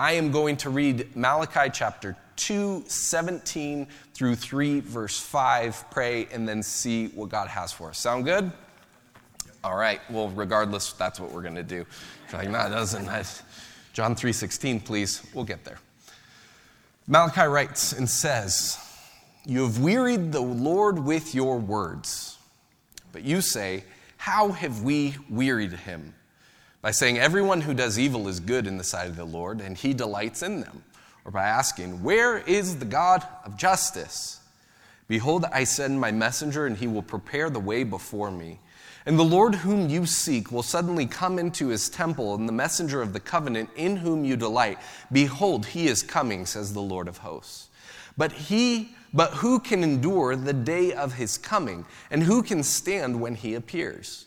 I 0.00 0.12
am 0.12 0.30
going 0.30 0.56
to 0.56 0.70
read 0.70 1.14
Malachi 1.14 1.68
chapter 1.70 2.16
2, 2.36 2.84
17 2.86 3.86
through 4.14 4.34
3, 4.34 4.80
verse 4.80 5.20
5, 5.20 5.90
pray, 5.90 6.26
and 6.32 6.48
then 6.48 6.62
see 6.62 7.08
what 7.08 7.28
God 7.28 7.48
has 7.48 7.70
for 7.70 7.90
us. 7.90 7.98
Sound 7.98 8.24
good? 8.24 8.50
All 9.62 9.76
right. 9.76 10.00
Well, 10.08 10.30
regardless, 10.30 10.94
that's 10.94 11.20
what 11.20 11.32
we're 11.32 11.42
going 11.42 11.56
to 11.56 11.62
do. 11.62 11.84
You're 12.32 12.40
like, 12.40 12.48
no, 12.48 12.60
it 12.60 12.70
doesn't. 12.70 13.42
John 13.92 14.14
3, 14.14 14.32
16, 14.32 14.80
please. 14.80 15.22
We'll 15.34 15.44
get 15.44 15.66
there. 15.66 15.78
Malachi 17.06 17.42
writes 17.42 17.92
and 17.92 18.08
says, 18.08 18.78
You 19.44 19.64
have 19.64 19.80
wearied 19.80 20.32
the 20.32 20.40
Lord 20.40 20.98
with 20.98 21.34
your 21.34 21.58
words. 21.58 22.38
But 23.12 23.22
you 23.22 23.42
say, 23.42 23.84
How 24.16 24.52
have 24.52 24.80
we 24.80 25.16
wearied 25.28 25.74
him? 25.74 26.14
By 26.82 26.90
saying, 26.92 27.18
Everyone 27.18 27.60
who 27.60 27.74
does 27.74 27.98
evil 27.98 28.28
is 28.28 28.40
good 28.40 28.66
in 28.66 28.78
the 28.78 28.84
sight 28.84 29.08
of 29.08 29.16
the 29.16 29.24
Lord, 29.24 29.60
and 29.60 29.76
he 29.76 29.92
delights 29.92 30.42
in 30.42 30.60
them. 30.60 30.82
Or 31.24 31.30
by 31.30 31.44
asking, 31.44 32.02
Where 32.02 32.38
is 32.38 32.76
the 32.76 32.84
God 32.84 33.26
of 33.44 33.56
justice? 33.56 34.40
Behold, 35.08 35.44
I 35.52 35.64
send 35.64 36.00
my 36.00 36.12
messenger, 36.12 36.66
and 36.66 36.76
he 36.76 36.86
will 36.86 37.02
prepare 37.02 37.50
the 37.50 37.60
way 37.60 37.84
before 37.84 38.30
me. 38.30 38.58
And 39.06 39.18
the 39.18 39.24
Lord 39.24 39.56
whom 39.56 39.88
you 39.88 40.06
seek 40.06 40.52
will 40.52 40.62
suddenly 40.62 41.06
come 41.06 41.38
into 41.38 41.68
his 41.68 41.88
temple, 41.88 42.34
and 42.34 42.48
the 42.48 42.52
messenger 42.52 43.02
of 43.02 43.12
the 43.12 43.20
covenant 43.20 43.70
in 43.76 43.96
whom 43.96 44.24
you 44.24 44.36
delight. 44.36 44.78
Behold, 45.10 45.66
he 45.66 45.88
is 45.88 46.02
coming, 46.02 46.46
says 46.46 46.72
the 46.72 46.80
Lord 46.80 47.08
of 47.08 47.18
hosts. 47.18 47.68
But 48.16 48.32
he 48.32 48.94
but 49.12 49.32
who 49.32 49.58
can 49.58 49.82
endure 49.82 50.36
the 50.36 50.52
day 50.52 50.92
of 50.92 51.14
his 51.14 51.36
coming? 51.36 51.84
And 52.10 52.22
who 52.22 52.42
can 52.42 52.62
stand 52.62 53.20
when 53.20 53.34
he 53.34 53.54
appears? 53.54 54.26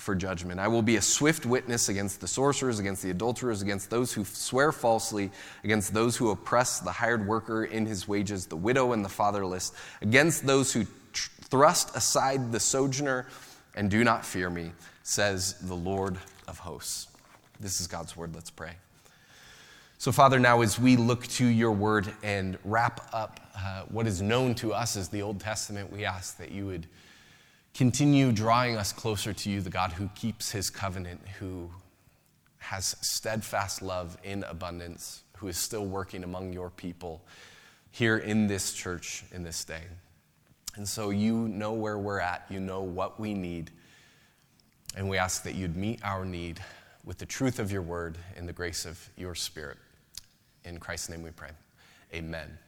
for 0.00 0.14
judgment. 0.14 0.58
I 0.58 0.68
will 0.68 0.82
be 0.82 0.96
a 0.96 1.02
swift 1.02 1.44
witness 1.46 1.88
against 1.88 2.20
the 2.20 2.26
sorcerers, 2.26 2.78
against 2.78 3.02
the 3.02 3.10
adulterers, 3.10 3.62
against 3.62 3.90
those 3.90 4.12
who 4.12 4.24
swear 4.24 4.72
falsely, 4.72 5.30
against 5.62 5.92
those 5.92 6.16
who 6.16 6.30
oppress 6.30 6.80
the 6.80 6.90
hired 6.90 7.26
worker 7.26 7.64
in 7.64 7.86
his 7.86 8.08
wages, 8.08 8.46
the 8.46 8.56
widow 8.56 8.92
and 8.92 9.04
the 9.04 9.08
fatherless, 9.08 9.72
against 10.02 10.46
those 10.46 10.72
who 10.72 10.84
thrust 11.14 11.94
aside 11.94 12.50
the 12.52 12.60
sojourner 12.60 13.26
and 13.76 13.90
do 13.90 14.02
not 14.02 14.24
fear 14.24 14.48
me, 14.48 14.72
says 15.02 15.54
the 15.62 15.74
Lord 15.74 16.16
of 16.48 16.58
hosts. 16.58 17.08
This 17.60 17.80
is 17.80 17.86
God's 17.86 18.16
word. 18.16 18.34
Let's 18.34 18.50
pray. 18.50 18.72
So, 19.98 20.12
Father, 20.12 20.38
now 20.38 20.62
as 20.62 20.78
we 20.78 20.96
look 20.96 21.26
to 21.26 21.44
your 21.44 21.72
word 21.72 22.10
and 22.22 22.56
wrap 22.64 23.06
up 23.12 23.38
uh, 23.54 23.82
what 23.90 24.06
is 24.06 24.22
known 24.22 24.54
to 24.56 24.72
us 24.72 24.96
as 24.96 25.10
the 25.10 25.20
Old 25.20 25.40
Testament, 25.40 25.92
we 25.92 26.06
ask 26.06 26.38
that 26.38 26.52
you 26.52 26.66
would 26.66 26.86
continue 27.74 28.32
drawing 28.32 28.76
us 28.76 28.92
closer 28.92 29.32
to 29.32 29.50
you, 29.50 29.60
the 29.60 29.70
God 29.70 29.92
who 29.92 30.08
keeps 30.14 30.50
his 30.50 30.70
covenant, 30.70 31.20
who 31.38 31.70
has 32.58 32.96
steadfast 33.00 33.82
love 33.82 34.16
in 34.22 34.44
abundance, 34.44 35.22
who 35.36 35.48
is 35.48 35.56
still 35.56 35.86
working 35.86 36.22
among 36.24 36.52
your 36.52 36.70
people 36.70 37.22
here 37.90 38.18
in 38.18 38.46
this 38.46 38.72
church 38.72 39.24
in 39.32 39.42
this 39.42 39.64
day. 39.64 39.82
And 40.76 40.88
so 40.88 41.10
you 41.10 41.48
know 41.48 41.72
where 41.72 41.98
we're 41.98 42.20
at, 42.20 42.46
you 42.48 42.60
know 42.60 42.82
what 42.82 43.18
we 43.18 43.34
need, 43.34 43.70
and 44.96 45.08
we 45.08 45.18
ask 45.18 45.42
that 45.44 45.54
you'd 45.54 45.76
meet 45.76 46.00
our 46.04 46.24
need 46.24 46.60
with 47.04 47.18
the 47.18 47.26
truth 47.26 47.58
of 47.58 47.72
your 47.72 47.82
word 47.82 48.18
and 48.36 48.48
the 48.48 48.52
grace 48.52 48.84
of 48.84 49.08
your 49.16 49.34
spirit. 49.34 49.78
In 50.64 50.78
Christ's 50.78 51.08
name 51.08 51.22
we 51.22 51.30
pray. 51.30 51.50
Amen. 52.14 52.58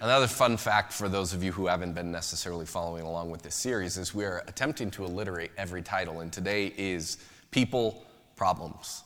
Another 0.00 0.26
fun 0.26 0.56
fact 0.56 0.92
for 0.92 1.08
those 1.08 1.32
of 1.32 1.42
you 1.42 1.52
who 1.52 1.66
haven't 1.66 1.94
been 1.94 2.10
necessarily 2.10 2.66
following 2.66 3.04
along 3.04 3.30
with 3.30 3.42
this 3.42 3.54
series 3.54 3.96
is 3.96 4.14
we 4.14 4.24
are 4.24 4.42
attempting 4.48 4.90
to 4.90 5.04
alliterate 5.04 5.52
every 5.56 5.82
title, 5.82 6.20
and 6.20 6.32
today 6.32 6.74
is 6.76 7.18
People 7.50 8.04
Problems. 8.36 9.04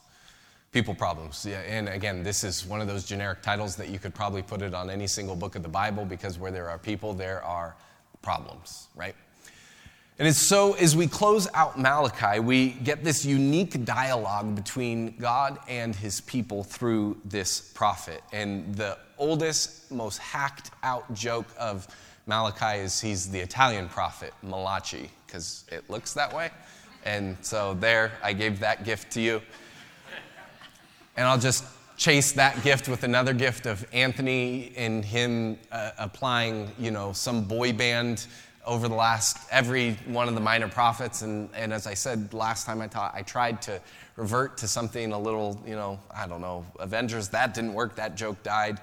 People 0.72 0.94
Problems. 0.94 1.46
Yeah, 1.48 1.60
and 1.60 1.88
again, 1.88 2.22
this 2.22 2.42
is 2.42 2.64
one 2.64 2.80
of 2.80 2.88
those 2.88 3.04
generic 3.04 3.42
titles 3.42 3.76
that 3.76 3.90
you 3.90 3.98
could 3.98 4.14
probably 4.14 4.42
put 4.42 4.62
it 4.62 4.74
on 4.74 4.90
any 4.90 5.06
single 5.06 5.36
book 5.36 5.56
of 5.56 5.62
the 5.62 5.68
Bible 5.68 6.04
because 6.04 6.38
where 6.38 6.50
there 6.50 6.68
are 6.68 6.78
people, 6.78 7.12
there 7.12 7.44
are 7.44 7.76
problems, 8.22 8.88
right? 8.96 9.14
And 10.18 10.34
so, 10.34 10.72
as 10.74 10.96
we 10.96 11.06
close 11.06 11.46
out 11.54 11.78
Malachi, 11.78 12.40
we 12.40 12.70
get 12.70 13.04
this 13.04 13.24
unique 13.24 13.84
dialogue 13.84 14.56
between 14.56 15.16
God 15.18 15.58
and 15.68 15.94
his 15.94 16.20
people 16.22 16.64
through 16.64 17.18
this 17.24 17.60
prophet. 17.60 18.22
And 18.32 18.74
the 18.74 18.98
oldest, 19.18 19.90
most 19.90 20.18
hacked 20.18 20.70
out 20.82 21.12
joke 21.14 21.46
of 21.58 21.86
Malachi 22.26 22.80
is 22.80 23.00
he's 23.00 23.30
the 23.30 23.38
Italian 23.38 23.88
prophet, 23.88 24.32
Malachi, 24.42 25.10
because 25.26 25.64
it 25.72 25.88
looks 25.88 26.12
that 26.14 26.34
way. 26.34 26.50
And 27.04 27.36
so 27.40 27.74
there, 27.74 28.12
I 28.22 28.32
gave 28.32 28.60
that 28.60 28.84
gift 28.84 29.10
to 29.12 29.20
you. 29.20 29.40
And 31.16 31.26
I'll 31.26 31.38
just 31.38 31.64
chase 31.96 32.32
that 32.32 32.62
gift 32.62 32.88
with 32.88 33.02
another 33.02 33.32
gift 33.32 33.66
of 33.66 33.86
Anthony 33.92 34.72
and 34.76 35.04
him 35.04 35.58
uh, 35.72 35.90
applying, 35.98 36.70
you 36.78 36.90
know, 36.90 37.12
some 37.12 37.44
boy 37.44 37.72
band 37.72 38.26
over 38.68 38.86
the 38.86 38.94
last 38.94 39.48
every 39.50 39.94
one 40.06 40.28
of 40.28 40.34
the 40.34 40.40
minor 40.40 40.68
prophets 40.68 41.22
and, 41.22 41.48
and 41.54 41.72
as 41.72 41.86
i 41.86 41.94
said 41.94 42.32
last 42.34 42.66
time 42.66 42.82
i 42.82 42.86
taught 42.86 43.14
i 43.14 43.22
tried 43.22 43.62
to 43.62 43.80
revert 44.16 44.58
to 44.58 44.68
something 44.68 45.12
a 45.12 45.18
little 45.18 45.58
you 45.66 45.74
know 45.74 45.98
i 46.10 46.26
don't 46.26 46.42
know 46.42 46.64
avengers 46.78 47.30
that 47.30 47.54
didn't 47.54 47.72
work 47.72 47.96
that 47.96 48.14
joke 48.14 48.40
died 48.42 48.78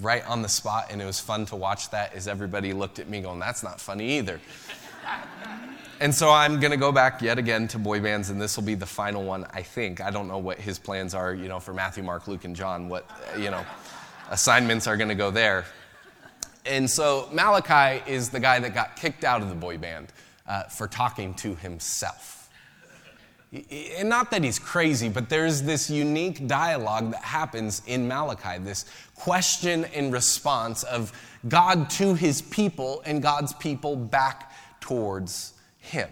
right 0.00 0.26
on 0.26 0.42
the 0.42 0.48
spot 0.48 0.88
and 0.90 1.00
it 1.00 1.06
was 1.06 1.20
fun 1.20 1.46
to 1.46 1.56
watch 1.56 1.90
that 1.90 2.14
as 2.14 2.28
everybody 2.28 2.72
looked 2.72 2.98
at 2.98 3.08
me 3.08 3.20
going 3.20 3.38
that's 3.38 3.62
not 3.62 3.80
funny 3.80 4.18
either. 4.18 4.40
And 5.98 6.14
so 6.14 6.28
i'm 6.30 6.60
going 6.60 6.72
to 6.72 6.76
go 6.76 6.92
back 6.92 7.22
yet 7.22 7.38
again 7.38 7.68
to 7.68 7.78
boy 7.78 8.00
bands 8.00 8.28
and 8.28 8.38
this 8.38 8.54
will 8.54 8.64
be 8.64 8.74
the 8.74 8.84
final 8.84 9.24
one 9.24 9.46
i 9.54 9.62
think. 9.62 10.02
I 10.02 10.10
don't 10.10 10.28
know 10.28 10.36
what 10.36 10.58
his 10.58 10.78
plans 10.78 11.14
are 11.14 11.32
you 11.32 11.48
know 11.48 11.58
for 11.58 11.72
matthew 11.72 12.02
mark 12.02 12.28
luke 12.28 12.44
and 12.44 12.54
john 12.54 12.90
what 12.90 13.10
you 13.38 13.50
know 13.50 13.64
assignments 14.30 14.86
are 14.86 14.96
going 14.96 15.08
to 15.08 15.14
go 15.14 15.30
there. 15.30 15.64
And 16.64 16.90
so 16.90 17.28
Malachi 17.32 18.02
is 18.10 18.30
the 18.30 18.40
guy 18.40 18.58
that 18.58 18.74
got 18.74 18.96
kicked 18.96 19.24
out 19.24 19.42
of 19.42 19.48
the 19.48 19.54
boy 19.54 19.78
band 19.78 20.12
uh, 20.46 20.64
for 20.64 20.88
talking 20.88 21.34
to 21.34 21.54
himself. 21.54 22.35
And 23.98 24.08
not 24.08 24.30
that 24.30 24.42
he's 24.42 24.58
crazy, 24.58 25.08
but 25.08 25.28
there's 25.28 25.62
this 25.62 25.88
unique 25.88 26.46
dialogue 26.46 27.12
that 27.12 27.22
happens 27.22 27.82
in 27.86 28.08
Malachi 28.08 28.58
this 28.58 28.84
question 29.14 29.84
and 29.86 30.12
response 30.12 30.82
of 30.84 31.12
God 31.48 31.90
to 31.90 32.14
his 32.14 32.42
people 32.42 33.02
and 33.04 33.22
God's 33.22 33.52
people 33.54 33.96
back 33.96 34.52
towards 34.80 35.54
him. 35.78 36.08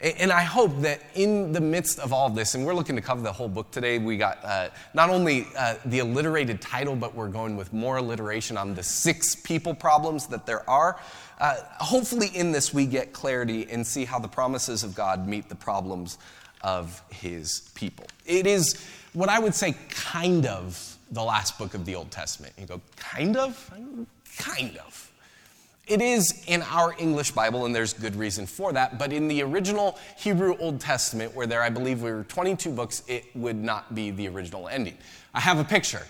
And 0.00 0.30
I 0.30 0.42
hope 0.42 0.82
that 0.82 1.00
in 1.16 1.50
the 1.52 1.60
midst 1.60 1.98
of 1.98 2.12
all 2.12 2.30
this, 2.30 2.54
and 2.54 2.64
we're 2.64 2.74
looking 2.74 2.94
to 2.94 3.02
cover 3.02 3.20
the 3.20 3.32
whole 3.32 3.48
book 3.48 3.72
today, 3.72 3.98
we 3.98 4.16
got 4.16 4.38
uh, 4.44 4.68
not 4.94 5.10
only 5.10 5.48
uh, 5.56 5.74
the 5.86 5.98
alliterated 5.98 6.60
title, 6.60 6.94
but 6.94 7.16
we're 7.16 7.26
going 7.26 7.56
with 7.56 7.72
more 7.72 7.96
alliteration 7.96 8.56
on 8.56 8.74
the 8.74 8.82
six 8.82 9.34
people 9.34 9.74
problems 9.74 10.28
that 10.28 10.46
there 10.46 10.68
are. 10.70 11.00
Uh, 11.40 11.56
hopefully, 11.78 12.28
in 12.28 12.52
this, 12.52 12.72
we 12.72 12.86
get 12.86 13.12
clarity 13.12 13.68
and 13.70 13.84
see 13.84 14.04
how 14.04 14.20
the 14.20 14.28
promises 14.28 14.84
of 14.84 14.94
God 14.94 15.26
meet 15.26 15.48
the 15.48 15.56
problems 15.56 16.18
of 16.62 17.02
his 17.10 17.70
people. 17.74 18.06
It 18.26 18.46
is 18.46 18.84
what 19.12 19.28
I 19.28 19.38
would 19.38 19.54
say 19.54 19.74
kind 19.90 20.46
of 20.46 20.96
the 21.10 21.22
last 21.22 21.58
book 21.58 21.74
of 21.74 21.84
the 21.84 21.94
Old 21.94 22.10
Testament. 22.10 22.52
You 22.58 22.66
go, 22.66 22.80
kind 22.96 23.36
of? 23.36 23.70
Kind 24.36 24.76
of. 24.78 25.10
It 25.86 26.02
is 26.02 26.44
in 26.46 26.60
our 26.62 26.94
English 26.98 27.30
Bible, 27.30 27.64
and 27.64 27.74
there's 27.74 27.94
good 27.94 28.14
reason 28.14 28.46
for 28.46 28.74
that, 28.74 28.98
but 28.98 29.10
in 29.10 29.26
the 29.26 29.42
original 29.42 29.98
Hebrew 30.18 30.54
Old 30.58 30.80
Testament, 30.80 31.34
where 31.34 31.46
there, 31.46 31.62
I 31.62 31.70
believe, 31.70 32.02
were 32.02 32.24
22 32.24 32.70
books, 32.70 33.02
it 33.08 33.24
would 33.34 33.56
not 33.56 33.94
be 33.94 34.10
the 34.10 34.28
original 34.28 34.68
ending. 34.68 34.98
I 35.32 35.40
have 35.40 35.58
a 35.58 35.64
picture 35.64 36.06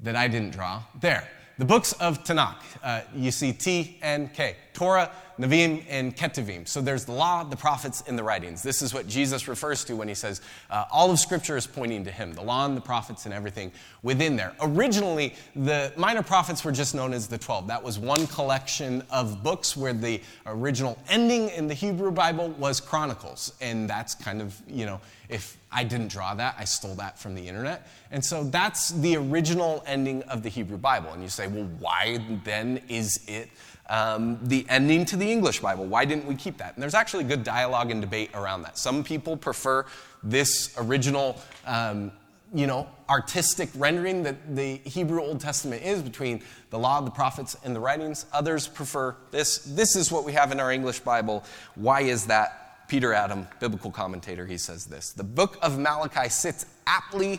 that 0.00 0.16
I 0.16 0.26
didn't 0.26 0.50
draw 0.50 0.82
there. 1.00 1.28
The 1.58 1.64
books 1.64 1.92
of 1.94 2.22
Tanakh, 2.22 2.54
uh, 2.84 3.00
you 3.16 3.32
see 3.32 3.52
T 3.52 3.98
and 4.00 4.32
K 4.32 4.54
Torah, 4.78 5.10
Nevi'im, 5.40 5.82
and 5.88 6.16
Ketuvim. 6.16 6.68
So 6.68 6.80
there's 6.80 7.04
the 7.04 7.10
law, 7.10 7.42
the 7.42 7.56
prophets, 7.56 8.04
and 8.06 8.16
the 8.16 8.22
writings. 8.22 8.62
This 8.62 8.80
is 8.80 8.94
what 8.94 9.08
Jesus 9.08 9.48
refers 9.48 9.84
to 9.86 9.96
when 9.96 10.06
he 10.06 10.14
says 10.14 10.40
uh, 10.70 10.84
all 10.92 11.10
of 11.10 11.18
Scripture 11.18 11.56
is 11.56 11.66
pointing 11.66 12.04
to 12.04 12.12
him 12.12 12.32
the 12.32 12.42
law 12.42 12.64
and 12.64 12.76
the 12.76 12.80
prophets 12.80 13.24
and 13.24 13.34
everything 13.34 13.72
within 14.04 14.36
there. 14.36 14.54
Originally, 14.60 15.34
the 15.56 15.92
minor 15.96 16.22
prophets 16.22 16.64
were 16.64 16.70
just 16.70 16.94
known 16.94 17.12
as 17.12 17.26
the 17.26 17.38
12. 17.38 17.66
That 17.66 17.82
was 17.82 17.98
one 17.98 18.28
collection 18.28 19.02
of 19.10 19.42
books 19.42 19.76
where 19.76 19.92
the 19.92 20.20
original 20.46 20.96
ending 21.08 21.48
in 21.48 21.66
the 21.66 21.74
Hebrew 21.74 22.12
Bible 22.12 22.50
was 22.50 22.80
Chronicles. 22.80 23.52
And 23.60 23.90
that's 23.90 24.14
kind 24.14 24.40
of, 24.40 24.56
you 24.68 24.86
know, 24.86 25.00
if 25.28 25.56
I 25.70 25.84
didn't 25.84 26.08
draw 26.08 26.34
that, 26.34 26.56
I 26.58 26.64
stole 26.64 26.94
that 26.96 27.18
from 27.18 27.34
the 27.34 27.46
internet. 27.46 27.88
And 28.10 28.24
so 28.24 28.44
that's 28.44 28.90
the 28.90 29.16
original 29.16 29.84
ending 29.86 30.22
of 30.24 30.42
the 30.42 30.48
Hebrew 30.48 30.78
Bible. 30.78 31.12
And 31.12 31.22
you 31.22 31.28
say, 31.28 31.46
well, 31.46 31.68
why 31.78 32.18
then 32.44 32.80
is 32.88 33.20
it? 33.26 33.50
um, 33.88 34.38
the 34.42 34.66
ending 34.68 35.04
to 35.06 35.16
the 35.16 35.30
English 35.30 35.60
Bible. 35.60 35.86
Why 35.86 36.04
didn't 36.04 36.26
we 36.26 36.34
keep 36.34 36.58
that? 36.58 36.74
And 36.74 36.82
there's 36.82 36.94
actually 36.94 37.24
good 37.24 37.42
dialogue 37.42 37.90
and 37.90 38.00
debate 38.00 38.30
around 38.34 38.62
that. 38.62 38.78
Some 38.78 39.02
people 39.02 39.36
prefer 39.36 39.86
this 40.22 40.74
original, 40.78 41.40
um, 41.66 42.12
you 42.52 42.66
know, 42.66 42.88
artistic 43.08 43.70
rendering 43.74 44.22
that 44.24 44.54
the 44.54 44.76
Hebrew 44.84 45.22
Old 45.22 45.40
Testament 45.40 45.82
is 45.82 46.02
between 46.02 46.42
the 46.70 46.78
law, 46.78 47.00
the 47.00 47.10
prophets, 47.10 47.56
and 47.64 47.74
the 47.74 47.80
writings. 47.80 48.26
Others 48.32 48.68
prefer 48.68 49.16
this. 49.30 49.58
This 49.58 49.96
is 49.96 50.12
what 50.12 50.24
we 50.24 50.32
have 50.32 50.52
in 50.52 50.60
our 50.60 50.70
English 50.70 51.00
Bible. 51.00 51.44
Why 51.74 52.02
is 52.02 52.26
that? 52.26 52.67
Peter 52.88 53.12
Adam, 53.12 53.46
biblical 53.60 53.90
commentator, 53.90 54.46
he 54.46 54.56
says 54.56 54.86
this 54.86 55.12
The 55.12 55.22
book 55.22 55.58
of 55.62 55.78
Malachi 55.78 56.28
sits 56.30 56.66
aptly 56.86 57.38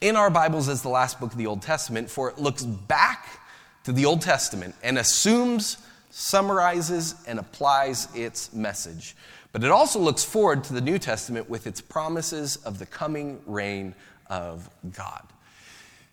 in 0.00 0.16
our 0.16 0.30
Bibles 0.30 0.68
as 0.68 0.82
the 0.82 0.88
last 0.88 1.20
book 1.20 1.32
of 1.32 1.38
the 1.38 1.46
Old 1.46 1.60
Testament, 1.62 2.10
for 2.10 2.30
it 2.30 2.38
looks 2.38 2.64
back 2.64 3.40
to 3.84 3.92
the 3.92 4.06
Old 4.06 4.22
Testament 4.22 4.74
and 4.82 4.98
assumes, 4.98 5.76
summarizes, 6.10 7.16
and 7.26 7.38
applies 7.38 8.08
its 8.16 8.52
message. 8.54 9.14
But 9.52 9.62
it 9.62 9.70
also 9.70 9.98
looks 9.98 10.24
forward 10.24 10.64
to 10.64 10.72
the 10.72 10.80
New 10.80 10.98
Testament 10.98 11.50
with 11.50 11.66
its 11.66 11.80
promises 11.80 12.56
of 12.56 12.78
the 12.78 12.86
coming 12.86 13.40
reign 13.46 13.94
of 14.28 14.70
God. 14.94 15.22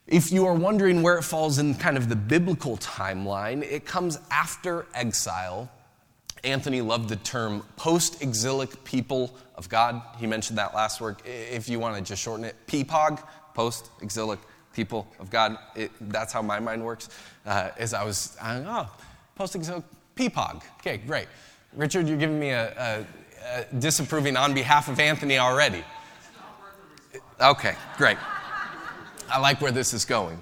If 0.08 0.32
you 0.32 0.46
are 0.46 0.54
wondering 0.54 1.02
where 1.02 1.18
it 1.18 1.24
falls 1.24 1.60
in 1.60 1.76
kind 1.76 1.98
of 1.98 2.10
the 2.10 2.16
biblical 2.16 2.78
timeline, 2.78 3.64
it 3.64 3.86
comes 3.86 4.20
after 4.30 4.86
exile. 4.94 5.72
Anthony 6.46 6.82
loved 6.82 7.10
the 7.10 7.16
term 7.18 7.66
post 7.76 8.22
exilic 8.22 8.84
people 8.84 9.36
of 9.56 9.68
God. 9.68 10.02
He 10.18 10.28
mentioned 10.28 10.58
that 10.58 10.74
last 10.74 11.02
week. 11.02 11.18
If 11.26 11.68
you 11.68 11.80
want 11.80 11.96
to 11.96 12.02
just 12.02 12.22
shorten 12.22 12.46
it, 12.46 12.56
PPOG, 12.68 13.22
post 13.54 13.90
exilic 14.02 14.40
people 14.74 15.08
of 15.20 15.30
God. 15.30 15.58
It, 15.76 15.92
that's 16.02 16.32
how 16.32 16.42
my 16.42 16.60
mind 16.60 16.84
works. 16.84 17.10
Uh, 17.46 17.72
as 17.78 17.94
I 17.94 18.04
was, 18.04 18.38
I, 18.42 18.58
oh, 18.58 18.90
posting 19.36 19.64
so 19.64 19.84
PPOG. 20.16 20.62
Okay, 20.80 20.98
great. 20.98 21.28
Richard, 21.74 22.08
you're 22.08 22.18
giving 22.18 22.40
me 22.40 22.50
a, 22.50 22.74
a, 22.78 23.60
a 23.60 23.76
disapproving 23.76 24.38
on 24.38 24.54
behalf 24.54 24.88
of 24.88 25.00
Anthony 25.00 25.38
already. 25.40 25.84
Okay, 27.42 27.76
great. 27.98 28.18
I 29.30 29.40
like 29.40 29.60
where 29.62 29.72
this 29.72 29.94
is 29.94 30.06
going. 30.06 30.40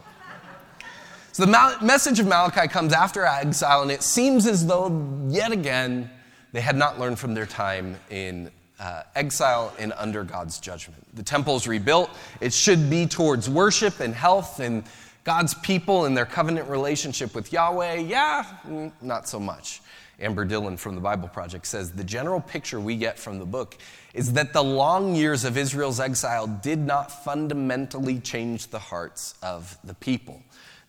So 1.33 1.47
the 1.47 1.77
message 1.81 2.19
of 2.19 2.27
Malachi 2.27 2.68
comes 2.68 2.94
after 2.94 3.25
exile, 3.25 3.81
and 3.81 3.89
it 3.89 4.03
seems 4.03 4.45
as 4.45 4.68
though 4.68 5.25
yet 5.30 5.51
again 5.51 6.07
they 6.51 6.62
had 6.62 6.75
not 6.75 7.00
learned 7.00 7.18
from 7.18 7.33
their 7.33 7.47
time 7.47 7.97
in 8.12 8.51
uh, 8.80 9.01
exile 9.15 9.74
and 9.80 9.94
under 9.97 10.24
God's 10.24 10.59
judgment. 10.59 11.03
The 11.15 11.24
temple 11.24 11.56
is 11.56 11.68
rebuilt. 11.68 12.12
It 12.39 12.53
should 12.53 12.88
be 12.88 13.07
towards 13.07 13.50
worship 13.50 14.00
and 14.00 14.13
health 14.13 14.59
and 14.59 14.83
God's 15.24 15.56
people 15.56 16.06
and 16.06 16.15
their 16.15 16.27
covenant 16.27 16.69
relationship 16.69 17.33
with 17.33 17.51
Yahweh. 17.51 17.95
Yeah, 17.95 18.45
mm, 18.68 18.91
not 19.01 19.27
so 19.27 19.39
much. 19.39 19.81
Amber 20.19 20.45
Dillon 20.45 20.77
from 20.77 20.94
the 20.94 21.01
Bible 21.01 21.30
Project 21.30 21.65
says 21.65 21.91
the 21.91 22.03
general 22.03 22.41
picture 22.41 22.80
we 22.80 22.95
get 22.95 23.18
from 23.18 23.39
the 23.39 23.45
book 23.45 23.75
is 24.13 24.33
that 24.33 24.53
the 24.53 24.63
long 24.63 25.15
years 25.15 25.45
of 25.45 25.57
Israel's 25.57 26.00
exile 26.00 26.45
did 26.45 26.77
not 26.77 27.24
fundamentally 27.24 28.19
change 28.19 28.68
the 28.68 28.77
hearts 28.77 29.33
of 29.41 29.75
the 29.83 29.95
people. 29.95 30.44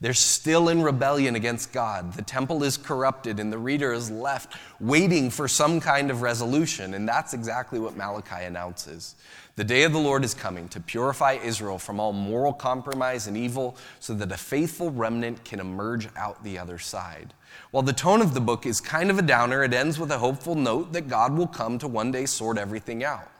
They're 0.05 0.13
still 0.13 0.69
in 0.69 0.83
rebellion 0.83 1.35
against 1.35 1.73
God. 1.73 2.13
The 2.13 2.21
temple 2.21 2.63
is 2.63 2.77
corrupted, 2.77 3.41
and 3.41 3.51
the 3.51 3.57
reader 3.57 3.95
is 3.95 4.11
left 4.11 4.55
waiting 4.79 5.31
for 5.31 5.49
some 5.49 5.81
kind 5.81 6.11
of 6.11 6.21
resolution. 6.21 6.93
And 6.93 7.09
that's 7.09 7.33
exactly 7.33 7.79
what 7.79 7.97
Malachi 7.97 8.45
announces. 8.45 9.15
The 9.57 9.65
day 9.65 9.85
of 9.85 9.95
the 9.95 9.99
Lord 9.99 10.23
is 10.23 10.35
coming 10.35 10.69
to 10.69 10.81
purify 10.81 11.39
Israel 11.43 11.79
from 11.79 12.01
all 12.01 12.13
moral 12.13 12.53
compromise 12.53 13.29
and 13.29 13.35
evil 13.35 13.79
so 13.99 14.13
that 14.13 14.31
a 14.31 14.37
faithful 14.37 14.91
remnant 14.91 15.43
can 15.43 15.59
emerge 15.59 16.07
out 16.19 16.45
the 16.45 16.59
other 16.59 16.79
side. 16.79 17.33
While 17.71 17.85
the 17.85 17.95
tone 17.95 18.21
of 18.21 18.35
the 18.35 18.43
book 18.43 18.67
is 18.67 18.83
kind 18.83 19.11
of 19.11 19.19
a 19.19 19.23
downer, 19.23 19.65
it 19.65 19.73
ends 19.73 19.99
with 19.99 20.11
a 20.11 20.19
hopeful 20.19 20.55
note 20.55 20.93
that 20.93 21.09
God 21.09 21.35
will 21.35 21.47
come 21.47 21.79
to 21.79 21.89
one 21.89 22.13
day 22.13 22.27
sort 22.27 22.59
everything 22.59 23.03
out. 23.03 23.31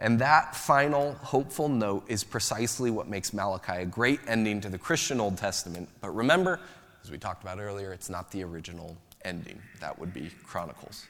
And 0.00 0.18
that 0.18 0.56
final 0.56 1.12
hopeful 1.22 1.68
note 1.68 2.04
is 2.08 2.24
precisely 2.24 2.90
what 2.90 3.06
makes 3.06 3.34
Malachi 3.34 3.82
a 3.82 3.86
great 3.86 4.20
ending 4.26 4.60
to 4.62 4.70
the 4.70 4.78
Christian 4.78 5.20
Old 5.20 5.36
Testament. 5.36 5.90
But 6.00 6.16
remember, 6.16 6.58
as 7.04 7.10
we 7.10 7.18
talked 7.18 7.42
about 7.42 7.60
earlier, 7.60 7.92
it's 7.92 8.08
not 8.08 8.30
the 8.30 8.42
original 8.42 8.96
ending. 9.26 9.60
That 9.80 9.98
would 9.98 10.14
be 10.14 10.30
Chronicles. 10.46 11.04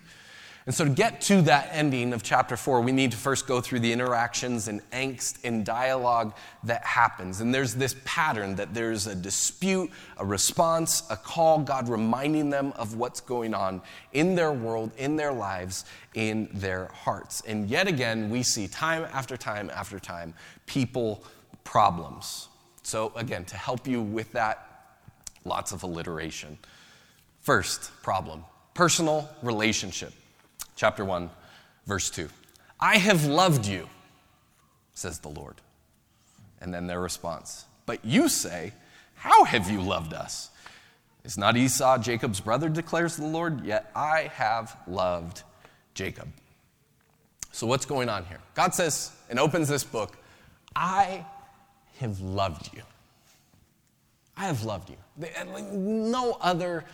And 0.70 0.74
so, 0.76 0.84
to 0.84 0.90
get 0.90 1.20
to 1.22 1.42
that 1.42 1.70
ending 1.72 2.12
of 2.12 2.22
chapter 2.22 2.56
four, 2.56 2.80
we 2.80 2.92
need 2.92 3.10
to 3.10 3.16
first 3.16 3.48
go 3.48 3.60
through 3.60 3.80
the 3.80 3.92
interactions 3.92 4.68
and 4.68 4.88
angst 4.92 5.38
and 5.42 5.66
dialogue 5.66 6.32
that 6.62 6.84
happens. 6.84 7.40
And 7.40 7.52
there's 7.52 7.74
this 7.74 7.96
pattern 8.04 8.54
that 8.54 8.72
there's 8.72 9.08
a 9.08 9.16
dispute, 9.16 9.90
a 10.16 10.24
response, 10.24 11.02
a 11.10 11.16
call, 11.16 11.58
God 11.58 11.88
reminding 11.88 12.50
them 12.50 12.72
of 12.76 12.94
what's 12.94 13.20
going 13.20 13.52
on 13.52 13.82
in 14.12 14.36
their 14.36 14.52
world, 14.52 14.92
in 14.96 15.16
their 15.16 15.32
lives, 15.32 15.86
in 16.14 16.48
their 16.52 16.86
hearts. 16.94 17.42
And 17.48 17.68
yet 17.68 17.88
again, 17.88 18.30
we 18.30 18.44
see 18.44 18.68
time 18.68 19.08
after 19.12 19.36
time 19.36 19.72
after 19.74 19.98
time 19.98 20.34
people 20.66 21.24
problems. 21.64 22.46
So, 22.84 23.10
again, 23.16 23.44
to 23.46 23.56
help 23.56 23.88
you 23.88 24.00
with 24.00 24.30
that, 24.34 24.68
lots 25.44 25.72
of 25.72 25.82
alliteration. 25.82 26.58
First 27.40 27.90
problem 28.04 28.44
personal 28.72 29.28
relationship 29.42 30.12
chapter 30.80 31.04
1, 31.04 31.28
verse 31.84 32.08
2. 32.08 32.26
I 32.80 32.96
have 32.96 33.26
loved 33.26 33.66
you, 33.66 33.86
says 34.94 35.18
the 35.18 35.28
Lord. 35.28 35.56
And 36.62 36.72
then 36.72 36.86
their 36.86 37.00
response, 37.00 37.66
But 37.84 38.02
you 38.02 38.30
say, 38.30 38.72
How 39.14 39.44
have 39.44 39.70
you 39.70 39.82
loved 39.82 40.14
us? 40.14 40.48
Is 41.22 41.36
not 41.36 41.54
Esau 41.54 41.98
Jacob's 41.98 42.40
brother, 42.40 42.70
declares 42.70 43.16
the 43.16 43.26
Lord? 43.26 43.62
Yet 43.62 43.90
I 43.94 44.30
have 44.32 44.74
loved 44.86 45.42
Jacob. 45.92 46.28
So, 47.52 47.66
what's 47.66 47.84
going 47.84 48.08
on 48.08 48.24
here? 48.24 48.40
God 48.54 48.74
says 48.74 49.12
and 49.28 49.38
opens 49.38 49.68
this 49.68 49.84
book 49.84 50.16
I 50.74 51.26
have 51.98 52.20
loved 52.20 52.70
you. 52.74 52.82
I 54.34 54.46
have 54.46 54.64
loved 54.64 54.88
you. 54.88 54.96
No 55.74 56.38
other 56.40 56.86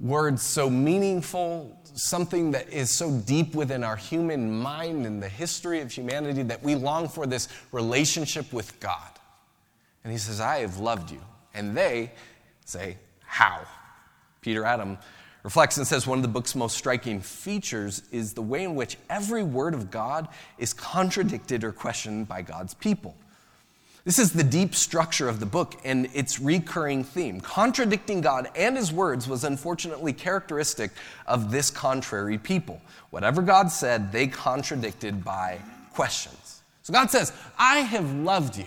words 0.00 0.42
so 0.42 0.70
meaningful, 0.70 1.78
something 1.94 2.52
that 2.52 2.72
is 2.72 2.90
so 2.90 3.10
deep 3.20 3.54
within 3.54 3.84
our 3.84 3.96
human 3.96 4.50
mind 4.50 5.04
and 5.06 5.22
the 5.22 5.28
history 5.28 5.80
of 5.80 5.92
humanity 5.92 6.42
that 6.42 6.62
we 6.62 6.74
long 6.74 7.08
for 7.08 7.26
this 7.26 7.48
relationship 7.70 8.52
with 8.52 8.80
God. 8.80 9.10
And 10.02 10.12
he 10.12 10.18
says, 10.18 10.40
I 10.40 10.60
have 10.60 10.78
loved 10.78 11.10
you. 11.10 11.20
And 11.52 11.76
they 11.76 12.12
say, 12.64 12.96
How? 13.24 13.60
Peter 14.40 14.64
Adam 14.64 14.96
reflects 15.42 15.76
and 15.76 15.86
says 15.86 16.06
one 16.06 16.18
of 16.18 16.22
the 16.22 16.28
book's 16.28 16.54
most 16.54 16.76
striking 16.76 17.20
features 17.20 18.02
is 18.10 18.32
the 18.32 18.42
way 18.42 18.64
in 18.64 18.74
which 18.74 18.96
every 19.08 19.42
word 19.42 19.74
of 19.74 19.90
God 19.90 20.28
is 20.58 20.72
contradicted 20.72 21.64
or 21.64 21.72
questioned 21.72 22.28
by 22.28 22.42
God's 22.42 22.74
people. 22.74 23.14
This 24.04 24.18
is 24.18 24.32
the 24.32 24.44
deep 24.44 24.74
structure 24.74 25.28
of 25.28 25.40
the 25.40 25.46
book 25.46 25.74
and 25.84 26.08
its 26.14 26.40
recurring 26.40 27.04
theme. 27.04 27.40
Contradicting 27.40 28.22
God 28.22 28.48
and 28.56 28.76
his 28.76 28.92
words 28.92 29.28
was 29.28 29.44
unfortunately 29.44 30.14
characteristic 30.14 30.90
of 31.26 31.50
this 31.50 31.70
contrary 31.70 32.38
people. 32.38 32.80
Whatever 33.10 33.42
God 33.42 33.70
said, 33.70 34.10
they 34.10 34.26
contradicted 34.26 35.22
by 35.22 35.60
questions. 35.92 36.62
So 36.82 36.94
God 36.94 37.10
says, 37.10 37.32
I 37.58 37.80
have 37.80 38.10
loved 38.14 38.56
you. 38.56 38.66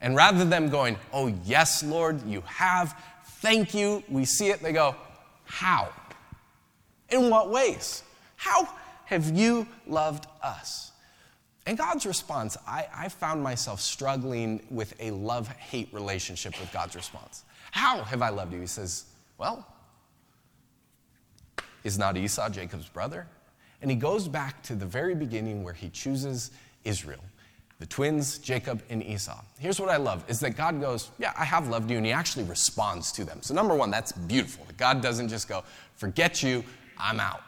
And 0.00 0.14
rather 0.14 0.44
than 0.44 0.68
going, 0.68 0.96
Oh, 1.12 1.26
yes, 1.44 1.82
Lord, 1.82 2.24
you 2.24 2.42
have, 2.46 2.96
thank 3.24 3.74
you, 3.74 4.04
we 4.08 4.24
see 4.24 4.50
it, 4.50 4.62
they 4.62 4.72
go, 4.72 4.94
How? 5.44 5.88
In 7.10 7.30
what 7.30 7.50
ways? 7.50 8.04
How 8.36 8.68
have 9.06 9.36
you 9.36 9.66
loved 9.88 10.26
us? 10.40 10.92
And 11.68 11.76
God's 11.76 12.06
response, 12.06 12.56
I, 12.66 12.86
I 12.96 13.08
found 13.10 13.42
myself 13.42 13.82
struggling 13.82 14.62
with 14.70 14.94
a 15.00 15.10
love 15.10 15.48
hate 15.48 15.90
relationship 15.92 16.58
with 16.58 16.72
God's 16.72 16.96
response. 16.96 17.44
How 17.72 18.04
have 18.04 18.22
I 18.22 18.30
loved 18.30 18.54
you? 18.54 18.60
He 18.60 18.66
says, 18.66 19.04
Well, 19.36 19.66
is 21.84 21.98
not 21.98 22.16
Esau 22.16 22.48
Jacob's 22.48 22.88
brother? 22.88 23.26
And 23.82 23.90
he 23.90 23.98
goes 23.98 24.28
back 24.28 24.62
to 24.62 24.74
the 24.74 24.86
very 24.86 25.14
beginning 25.14 25.62
where 25.62 25.74
he 25.74 25.90
chooses 25.90 26.52
Israel, 26.84 27.22
the 27.80 27.86
twins, 27.86 28.38
Jacob 28.38 28.82
and 28.88 29.04
Esau. 29.04 29.38
Here's 29.58 29.78
what 29.78 29.90
I 29.90 29.98
love 29.98 30.24
is 30.26 30.40
that 30.40 30.56
God 30.56 30.80
goes, 30.80 31.10
Yeah, 31.18 31.34
I 31.36 31.44
have 31.44 31.68
loved 31.68 31.90
you, 31.90 31.98
and 31.98 32.06
he 32.06 32.12
actually 32.12 32.44
responds 32.44 33.12
to 33.12 33.26
them. 33.26 33.42
So, 33.42 33.52
number 33.52 33.74
one, 33.74 33.90
that's 33.90 34.12
beautiful. 34.12 34.66
God 34.78 35.02
doesn't 35.02 35.28
just 35.28 35.48
go, 35.48 35.64
Forget 35.96 36.42
you, 36.42 36.64
I'm 36.96 37.20
out. 37.20 37.42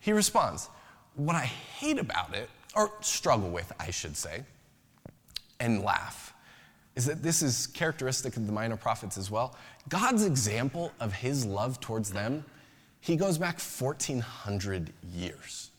He 0.00 0.12
responds, 0.12 0.68
What 1.14 1.36
I 1.36 1.46
hate 1.46 1.98
about 1.98 2.34
it, 2.34 2.50
or 2.76 2.92
struggle 3.00 3.48
with, 3.48 3.72
I 3.80 3.90
should 3.90 4.16
say, 4.16 4.44
and 5.58 5.82
laugh, 5.82 6.34
is 6.94 7.06
that 7.06 7.22
this 7.22 7.42
is 7.42 7.66
characteristic 7.68 8.36
of 8.36 8.46
the 8.46 8.52
minor 8.52 8.76
prophets 8.76 9.18
as 9.18 9.30
well. 9.30 9.56
God's 9.88 10.24
example 10.24 10.92
of 11.00 11.12
his 11.12 11.44
love 11.44 11.80
towards 11.80 12.12
them, 12.12 12.44
he 13.00 13.16
goes 13.16 13.38
back 13.38 13.60
1,400 13.60 14.92
years. 15.12 15.70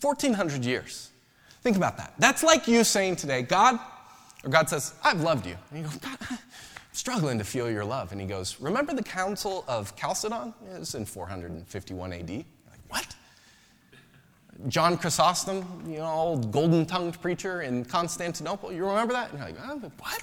1,400 0.00 0.64
years. 0.64 1.10
Think 1.62 1.76
about 1.76 1.96
that. 1.98 2.14
That's 2.18 2.42
like 2.42 2.66
you 2.68 2.84
saying 2.84 3.16
today, 3.16 3.42
God, 3.42 3.78
or 4.44 4.50
God 4.50 4.68
says, 4.68 4.94
I've 5.04 5.20
loved 5.20 5.46
you. 5.46 5.56
And 5.70 5.80
you 5.80 5.84
go, 5.84 5.90
God, 6.00 6.38
struggling 6.92 7.38
to 7.38 7.44
feel 7.44 7.70
your 7.70 7.84
love. 7.84 8.12
And 8.12 8.20
he 8.20 8.26
goes, 8.26 8.60
Remember 8.60 8.94
the 8.94 9.02
Council 9.02 9.64
of 9.68 9.94
Chalcedon? 9.96 10.54
It 10.74 10.78
was 10.78 10.94
in 10.94 11.04
451 11.04 12.12
AD. 12.12 12.30
Like, 12.30 12.44
what? 12.88 13.14
John 14.68 14.98
Chrysostom, 14.98 15.64
you 15.86 15.98
know, 15.98 16.06
old 16.06 16.52
golden 16.52 16.84
tongued 16.86 17.20
preacher 17.20 17.62
in 17.62 17.84
Constantinople. 17.84 18.72
You 18.72 18.86
remember 18.86 19.12
that? 19.14 19.30
And 19.30 19.38
you're 19.38 19.48
like, 19.48 19.56
oh, 19.64 19.92
what? 19.98 20.22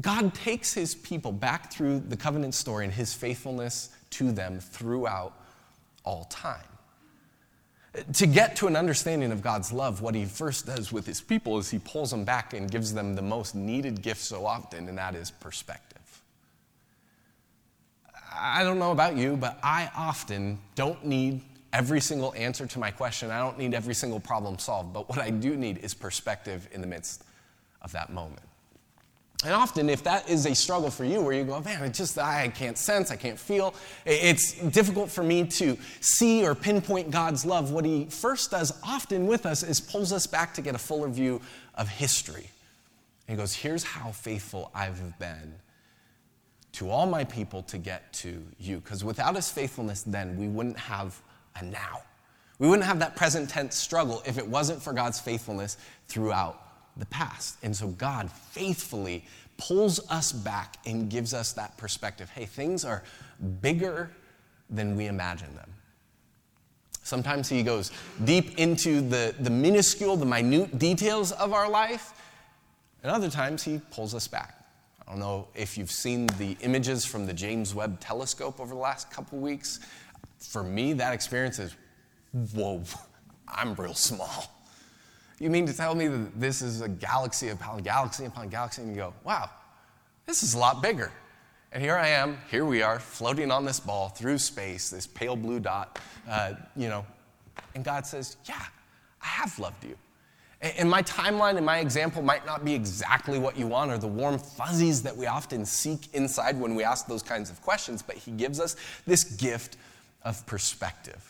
God 0.00 0.34
takes 0.34 0.74
his 0.74 0.94
people 0.94 1.32
back 1.32 1.72
through 1.72 2.00
the 2.00 2.16
covenant 2.16 2.54
story 2.54 2.84
and 2.84 2.92
his 2.92 3.14
faithfulness 3.14 3.90
to 4.10 4.32
them 4.32 4.60
throughout 4.60 5.32
all 6.04 6.24
time. 6.24 6.64
To 8.12 8.26
get 8.26 8.54
to 8.56 8.66
an 8.66 8.76
understanding 8.76 9.32
of 9.32 9.42
God's 9.42 9.72
love, 9.72 10.02
what 10.02 10.14
he 10.14 10.24
first 10.26 10.66
does 10.66 10.92
with 10.92 11.06
his 11.06 11.20
people 11.20 11.58
is 11.58 11.70
he 11.70 11.78
pulls 11.78 12.10
them 12.10 12.24
back 12.24 12.52
and 12.52 12.70
gives 12.70 12.92
them 12.92 13.14
the 13.14 13.22
most 13.22 13.54
needed 13.54 14.02
gift 14.02 14.20
so 14.20 14.44
often, 14.44 14.88
and 14.88 14.98
that 14.98 15.14
is 15.14 15.30
perspective. 15.30 15.98
I 18.32 18.62
don't 18.62 18.78
know 18.78 18.92
about 18.92 19.16
you, 19.16 19.36
but 19.36 19.58
I 19.62 19.90
often 19.96 20.58
don't 20.74 21.04
need 21.04 21.40
every 21.72 22.00
single 22.00 22.34
answer 22.34 22.66
to 22.66 22.78
my 22.78 22.90
question. 22.90 23.30
I 23.30 23.38
don't 23.38 23.58
need 23.58 23.74
every 23.74 23.94
single 23.94 24.20
problem 24.20 24.58
solved. 24.58 24.92
But 24.92 25.08
what 25.08 25.18
I 25.18 25.30
do 25.30 25.56
need 25.56 25.78
is 25.78 25.94
perspective 25.94 26.68
in 26.72 26.80
the 26.80 26.86
midst 26.86 27.24
of 27.82 27.92
that 27.92 28.10
moment. 28.10 28.42
And 29.44 29.54
often, 29.54 29.88
if 29.88 30.02
that 30.02 30.28
is 30.28 30.46
a 30.46 30.54
struggle 30.54 30.90
for 30.90 31.04
you, 31.04 31.20
where 31.20 31.32
you 31.32 31.44
go, 31.44 31.60
man, 31.60 31.84
it 31.84 31.94
just, 31.94 32.18
I 32.18 32.48
can't 32.48 32.76
sense, 32.76 33.12
I 33.12 33.16
can't 33.16 33.38
feel, 33.38 33.72
it's 34.04 34.54
difficult 34.54 35.12
for 35.12 35.22
me 35.22 35.44
to 35.44 35.78
see 36.00 36.44
or 36.44 36.56
pinpoint 36.56 37.12
God's 37.12 37.46
love, 37.46 37.70
what 37.70 37.84
He 37.84 38.06
first 38.06 38.50
does 38.50 38.76
often 38.82 39.28
with 39.28 39.46
us 39.46 39.62
is 39.62 39.80
pulls 39.80 40.12
us 40.12 40.26
back 40.26 40.54
to 40.54 40.62
get 40.62 40.74
a 40.74 40.78
fuller 40.78 41.06
view 41.06 41.40
of 41.76 41.88
history. 41.88 42.50
And 43.28 43.36
He 43.36 43.40
goes, 43.40 43.54
here's 43.54 43.84
how 43.84 44.10
faithful 44.10 44.72
I've 44.74 45.16
been 45.20 45.54
to 46.72 46.90
all 46.90 47.06
my 47.06 47.22
people 47.22 47.62
to 47.64 47.78
get 47.78 48.12
to 48.14 48.44
you. 48.58 48.78
Because 48.78 49.04
without 49.04 49.36
His 49.36 49.48
faithfulness, 49.52 50.02
then 50.02 50.36
we 50.36 50.48
wouldn't 50.48 50.78
have 50.78 51.22
a 51.60 51.64
now. 51.64 52.02
We 52.58 52.68
wouldn't 52.68 52.86
have 52.86 52.98
that 52.98 53.16
present 53.16 53.48
tense 53.48 53.76
struggle 53.76 54.22
if 54.26 54.38
it 54.38 54.46
wasn't 54.46 54.82
for 54.82 54.92
God's 54.92 55.20
faithfulness 55.20 55.76
throughout 56.08 56.60
the 56.96 57.06
past. 57.06 57.56
And 57.62 57.74
so 57.74 57.88
God 57.88 58.30
faithfully 58.30 59.24
pulls 59.56 60.00
us 60.10 60.32
back 60.32 60.76
and 60.86 61.08
gives 61.08 61.34
us 61.34 61.52
that 61.52 61.76
perspective. 61.76 62.30
Hey, 62.30 62.46
things 62.46 62.84
are 62.84 63.02
bigger 63.60 64.10
than 64.70 64.96
we 64.96 65.06
imagine 65.06 65.54
them. 65.54 65.70
Sometimes 67.02 67.48
he 67.48 67.62
goes 67.62 67.90
deep 68.24 68.58
into 68.58 69.00
the, 69.00 69.34
the 69.40 69.50
minuscule, 69.50 70.16
the 70.16 70.26
minute 70.26 70.78
details 70.78 71.32
of 71.32 71.52
our 71.52 71.68
life, 71.68 72.12
and 73.02 73.10
other 73.10 73.30
times 73.30 73.62
he 73.62 73.80
pulls 73.90 74.14
us 74.14 74.28
back. 74.28 74.54
I 75.00 75.12
don't 75.12 75.20
know 75.20 75.48
if 75.54 75.78
you've 75.78 75.90
seen 75.90 76.26
the 76.38 76.54
images 76.60 77.06
from 77.06 77.24
the 77.24 77.32
James 77.32 77.74
Webb 77.74 77.98
telescope 77.98 78.60
over 78.60 78.74
the 78.74 78.80
last 78.80 79.10
couple 79.10 79.38
weeks. 79.38 79.80
For 80.38 80.62
me, 80.62 80.92
that 80.94 81.12
experience 81.12 81.58
is 81.58 81.74
whoa, 82.52 82.82
I'm 83.48 83.74
real 83.74 83.94
small. 83.94 84.52
You 85.38 85.50
mean 85.50 85.66
to 85.66 85.72
tell 85.72 85.94
me 85.94 86.08
that 86.08 86.40
this 86.40 86.62
is 86.62 86.80
a 86.80 86.88
galaxy 86.88 87.48
upon 87.48 87.82
galaxy 87.82 88.24
upon 88.24 88.48
galaxy? 88.48 88.82
And 88.82 88.90
you 88.90 88.96
go, 88.96 89.14
wow, 89.24 89.48
this 90.26 90.42
is 90.42 90.54
a 90.54 90.58
lot 90.58 90.82
bigger. 90.82 91.12
And 91.70 91.82
here 91.82 91.96
I 91.96 92.08
am, 92.08 92.38
here 92.50 92.64
we 92.64 92.82
are, 92.82 92.98
floating 92.98 93.50
on 93.50 93.64
this 93.64 93.78
ball 93.78 94.08
through 94.08 94.38
space, 94.38 94.90
this 94.90 95.06
pale 95.06 95.36
blue 95.36 95.60
dot, 95.60 95.98
uh, 96.28 96.54
you 96.74 96.88
know. 96.88 97.04
And 97.74 97.84
God 97.84 98.06
says, 98.06 98.36
yeah, 98.46 98.64
I 99.22 99.26
have 99.26 99.58
loved 99.58 99.84
you. 99.84 99.96
And 100.60 100.90
my 100.90 101.02
timeline 101.02 101.56
and 101.56 101.64
my 101.64 101.78
example 101.78 102.20
might 102.20 102.44
not 102.44 102.64
be 102.64 102.74
exactly 102.74 103.38
what 103.38 103.56
you 103.56 103.68
want 103.68 103.92
or 103.92 103.98
the 103.98 104.08
warm 104.08 104.38
fuzzies 104.38 105.02
that 105.02 105.16
we 105.16 105.26
often 105.26 105.64
seek 105.64 106.12
inside 106.14 106.58
when 106.58 106.74
we 106.74 106.82
ask 106.82 107.06
those 107.06 107.22
kinds 107.22 107.48
of 107.48 107.62
questions, 107.62 108.02
but 108.02 108.16
He 108.16 108.32
gives 108.32 108.58
us 108.58 108.74
this 109.06 109.22
gift 109.22 109.76
of 110.22 110.44
perspective. 110.46 111.24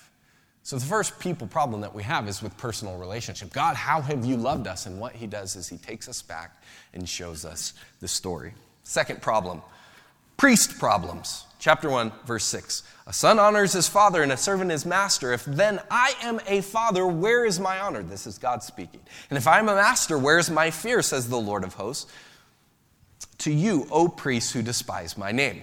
So, 0.62 0.76
the 0.76 0.84
first 0.84 1.18
people 1.18 1.46
problem 1.46 1.80
that 1.80 1.94
we 1.94 2.02
have 2.02 2.28
is 2.28 2.42
with 2.42 2.54
personal 2.58 2.98
relationship. 2.98 3.52
God, 3.54 3.74
how 3.74 4.02
have 4.02 4.26
you 4.26 4.36
loved 4.36 4.66
us? 4.66 4.84
And 4.84 5.00
what 5.00 5.14
he 5.14 5.26
does 5.26 5.56
is 5.56 5.66
he 5.66 5.78
takes 5.78 6.08
us 6.08 6.20
back 6.20 6.62
and 6.92 7.08
shows 7.08 7.46
us 7.46 7.72
the 8.00 8.08
story. 8.08 8.52
Second 8.82 9.22
problem 9.22 9.62
priest 10.36 10.78
problems. 10.78 11.44
Chapter 11.58 11.90
1, 11.90 12.12
verse 12.24 12.44
6. 12.44 12.84
A 13.06 13.12
son 13.12 13.38
honors 13.38 13.72
his 13.72 13.88
father 13.88 14.22
and 14.22 14.30
a 14.30 14.36
servant 14.36 14.70
his 14.70 14.86
master. 14.86 15.32
If 15.32 15.44
then 15.44 15.80
I 15.90 16.14
am 16.22 16.38
a 16.46 16.60
father, 16.60 17.06
where 17.06 17.44
is 17.44 17.58
my 17.58 17.80
honor? 17.80 18.02
This 18.02 18.26
is 18.26 18.38
God 18.38 18.62
speaking. 18.62 19.00
And 19.30 19.36
if 19.36 19.48
I 19.48 19.58
am 19.58 19.68
a 19.68 19.74
master, 19.74 20.18
where 20.18 20.38
is 20.38 20.50
my 20.50 20.70
fear, 20.70 21.02
says 21.02 21.28
the 21.28 21.40
Lord 21.40 21.64
of 21.64 21.74
hosts? 21.74 22.12
To 23.38 23.50
you, 23.50 23.88
O 23.90 24.08
priests 24.08 24.52
who 24.52 24.62
despise 24.62 25.18
my 25.18 25.32
name 25.32 25.62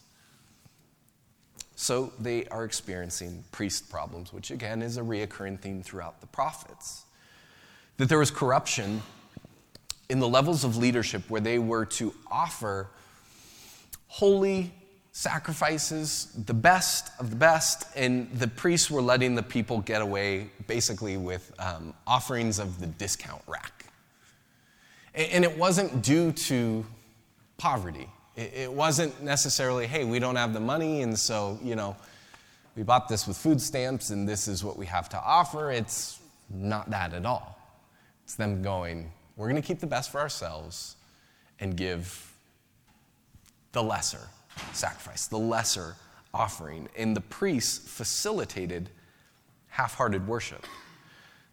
So 1.81 2.13
they 2.19 2.45
are 2.49 2.63
experiencing 2.63 3.43
priest 3.51 3.89
problems, 3.89 4.31
which 4.31 4.51
again 4.51 4.83
is 4.83 4.97
a 4.97 5.01
reoccurring 5.01 5.59
theme 5.59 5.81
throughout 5.81 6.21
the 6.21 6.27
prophets. 6.27 7.05
That 7.97 8.07
there 8.07 8.19
was 8.19 8.29
corruption 8.29 9.01
in 10.07 10.19
the 10.19 10.27
levels 10.27 10.63
of 10.63 10.77
leadership 10.77 11.27
where 11.27 11.41
they 11.41 11.57
were 11.57 11.85
to 11.85 12.13
offer 12.29 12.91
holy 14.09 14.71
sacrifices, 15.11 16.31
the 16.45 16.53
best 16.53 17.09
of 17.19 17.31
the 17.31 17.35
best, 17.35 17.87
and 17.95 18.31
the 18.33 18.47
priests 18.47 18.91
were 18.91 19.01
letting 19.01 19.33
the 19.33 19.41
people 19.41 19.81
get 19.81 20.03
away 20.03 20.51
basically 20.67 21.17
with 21.17 21.51
um, 21.57 21.95
offerings 22.05 22.59
of 22.59 22.79
the 22.79 22.85
discount 22.85 23.41
rack. 23.47 23.87
And 25.15 25.43
it 25.43 25.57
wasn't 25.57 26.03
due 26.03 26.31
to 26.31 26.85
poverty. 27.57 28.07
It 28.35 28.71
wasn't 28.71 29.21
necessarily, 29.21 29.87
hey, 29.87 30.05
we 30.05 30.17
don't 30.19 30.37
have 30.37 30.53
the 30.53 30.59
money, 30.59 31.01
and 31.01 31.19
so, 31.19 31.59
you 31.61 31.75
know, 31.75 31.97
we 32.75 32.83
bought 32.83 33.09
this 33.09 33.27
with 33.27 33.35
food 33.35 33.61
stamps, 33.61 34.09
and 34.09 34.27
this 34.27 34.47
is 34.47 34.63
what 34.63 34.77
we 34.77 34.85
have 34.85 35.09
to 35.09 35.21
offer. 35.21 35.71
It's 35.71 36.19
not 36.49 36.89
that 36.91 37.13
at 37.13 37.25
all. 37.25 37.59
It's 38.23 38.35
them 38.35 38.61
going, 38.61 39.11
we're 39.35 39.49
going 39.49 39.61
to 39.61 39.67
keep 39.67 39.79
the 39.79 39.87
best 39.87 40.11
for 40.11 40.21
ourselves 40.21 40.95
and 41.59 41.75
give 41.75 42.33
the 43.73 43.83
lesser 43.83 44.29
sacrifice, 44.71 45.27
the 45.27 45.37
lesser 45.37 45.95
offering. 46.33 46.87
And 46.97 47.15
the 47.15 47.21
priests 47.21 47.77
facilitated 47.89 48.89
half 49.67 49.95
hearted 49.95 50.25
worship. 50.27 50.65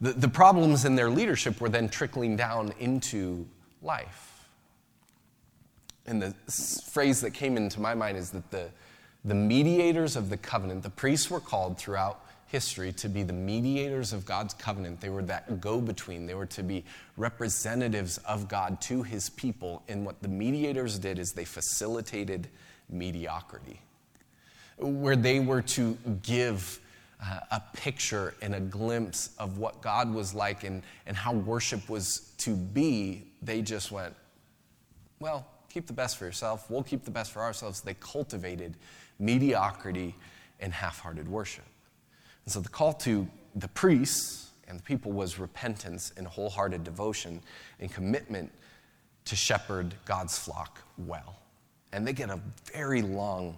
The, 0.00 0.12
the 0.12 0.28
problems 0.28 0.85
in 0.85 0.94
their 0.94 1.11
leadership 1.11 1.61
were 1.61 1.68
then 1.68 1.88
trickling 1.88 2.37
down 2.37 2.73
into 2.78 3.47
life. 3.82 4.27
And 6.08 6.22
the 6.22 6.34
phrase 6.90 7.20
that 7.20 7.32
came 7.32 7.56
into 7.56 7.80
my 7.80 7.94
mind 7.94 8.16
is 8.16 8.30
that 8.30 8.50
the, 8.50 8.70
the 9.24 9.34
mediators 9.34 10.16
of 10.16 10.30
the 10.30 10.38
covenant, 10.38 10.82
the 10.82 10.90
priests 10.90 11.30
were 11.30 11.40
called 11.40 11.78
throughout 11.78 12.24
history 12.46 12.92
to 12.92 13.08
be 13.10 13.22
the 13.22 13.32
mediators 13.32 14.14
of 14.14 14.24
God's 14.24 14.54
covenant. 14.54 15.02
They 15.02 15.10
were 15.10 15.22
that 15.24 15.60
go 15.60 15.82
between. 15.82 16.26
They 16.26 16.34
were 16.34 16.46
to 16.46 16.62
be 16.62 16.82
representatives 17.18 18.16
of 18.18 18.48
God 18.48 18.80
to 18.82 19.02
his 19.02 19.28
people. 19.28 19.82
And 19.86 20.06
what 20.06 20.22
the 20.22 20.28
mediators 20.28 20.98
did 20.98 21.18
is 21.18 21.32
they 21.32 21.44
facilitated 21.44 22.48
mediocrity, 22.88 23.82
where 24.78 25.16
they 25.16 25.40
were 25.40 25.60
to 25.60 25.98
give 26.22 26.80
uh, 27.22 27.40
a 27.50 27.62
picture 27.74 28.34
and 28.40 28.54
a 28.54 28.60
glimpse 28.60 29.30
of 29.38 29.58
what 29.58 29.82
God 29.82 30.12
was 30.12 30.32
like 30.32 30.64
and, 30.64 30.82
and 31.06 31.14
how 31.14 31.34
worship 31.34 31.90
was 31.90 32.32
to 32.38 32.56
be. 32.56 33.24
They 33.42 33.60
just 33.60 33.92
went, 33.92 34.14
well, 35.20 35.46
keep 35.78 35.87
the 35.87 35.92
best 35.92 36.16
for 36.16 36.25
yourself. 36.25 36.68
We'll 36.68 36.82
keep 36.82 37.04
the 37.04 37.11
best 37.12 37.30
for 37.30 37.40
ourselves. 37.40 37.82
They 37.82 37.94
cultivated 37.94 38.75
mediocrity 39.20 40.16
and 40.58 40.73
half 40.73 40.99
hearted 40.99 41.28
worship. 41.28 41.64
And 42.44 42.52
so 42.52 42.58
the 42.58 42.68
call 42.68 42.94
to 42.94 43.28
the 43.54 43.68
priests 43.68 44.50
and 44.66 44.80
the 44.80 44.82
people 44.82 45.12
was 45.12 45.38
repentance 45.38 46.12
and 46.16 46.26
wholehearted 46.26 46.82
devotion 46.82 47.40
and 47.78 47.92
commitment 47.92 48.50
to 49.26 49.37
shepherd 49.37 49.94
God's 50.04 50.37
flock 50.37 50.82
well. 51.06 51.37
And 51.92 52.04
they 52.04 52.12
get 52.12 52.28
a 52.28 52.40
very 52.73 53.00
long 53.00 53.56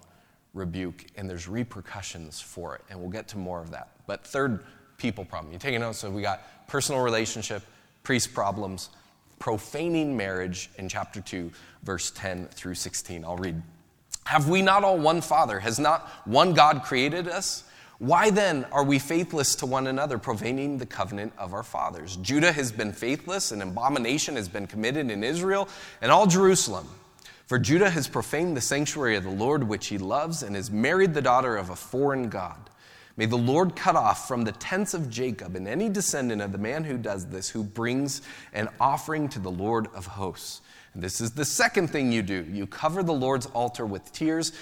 rebuke, 0.53 1.07
and 1.17 1.29
there's 1.29 1.49
repercussions 1.49 2.39
for 2.39 2.75
it. 2.75 2.83
And 2.91 3.00
we'll 3.00 3.09
get 3.09 3.29
to 3.29 3.39
more 3.39 3.62
of 3.62 3.71
that. 3.71 3.93
But 4.07 4.27
third 4.27 4.62
people 4.99 5.25
problem. 5.25 5.55
You 5.55 5.59
taking 5.59 5.81
notes? 5.81 5.99
So 5.99 6.11
we 6.11 6.21
got 6.21 6.69
personal 6.69 7.00
relationship, 7.00 7.62
priest 8.03 8.35
problems, 8.35 8.91
profaning 9.40 10.16
marriage 10.16 10.70
in 10.76 10.88
chapter 10.88 11.20
2, 11.20 11.50
verse 11.82 12.12
10 12.12 12.47
through 12.49 12.75
16. 12.75 13.25
I'll 13.25 13.37
read. 13.37 13.61
Have 14.26 14.49
we 14.49 14.62
not 14.62 14.85
all 14.85 14.99
one 14.99 15.20
Father? 15.20 15.59
Has 15.59 15.80
not 15.80 16.09
one 16.25 16.54
God 16.54 16.85
created 16.85 17.26
us? 17.26 17.64
Why 17.99 18.30
then 18.30 18.64
are 18.70 18.85
we 18.85 18.99
faithless 18.99 19.56
to 19.56 19.66
one 19.66 19.87
another, 19.88 20.16
profaning 20.16 20.78
the 20.78 20.87
covenant 20.87 21.32
of 21.37 21.52
our 21.52 21.62
fathers? 21.62 22.16
Judah 22.16 22.52
has 22.52 22.70
been 22.70 22.92
faithless, 22.92 23.50
and 23.50 23.62
abomination 23.62 24.37
has 24.37 24.49
been 24.49 24.66
committed 24.66 25.11
in 25.11 25.25
Israel 25.25 25.68
and 26.00 26.12
all 26.12 26.26
Jerusalem. 26.26 26.88
For 27.47 27.59
Judah 27.59 27.90
has 27.90 28.06
profaned 28.06 28.56
the 28.56 28.61
sanctuary 28.61 29.16
of 29.16 29.25
the 29.25 29.30
Lord, 29.30 29.64
which 29.64 29.88
he 29.88 29.99
loves, 29.99 30.42
and 30.42 30.54
has 30.54 30.70
married 30.70 31.12
the 31.12 31.20
daughter 31.20 31.56
of 31.56 31.70
a 31.70 31.76
foreign 31.76 32.28
God. 32.28 32.70
May 33.21 33.27
the 33.27 33.37
Lord 33.37 33.77
cut 33.77 33.97
off 33.97 34.27
from 34.27 34.45
the 34.45 34.53
tents 34.53 34.95
of 34.95 35.11
Jacob 35.11 35.55
and 35.55 35.69
any 35.69 35.91
descendant 35.91 36.41
of 36.41 36.53
the 36.53 36.59
man 36.59 36.85
who 36.85 36.97
does 36.97 37.27
this, 37.27 37.50
who 37.50 37.62
brings 37.62 38.23
an 38.55 38.71
offering 38.81 39.29
to 39.29 39.39
the 39.39 39.50
Lord 39.50 39.89
of 39.95 40.07
hosts. 40.07 40.62
And 40.95 41.03
this 41.03 41.21
is 41.21 41.33
the 41.33 41.45
second 41.45 41.89
thing 41.89 42.11
you 42.11 42.23
do 42.23 42.47
you 42.50 42.67
cover 42.67 43.03
the 43.03 43.12
Lord's 43.12 43.45
altar 43.45 43.85
with 43.85 44.11
tears, 44.15 44.55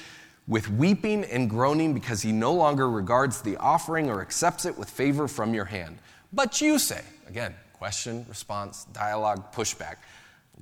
with 0.49 0.69
weeping 0.73 1.23
and 1.23 1.49
groaning, 1.49 1.95
because 1.95 2.21
he 2.21 2.33
no 2.33 2.53
longer 2.53 2.91
regards 2.91 3.43
the 3.43 3.57
offering 3.59 4.11
or 4.11 4.21
accepts 4.23 4.65
it 4.65 4.77
with 4.77 4.91
favor 4.91 5.29
from 5.29 5.55
your 5.55 5.67
hand. 5.67 5.97
But 6.33 6.61
you 6.61 6.81
say, 6.81 7.03
again, 7.29 7.55
question, 7.75 8.27
response, 8.29 8.87
dialogue, 8.87 9.53
pushback. 9.53 9.99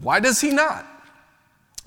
Why 0.00 0.20
does 0.20 0.38
he 0.38 0.50
not? 0.50 0.95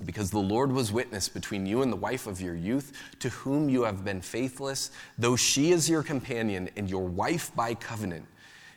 Because 0.04 0.30
the 0.30 0.38
Lord 0.38 0.72
was 0.72 0.92
witness 0.92 1.28
between 1.28 1.66
you 1.66 1.82
and 1.82 1.92
the 1.92 1.96
wife 1.96 2.26
of 2.26 2.40
your 2.40 2.54
youth, 2.54 2.92
to 3.20 3.28
whom 3.28 3.68
you 3.68 3.82
have 3.82 4.04
been 4.04 4.20
faithless, 4.20 4.90
though 5.18 5.36
she 5.36 5.72
is 5.72 5.88
your 5.88 6.02
companion 6.02 6.70
and 6.76 6.88
your 6.88 7.06
wife 7.06 7.54
by 7.54 7.74
covenant. 7.74 8.26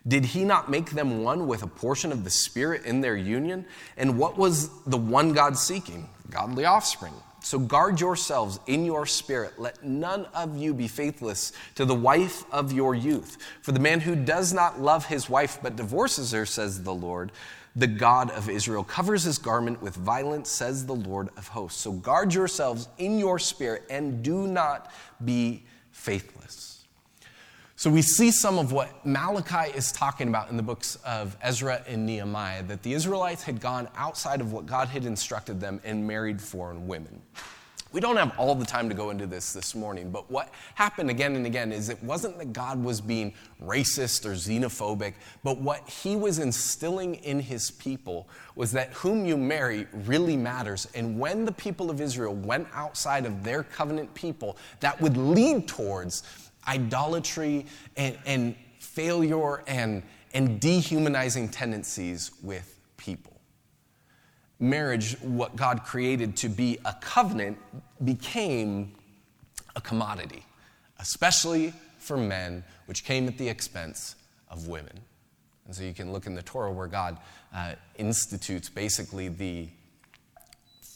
Did 0.07 0.25
he 0.25 0.43
not 0.43 0.69
make 0.69 0.91
them 0.91 1.23
one 1.23 1.47
with 1.47 1.63
a 1.63 1.67
portion 1.67 2.11
of 2.11 2.23
the 2.23 2.29
Spirit 2.29 2.85
in 2.85 2.99
their 2.99 3.15
union? 3.15 3.65
And 3.95 4.19
what 4.19 4.37
was 4.37 4.69
the 4.83 4.97
one 4.97 5.33
God 5.33 5.57
seeking? 5.57 6.09
Godly 6.29 6.65
offspring. 6.65 7.13
So 7.43 7.59
guard 7.59 7.99
yourselves 7.99 8.59
in 8.67 8.85
your 8.85 9.05
spirit. 9.05 9.59
Let 9.59 9.83
none 9.83 10.27
of 10.33 10.57
you 10.57 10.73
be 10.73 10.87
faithless 10.87 11.51
to 11.75 11.83
the 11.83 11.93
wife 11.93 12.45
of 12.53 12.71
your 12.71 12.95
youth. 12.95 13.37
For 13.61 13.73
the 13.73 13.81
man 13.81 13.99
who 13.99 14.15
does 14.15 14.53
not 14.53 14.79
love 14.79 15.05
his 15.05 15.29
wife 15.29 15.59
but 15.61 15.75
divorces 15.75 16.31
her, 16.31 16.45
says 16.45 16.83
the 16.83 16.93
Lord, 16.93 17.33
the 17.75 17.87
God 17.87 18.29
of 18.31 18.49
Israel, 18.49 18.83
covers 18.83 19.23
his 19.23 19.37
garment 19.37 19.81
with 19.81 19.95
violence, 19.95 20.49
says 20.49 20.85
the 20.85 20.95
Lord 20.95 21.29
of 21.37 21.47
hosts. 21.47 21.81
So 21.81 21.93
guard 21.93 22.33
yourselves 22.33 22.87
in 22.97 23.17
your 23.17 23.39
spirit 23.39 23.83
and 23.89 24.23
do 24.23 24.47
not 24.47 24.91
be 25.23 25.63
faithless. 25.91 26.85
So 27.75 27.89
we 27.89 28.01
see 28.01 28.31
some 28.31 28.59
of 28.59 28.71
what 28.71 29.05
Malachi 29.05 29.75
is 29.75 29.91
talking 29.91 30.29
about 30.29 30.49
in 30.49 30.55
the 30.55 30.63
books 30.63 30.95
of 31.05 31.35
Ezra 31.41 31.83
and 31.87 32.05
Nehemiah 32.05 32.63
that 32.63 32.83
the 32.83 32.93
Israelites 32.93 33.43
had 33.43 33.59
gone 33.59 33.89
outside 33.97 34.39
of 34.39 34.53
what 34.53 34.65
God 34.65 34.87
had 34.87 35.05
instructed 35.05 35.59
them 35.59 35.81
and 35.83 36.07
married 36.07 36.41
foreign 36.41 36.87
women. 36.87 37.21
We 37.93 37.99
don't 37.99 38.17
have 38.17 38.37
all 38.39 38.55
the 38.55 38.65
time 38.65 38.89
to 38.89 38.95
go 38.95 39.11
into 39.11 39.27
this 39.27 39.53
this 39.53 39.75
morning, 39.75 40.09
but 40.09 40.29
what 40.31 40.49
happened 40.73 41.11
again 41.11 41.35
and 41.35 41.45
again 41.45 41.71
is 41.71 41.89
it 41.89 42.03
wasn't 42.03 42.39
that 42.39 42.51
God 42.51 42.83
was 42.83 42.99
being 42.99 43.35
racist 43.63 44.25
or 44.25 44.31
xenophobic, 44.31 45.13
but 45.43 45.61
what 45.61 45.87
he 45.87 46.15
was 46.15 46.39
instilling 46.39 47.15
in 47.15 47.39
his 47.39 47.69
people 47.69 48.27
was 48.55 48.71
that 48.71 48.91
whom 48.93 49.27
you 49.27 49.37
marry 49.37 49.85
really 50.05 50.35
matters. 50.35 50.87
And 50.95 51.19
when 51.19 51.45
the 51.45 51.51
people 51.51 51.91
of 51.91 52.01
Israel 52.01 52.33
went 52.33 52.67
outside 52.73 53.27
of 53.27 53.43
their 53.43 53.61
covenant 53.61 54.11
people, 54.15 54.57
that 54.79 54.99
would 54.99 55.15
lead 55.15 55.67
towards 55.67 56.23
idolatry 56.67 57.67
and, 57.95 58.17
and 58.25 58.55
failure 58.79 59.61
and, 59.67 60.01
and 60.33 60.59
dehumanizing 60.59 61.47
tendencies 61.49 62.31
with 62.41 62.79
people 62.97 63.32
marriage, 64.59 65.17
what 65.21 65.55
God 65.55 65.83
created 65.83 66.35
to 66.37 66.49
be 66.49 66.79
a 66.85 66.93
covenant, 67.01 67.57
became 68.03 68.93
a 69.75 69.81
commodity, 69.81 70.45
especially 70.99 71.73
for 71.99 72.17
men, 72.17 72.63
which 72.85 73.03
came 73.03 73.27
at 73.27 73.37
the 73.37 73.47
expense 73.47 74.15
of 74.49 74.67
women. 74.67 74.99
And 75.65 75.75
so 75.75 75.83
you 75.83 75.93
can 75.93 76.11
look 76.11 76.27
in 76.27 76.35
the 76.35 76.41
Torah 76.41 76.71
where 76.71 76.87
God 76.87 77.17
uh, 77.53 77.73
institutes 77.97 78.69
basically 78.69 79.29
the 79.29 79.69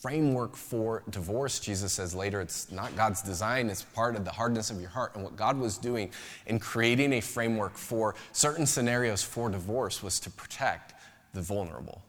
framework 0.02 0.56
for 0.56 1.04
divorce. 1.10 1.60
Jesus 1.60 1.94
says 1.94 2.14
later 2.14 2.40
it's 2.42 2.72
not 2.72 2.96
God's 2.96 3.22
design, 3.22 3.70
it's 3.70 3.84
part 3.84 4.16
of 4.16 4.26
the 4.26 4.32
hardness 4.32 4.70
of 4.70 4.80
your 4.80 4.90
heart. 4.90 5.16
And 5.16 5.24
what 5.24 5.36
God 5.36 5.58
was 5.58 5.78
doing 5.78 6.12
in 6.46 6.60
creating 6.60 7.14
a 7.14 7.22
framework 7.22 7.76
for 7.76 8.16
certain 8.32 8.66
scenarios 8.66 9.24
for 9.24 9.50
divorce 9.50 10.04
was 10.04 10.20
to 10.20 10.30
protect 10.30 10.94
the 11.34 11.42
vulnerable. 11.42 12.02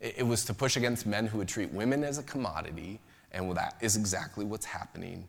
It 0.00 0.26
was 0.26 0.44
to 0.46 0.54
push 0.54 0.76
against 0.76 1.06
men 1.06 1.26
who 1.26 1.38
would 1.38 1.48
treat 1.48 1.70
women 1.72 2.04
as 2.04 2.18
a 2.18 2.22
commodity, 2.22 3.00
and 3.32 3.54
that 3.56 3.76
is 3.80 3.96
exactly 3.96 4.44
what's 4.44 4.64
happening 4.64 5.28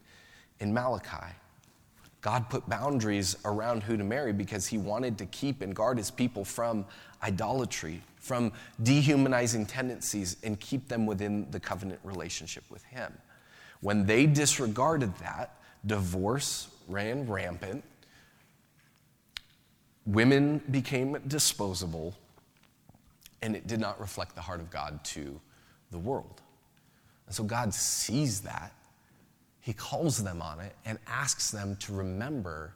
in 0.60 0.74
Malachi. 0.74 1.36
God 2.22 2.50
put 2.50 2.70
boundaries 2.70 3.36
around 3.46 3.84
who 3.84 3.98
to 3.98 4.04
marry 4.04 4.32
because 4.32 4.68
he 4.68 4.78
wanted 4.78 5.18
to 5.18 5.26
keep 5.26 5.62
and 5.62 5.76
guard 5.76 5.98
his 5.98 6.12
people 6.12 6.46
from 6.46 6.86
idolatry, 7.24 8.02
from 8.18 8.54
dehumanizing 8.84 9.66
tendencies, 9.66 10.38
and 10.44 10.60
keep 10.60 10.88
them 10.88 11.06
within 11.06 11.50
the 11.52 11.60
covenant 11.60 12.00
relationship 12.04 12.64
with 12.70 12.84
him. 12.84 13.12
When 13.82 14.06
they 14.06 14.28
disregarded 14.28 15.16
that, 15.18 15.56
divorce 15.86 16.68
ran 16.88 17.28
rampant, 17.28 17.84
women 20.06 20.62
became 20.70 21.18
disposable, 21.28 22.16
and 23.42 23.56
it 23.56 23.68
did 23.68 23.80
not 23.80 24.00
reflect 24.00 24.36
the 24.36 24.42
heart 24.42 24.60
of 24.60 24.70
God 24.70 25.04
to 25.06 25.40
the 25.92 25.98
world. 25.98 26.42
And 27.28 27.36
so 27.36 27.44
God 27.44 27.74
sees 27.74 28.42
that. 28.42 28.74
He 29.60 29.74
calls 29.74 30.24
them 30.24 30.42
on 30.42 30.60
it 30.60 30.76
and 30.86 30.98
asks 31.08 31.52
them 31.52 31.76
to 31.78 31.94
remember 31.94 32.74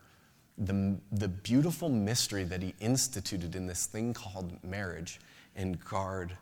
the, 0.57 0.97
the 1.11 1.27
beautiful 1.27 1.89
mystery 1.89 2.43
that 2.45 2.61
He 2.61 2.73
instituted 2.79 3.55
in 3.55 3.67
this 3.67 3.85
thing 3.85 4.13
called 4.13 4.63
marriage 4.63 5.19
and 5.55 5.83
guard 5.83 6.37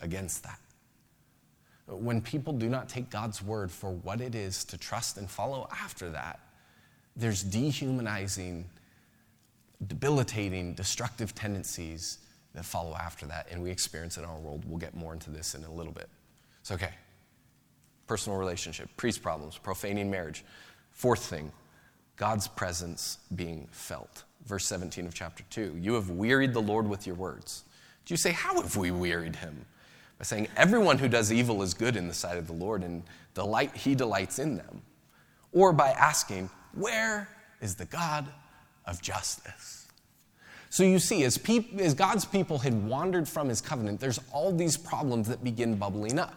against 0.00 0.42
that. 0.44 0.58
When 1.86 2.20
people 2.20 2.52
do 2.52 2.68
not 2.68 2.88
take 2.88 3.10
God's 3.10 3.42
word 3.42 3.70
for 3.70 3.90
what 3.90 4.20
it 4.20 4.34
is 4.34 4.64
to 4.66 4.78
trust 4.78 5.18
and 5.18 5.28
follow 5.28 5.68
after 5.72 6.08
that, 6.10 6.38
there's 7.16 7.42
dehumanizing, 7.42 8.64
debilitating, 9.86 10.74
destructive 10.74 11.34
tendencies 11.34 12.18
that 12.54 12.64
follow 12.64 12.94
after 12.94 13.26
that, 13.26 13.46
and 13.50 13.62
we 13.62 13.70
experience 13.70 14.16
it 14.16 14.22
in 14.22 14.28
our 14.28 14.38
world. 14.38 14.64
We'll 14.66 14.78
get 14.78 14.94
more 14.94 15.12
into 15.12 15.30
this 15.30 15.54
in 15.54 15.64
a 15.64 15.72
little 15.72 15.92
bit. 15.92 16.08
It's 16.60 16.72
okay. 16.72 16.92
Personal 18.06 18.38
relationship, 18.38 18.88
priest 18.96 19.22
problems, 19.22 19.56
profaning 19.56 20.10
marriage. 20.10 20.44
Fourth 20.90 21.24
thing, 21.24 21.52
God's 22.16 22.48
presence 22.48 23.18
being 23.34 23.68
felt. 23.70 24.24
Verse 24.46 24.66
17 24.66 25.06
of 25.06 25.14
chapter 25.14 25.44
2. 25.50 25.78
You 25.80 25.94
have 25.94 26.10
wearied 26.10 26.52
the 26.52 26.62
Lord 26.62 26.88
with 26.88 27.06
your 27.06 27.16
words. 27.16 27.64
Do 28.04 28.12
you 28.12 28.18
say, 28.18 28.32
How 28.32 28.60
have 28.60 28.76
we 28.76 28.90
wearied 28.90 29.36
him? 29.36 29.64
By 30.18 30.24
saying, 30.24 30.48
Everyone 30.56 30.98
who 30.98 31.08
does 31.08 31.32
evil 31.32 31.62
is 31.62 31.72
good 31.72 31.96
in 31.96 32.08
the 32.08 32.14
sight 32.14 32.36
of 32.36 32.46
the 32.46 32.52
Lord, 32.52 32.82
and 32.82 33.02
delight, 33.34 33.76
he 33.76 33.94
delights 33.94 34.38
in 34.38 34.56
them. 34.56 34.82
Or 35.52 35.72
by 35.72 35.90
asking, 35.90 36.50
Where 36.74 37.28
is 37.60 37.76
the 37.76 37.86
God 37.86 38.26
of 38.86 39.00
justice? 39.00 39.86
So 40.70 40.84
you 40.84 41.00
see, 41.00 41.24
as, 41.24 41.36
peop- 41.36 41.78
as 41.80 41.94
God's 41.94 42.24
people 42.24 42.58
had 42.58 42.74
wandered 42.86 43.28
from 43.28 43.48
his 43.48 43.60
covenant, 43.60 43.98
there's 43.98 44.20
all 44.32 44.52
these 44.52 44.76
problems 44.76 45.28
that 45.28 45.42
begin 45.42 45.74
bubbling 45.74 46.18
up. 46.18 46.34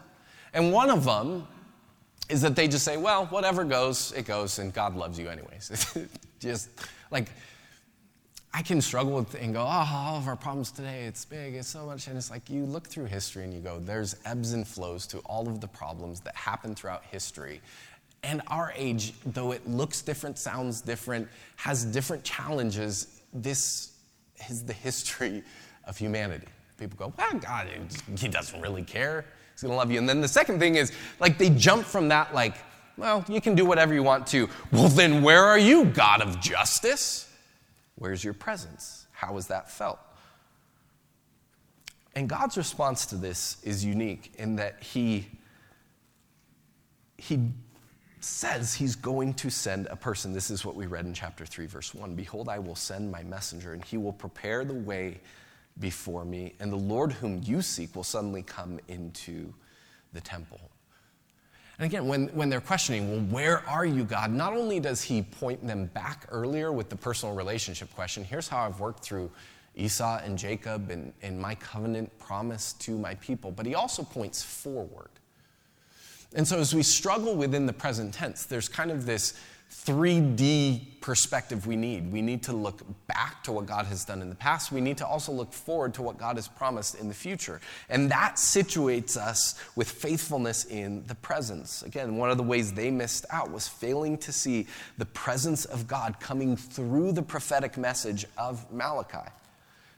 And 0.53 0.73
one 0.73 0.89
of 0.89 1.05
them 1.05 1.47
is 2.29 2.41
that 2.41 2.55
they 2.55 2.67
just 2.67 2.83
say, 2.83 2.97
well, 2.97 3.27
whatever 3.27 3.63
goes, 3.63 4.11
it 4.13 4.25
goes, 4.25 4.57
and 4.57 4.73
God 4.73 4.95
loves 4.95 5.19
you 5.19 5.29
anyways. 5.29 5.95
just 6.39 6.69
like, 7.11 7.29
I 8.55 8.63
can 8.63 8.81
struggle 8.81 9.13
with 9.13 9.35
and 9.35 9.53
go, 9.53 9.61
oh, 9.61 9.89
all 9.93 10.17
of 10.17 10.27
our 10.27 10.35
problems 10.35 10.71
today, 10.71 11.05
it's 11.05 11.25
big, 11.25 11.53
it's 11.53 11.67
so 11.67 11.85
much. 11.85 12.07
And 12.07 12.17
it's 12.17 12.31
like 12.31 12.49
you 12.49 12.65
look 12.65 12.87
through 12.87 13.05
history 13.05 13.43
and 13.43 13.53
you 13.53 13.59
go, 13.59 13.79
there's 13.79 14.15
ebbs 14.25 14.53
and 14.53 14.67
flows 14.67 15.05
to 15.07 15.19
all 15.19 15.47
of 15.47 15.61
the 15.61 15.67
problems 15.67 16.21
that 16.21 16.35
happen 16.35 16.73
throughout 16.73 17.03
history. 17.05 17.61
And 18.23 18.41
our 18.47 18.73
age, 18.75 19.13
though 19.27 19.51
it 19.51 19.67
looks 19.67 20.01
different, 20.01 20.39
sounds 20.39 20.81
different, 20.81 21.27
has 21.57 21.83
different 21.83 22.23
challenges, 22.23 23.21
this 23.33 23.92
is 24.49 24.63
the 24.63 24.73
history 24.73 25.43
of 25.85 25.97
humanity. 25.97 26.47
People 26.77 26.97
go, 26.97 27.13
well, 27.17 27.39
God, 27.39 27.67
he 28.17 28.27
doesn't 28.27 28.59
really 28.59 28.83
care. 28.83 29.25
He's 29.53 29.61
going 29.61 29.71
to 29.71 29.77
love 29.77 29.91
you. 29.91 29.99
And 29.99 30.09
then 30.09 30.21
the 30.21 30.27
second 30.27 30.59
thing 30.59 30.75
is, 30.75 30.91
like, 31.19 31.37
they 31.37 31.49
jump 31.49 31.85
from 31.85 32.07
that, 32.09 32.33
like, 32.33 32.55
well, 32.97 33.23
you 33.27 33.41
can 33.41 33.55
do 33.55 33.65
whatever 33.65 33.93
you 33.93 34.03
want 34.03 34.27
to. 34.27 34.49
Well, 34.71 34.87
then 34.87 35.21
where 35.21 35.43
are 35.43 35.57
you, 35.57 35.85
God 35.85 36.21
of 36.21 36.39
justice? 36.39 37.29
Where's 37.95 38.23
your 38.23 38.33
presence? 38.33 39.07
How 39.11 39.35
has 39.35 39.47
that 39.47 39.69
felt? 39.69 39.99
And 42.15 42.29
God's 42.29 42.57
response 42.57 43.05
to 43.07 43.15
this 43.15 43.57
is 43.63 43.83
unique 43.83 44.33
in 44.37 44.57
that 44.57 44.81
He, 44.81 45.27
he 47.17 47.51
says 48.23 48.73
He's 48.73 48.95
going 48.95 49.33
to 49.35 49.49
send 49.49 49.87
a 49.87 49.95
person. 49.95 50.33
This 50.33 50.49
is 50.49 50.65
what 50.65 50.75
we 50.75 50.85
read 50.85 51.05
in 51.05 51.13
chapter 51.13 51.45
3, 51.45 51.65
verse 51.65 51.93
1. 51.93 52.15
Behold, 52.15 52.49
I 52.49 52.59
will 52.59 52.75
send 52.75 53.11
my 53.11 53.23
messenger, 53.23 53.73
and 53.73 53.83
he 53.83 53.97
will 53.97 54.13
prepare 54.13 54.63
the 54.65 54.73
way 54.73 55.19
before 55.79 56.23
me, 56.23 56.53
and 56.59 56.71
the 56.71 56.77
Lord 56.77 57.11
whom 57.11 57.41
you 57.43 57.61
seek 57.61 57.95
will 57.95 58.03
suddenly 58.03 58.43
come 58.43 58.79
into 58.87 59.53
the 60.13 60.21
temple. 60.21 60.59
And 61.79 61.87
again, 61.87 62.07
when, 62.07 62.27
when 62.27 62.49
they're 62.49 62.61
questioning, 62.61 63.09
well, 63.09 63.21
where 63.31 63.67
are 63.67 63.85
you, 63.85 64.03
God? 64.03 64.31
Not 64.31 64.53
only 64.53 64.79
does 64.79 65.01
he 65.01 65.23
point 65.23 65.65
them 65.65 65.85
back 65.87 66.27
earlier 66.29 66.71
with 66.71 66.89
the 66.89 66.95
personal 66.95 67.33
relationship 67.33 67.93
question, 67.95 68.23
here's 68.23 68.47
how 68.47 68.65
I've 68.65 68.79
worked 68.79 69.03
through 69.03 69.31
Esau 69.75 70.19
and 70.23 70.37
Jacob 70.37 70.91
and, 70.91 71.11
and 71.23 71.39
my 71.39 71.55
covenant 71.55 72.17
promise 72.19 72.73
to 72.73 72.97
my 72.97 73.15
people, 73.15 73.51
but 73.51 73.65
he 73.65 73.73
also 73.73 74.03
points 74.03 74.43
forward. 74.43 75.09
And 76.35 76.47
so 76.47 76.59
as 76.59 76.73
we 76.73 76.83
struggle 76.83 77.35
within 77.35 77.65
the 77.65 77.73
present 77.73 78.13
tense, 78.13 78.45
there's 78.45 78.67
kind 78.67 78.91
of 78.91 79.05
this 79.05 79.33
3D 79.85 81.01
perspective 81.01 81.67
we 81.67 81.75
need. 81.75 82.11
We 82.11 82.21
need 82.21 82.43
to 82.43 82.53
look 82.53 82.81
back 83.07 83.43
to 83.43 83.51
what 83.51 83.65
God 83.65 83.85
has 83.87 84.05
done 84.05 84.21
in 84.21 84.29
the 84.29 84.35
past. 84.35 84.71
We 84.71 84.81
need 84.81 84.97
to 84.99 85.07
also 85.07 85.31
look 85.31 85.51
forward 85.51 85.93
to 85.95 86.01
what 86.01 86.17
God 86.17 86.37
has 86.37 86.47
promised 86.47 86.95
in 86.95 87.07
the 87.07 87.13
future. 87.13 87.59
And 87.89 88.09
that 88.11 88.35
situates 88.35 89.17
us 89.17 89.59
with 89.75 89.89
faithfulness 89.89 90.65
in 90.65 91.03
the 91.07 91.15
presence. 91.15 91.81
Again, 91.83 92.17
one 92.17 92.29
of 92.29 92.37
the 92.37 92.43
ways 92.43 92.73
they 92.73 92.91
missed 92.91 93.25
out 93.29 93.51
was 93.51 93.67
failing 93.67 94.17
to 94.19 94.31
see 94.31 94.67
the 94.97 95.05
presence 95.05 95.65
of 95.65 95.87
God 95.87 96.19
coming 96.19 96.55
through 96.55 97.11
the 97.11 97.23
prophetic 97.23 97.77
message 97.77 98.25
of 98.37 98.71
Malachi. 98.71 99.29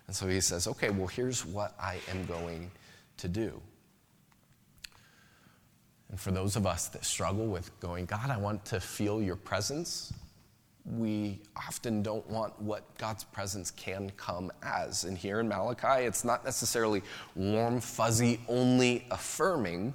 And 0.07 0.15
so 0.15 0.27
he 0.27 0.41
says, 0.41 0.67
okay, 0.67 0.89
well, 0.89 1.07
here's 1.07 1.45
what 1.45 1.75
I 1.79 1.99
am 2.09 2.25
going 2.25 2.71
to 3.17 3.27
do. 3.27 3.61
And 6.15 6.19
for 6.21 6.31
those 6.31 6.55
of 6.55 6.65
us 6.65 6.87
that 6.87 7.03
struggle 7.03 7.45
with 7.45 7.77
going, 7.81 8.05
God, 8.05 8.29
I 8.29 8.37
want 8.37 8.63
to 8.67 8.79
feel 8.79 9.21
your 9.21 9.35
presence, 9.35 10.13
we 10.85 11.41
often 11.57 12.01
don't 12.01 12.25
want 12.29 12.57
what 12.61 12.85
God's 12.97 13.25
presence 13.25 13.69
can 13.69 14.09
come 14.15 14.49
as. 14.63 15.03
And 15.03 15.17
here 15.17 15.41
in 15.41 15.49
Malachi, 15.49 16.05
it's 16.05 16.23
not 16.23 16.45
necessarily 16.45 17.01
warm, 17.35 17.81
fuzzy, 17.81 18.39
only 18.47 19.05
affirming. 19.11 19.93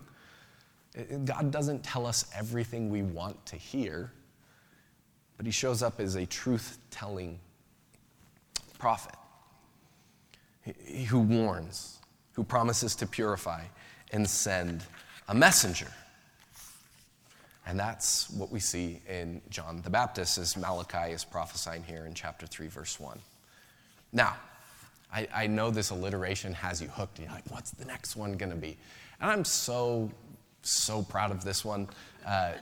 God 1.25 1.51
doesn't 1.51 1.83
tell 1.83 2.05
us 2.05 2.31
everything 2.37 2.91
we 2.91 3.01
want 3.01 3.47
to 3.47 3.57
hear, 3.57 4.13
but 5.39 5.47
He 5.47 5.53
shows 5.53 5.83
up 5.83 6.01
as 6.01 6.17
a 6.17 6.27
truth 6.27 6.77
telling 6.91 7.41
prophet 8.79 9.15
who 11.09 11.21
warns, 11.21 12.01
who 12.35 12.45
promises 12.45 12.95
to 12.97 13.07
purify 13.07 13.65
and 14.13 14.29
send 14.29 14.85
a 15.29 15.35
messenger. 15.35 15.91
And 17.67 17.79
that's 17.79 18.31
what 18.31 18.51
we 18.51 18.59
see 18.59 19.01
in 19.09 19.41
John 19.51 19.83
the 19.83 19.91
Baptist 19.91 20.39
as 20.39 20.57
Malachi 20.57 21.13
is 21.13 21.25
prophesying 21.25 21.83
here 21.83 22.07
in 22.07 22.15
chapter 22.15 22.47
3, 22.47 22.69
verse 22.69 22.99
1. 22.99 23.19
Now, 24.13 24.37
I, 25.13 25.29
I 25.35 25.47
know 25.47 25.71
this 25.71 25.91
alliteration 25.91 26.55
has 26.55 26.81
you 26.81 26.89
hooked. 26.89 27.19
You're 27.19 27.31
like, 27.31 27.49
what's 27.51 27.71
the 27.71 27.85
next 27.85 28.17
one 28.17 28.37
going 28.37 28.51
to 28.51 28.57
be? 28.57 28.77
And 29.21 29.31
I'm 29.31 29.45
so, 29.45 30.11
so 30.63 31.03
proud 31.03 31.31
of 31.31 31.45
this 31.45 31.65
one. 31.65 31.89
Uh, 32.27 32.53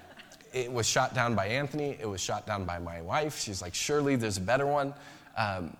it 0.52 0.72
was 0.72 0.86
shot 0.86 1.14
down 1.14 1.34
by 1.34 1.46
Anthony. 1.46 1.96
It 2.00 2.06
was 2.06 2.20
shot 2.20 2.46
down 2.46 2.64
by 2.64 2.78
my 2.78 3.00
wife. 3.02 3.38
She's 3.38 3.60
like, 3.62 3.74
surely 3.74 4.16
there's 4.16 4.38
a 4.38 4.42
better 4.42 4.66
one. 4.66 4.94
Um, 5.36 5.76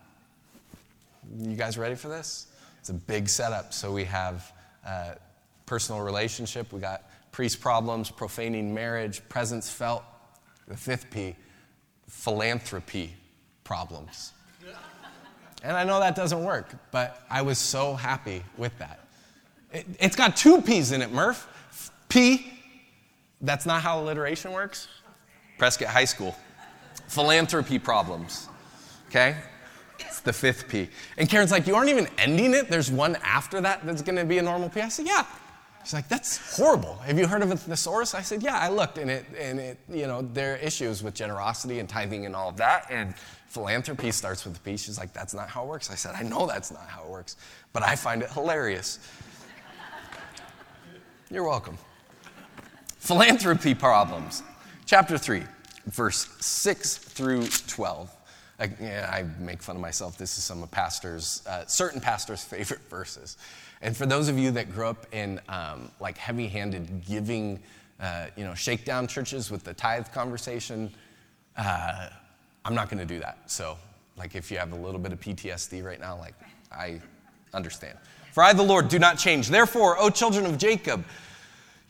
you 1.39 1.57
guys 1.57 1.77
ready 1.77 1.95
for 1.95 2.09
this? 2.09 2.47
It's 2.81 2.91
a 2.91 2.95
big 2.95 3.29
setup. 3.29 3.73
So 3.73 3.93
we 3.93 4.05
have 4.05 4.53
uh, 4.87 5.15
personal 5.69 6.01
relationship. 6.01 6.73
We 6.73 6.81
got 6.81 7.03
priest 7.31 7.61
problems, 7.61 8.11
profaning 8.11 8.73
marriage, 8.73 9.23
presence 9.29 9.69
felt. 9.69 10.03
The 10.67 10.77
fifth 10.77 11.11
P, 11.11 11.37
philanthropy 12.09 13.15
problems. 13.65 14.33
And 15.63 15.77
I 15.77 15.85
know 15.85 15.99
that 16.01 16.15
doesn't 16.15 16.43
work, 16.45 16.73
but 16.91 17.21
I 17.29 17.43
was 17.43 17.59
so 17.59 17.95
happy 17.95 18.43
with 18.57 18.77
that. 18.79 19.01
It, 19.73 19.87
has 20.01 20.15
got 20.17 20.37
two 20.37 20.63
P's 20.63 20.93
in 20.93 21.03
it, 21.03 21.13
Murph. 21.13 21.47
P, 22.09 22.53
that's 23.41 23.67
not 23.67 23.83
how 23.83 24.01
alliteration 24.01 24.53
works. 24.53 24.89
Prescott 25.59 25.89
High 25.89 26.05
School. 26.05 26.35
Philanthropy 27.09 27.79
problems. 27.79 28.49
Okay? 29.09 29.37
It's 29.99 30.21
the 30.21 30.33
fifth 30.33 30.69
P. 30.69 30.89
And 31.17 31.29
Karen's 31.29 31.51
like, 31.51 31.67
You 31.67 31.75
aren't 31.75 31.91
even 31.91 32.09
ending 32.19 32.55
it? 32.55 32.71
There's 32.71 32.91
one 32.91 33.17
after 33.17 33.61
that 33.61 33.85
that's 33.85 34.03
going 34.03 34.17
to 34.17 34.25
be 34.25 34.39
a 34.39 34.43
normal 34.43 34.69
P? 34.69 34.81
I 34.81 34.89
said, 34.89 35.07
Yeah, 35.07 35.27
She's 35.89 35.95
like, 35.95 36.09
that's 36.09 36.55
horrible. 36.55 36.97
Have 36.97 37.19
you 37.19 37.27
heard 37.27 37.41
of 37.41 37.51
a 37.51 37.57
thesaurus? 37.57 38.13
I 38.13 38.21
said, 38.21 38.43
yeah, 38.43 38.59
I 38.59 38.69
looked, 38.69 38.99
and 38.99 39.11
it, 39.11 39.25
and 39.39 39.59
it, 39.59 39.79
you 39.89 40.07
know, 40.07 40.21
there 40.21 40.53
are 40.53 40.57
issues 40.59 41.03
with 41.03 41.15
generosity 41.15 41.79
and 41.79 41.89
tithing 41.89 42.27
and 42.27 42.37
all 42.37 42.51
of 42.51 42.59
that, 42.59 42.85
and 42.91 43.17
philanthropy 43.49 44.11
starts 44.13 44.45
with 44.45 44.63
P. 44.63 44.77
She's 44.77 44.99
like, 44.99 45.15
that's 45.15 45.33
not 45.33 45.49
how 45.49 45.65
it 45.65 45.69
works. 45.69 45.91
I 45.91 45.95
said, 45.95 46.15
I 46.15 46.25
know 46.25 46.47
that's 46.47 46.71
not 46.71 46.87
how 46.87 47.05
it 47.05 47.09
works, 47.09 47.37
but 47.73 47.83
I 47.83 47.97
find 47.97 48.21
it 48.21 48.31
hilarious. 48.31 48.99
You're 51.31 51.49
welcome. 51.49 51.79
Philanthropy 52.99 53.75
problems. 53.75 54.43
Chapter 54.85 55.17
3, 55.17 55.43
verse 55.87 56.29
6 56.41 56.99
through 56.99 57.47
12. 57.67 58.15
I, 58.61 58.71
yeah, 58.79 59.11
I 59.11 59.23
make 59.43 59.63
fun 59.63 59.77
of 59.77 59.81
myself. 59.81 60.19
This 60.19 60.37
is 60.37 60.45
some 60.45 60.63
of 60.63 60.71
pastors, 60.71 61.43
uh, 61.49 61.65
certain 61.65 62.03
pastors' 62.03 62.45
favorite 62.45 62.83
verses. 62.91 63.39
And 63.81 63.97
for 63.97 64.07
those 64.07 64.29
of 64.29 64.39
you 64.39 64.51
that 64.53 64.73
grew 64.73 64.87
up 64.87 65.07
in 65.13 65.41
um, 65.49 65.91
like 66.01 66.19
heavy-handed 66.19 67.05
giving, 67.07 67.61
uh, 68.01 68.27
you 68.37 68.45
know, 68.45 68.55
shakedown 68.55 69.07
churches 69.07 69.51
with 69.51 69.65
the 69.65 69.75
tithe 69.75 70.09
conversation, 70.13 70.93
uh, 71.57 72.09
I'm 72.65 72.75
not 72.75 72.91
going 72.91 72.99
to 72.99 73.07
do 73.15 73.21
that. 73.21 73.51
So, 73.51 73.77
like, 74.17 74.35
if 74.35 74.51
you 74.51 74.59
have 74.59 74.73
a 74.73 74.77
little 74.77 75.01
bit 75.01 75.13
of 75.13 75.21
PTSD 75.21 75.83
right 75.83 76.01
now, 76.01 76.19
like, 76.19 76.35
I 76.73 77.01
understand. 77.55 77.97
For 78.33 78.43
I, 78.43 78.53
the 78.53 78.63
Lord, 78.63 78.89
do 78.89 78.99
not 78.99 79.19
change. 79.19 79.49
Therefore, 79.49 79.97
O 79.99 80.11
children 80.11 80.45
of 80.45 80.59
Jacob, 80.59 81.05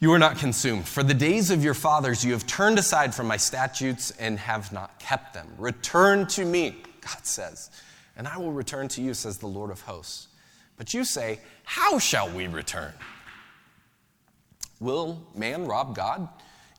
you 0.01 0.13
are 0.13 0.19
not 0.19 0.39
consumed. 0.39 0.87
For 0.87 1.03
the 1.03 1.15
days 1.15 1.51
of 1.51 1.65
your 1.65 1.75
fathers 1.75 2.25
you 2.25 2.33
have 2.33 2.47
turned 2.47 2.79
aside 2.79 3.15
from 3.15 3.27
my 3.27 3.37
statutes 3.37 4.13
and 4.13 4.39
have 4.39 4.73
not 4.73 4.99
kept 5.01 5.35
them. 5.35 5.49
Return 5.59 6.27
to 6.29 6.45
me, 6.45 6.77
God 7.01 7.27
says, 7.27 7.71
and 8.17 8.29
I 8.29 8.37
will 8.39 8.53
return 8.53 8.89
to 8.89 9.03
you, 9.03 9.15
says 9.15 9.39
the 9.39 9.47
Lord 9.47 9.71
of 9.71 9.81
hosts. 9.81 10.28
But 10.79 10.95
you 10.95 11.05
say, 11.05 11.41
How 11.65 11.99
shall 11.99 12.31
we 12.31 12.47
return? 12.47 12.95
Will 14.81 15.27
man 15.35 15.67
rob 15.67 15.95
God? 15.95 16.29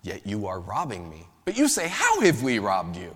Yet 0.01 0.25
you 0.25 0.47
are 0.47 0.59
robbing 0.59 1.09
me. 1.09 1.27
But 1.45 1.57
you 1.57 1.67
say, 1.67 1.87
How 1.87 2.21
have 2.21 2.41
we 2.41 2.57
robbed 2.57 2.95
you? 2.95 3.15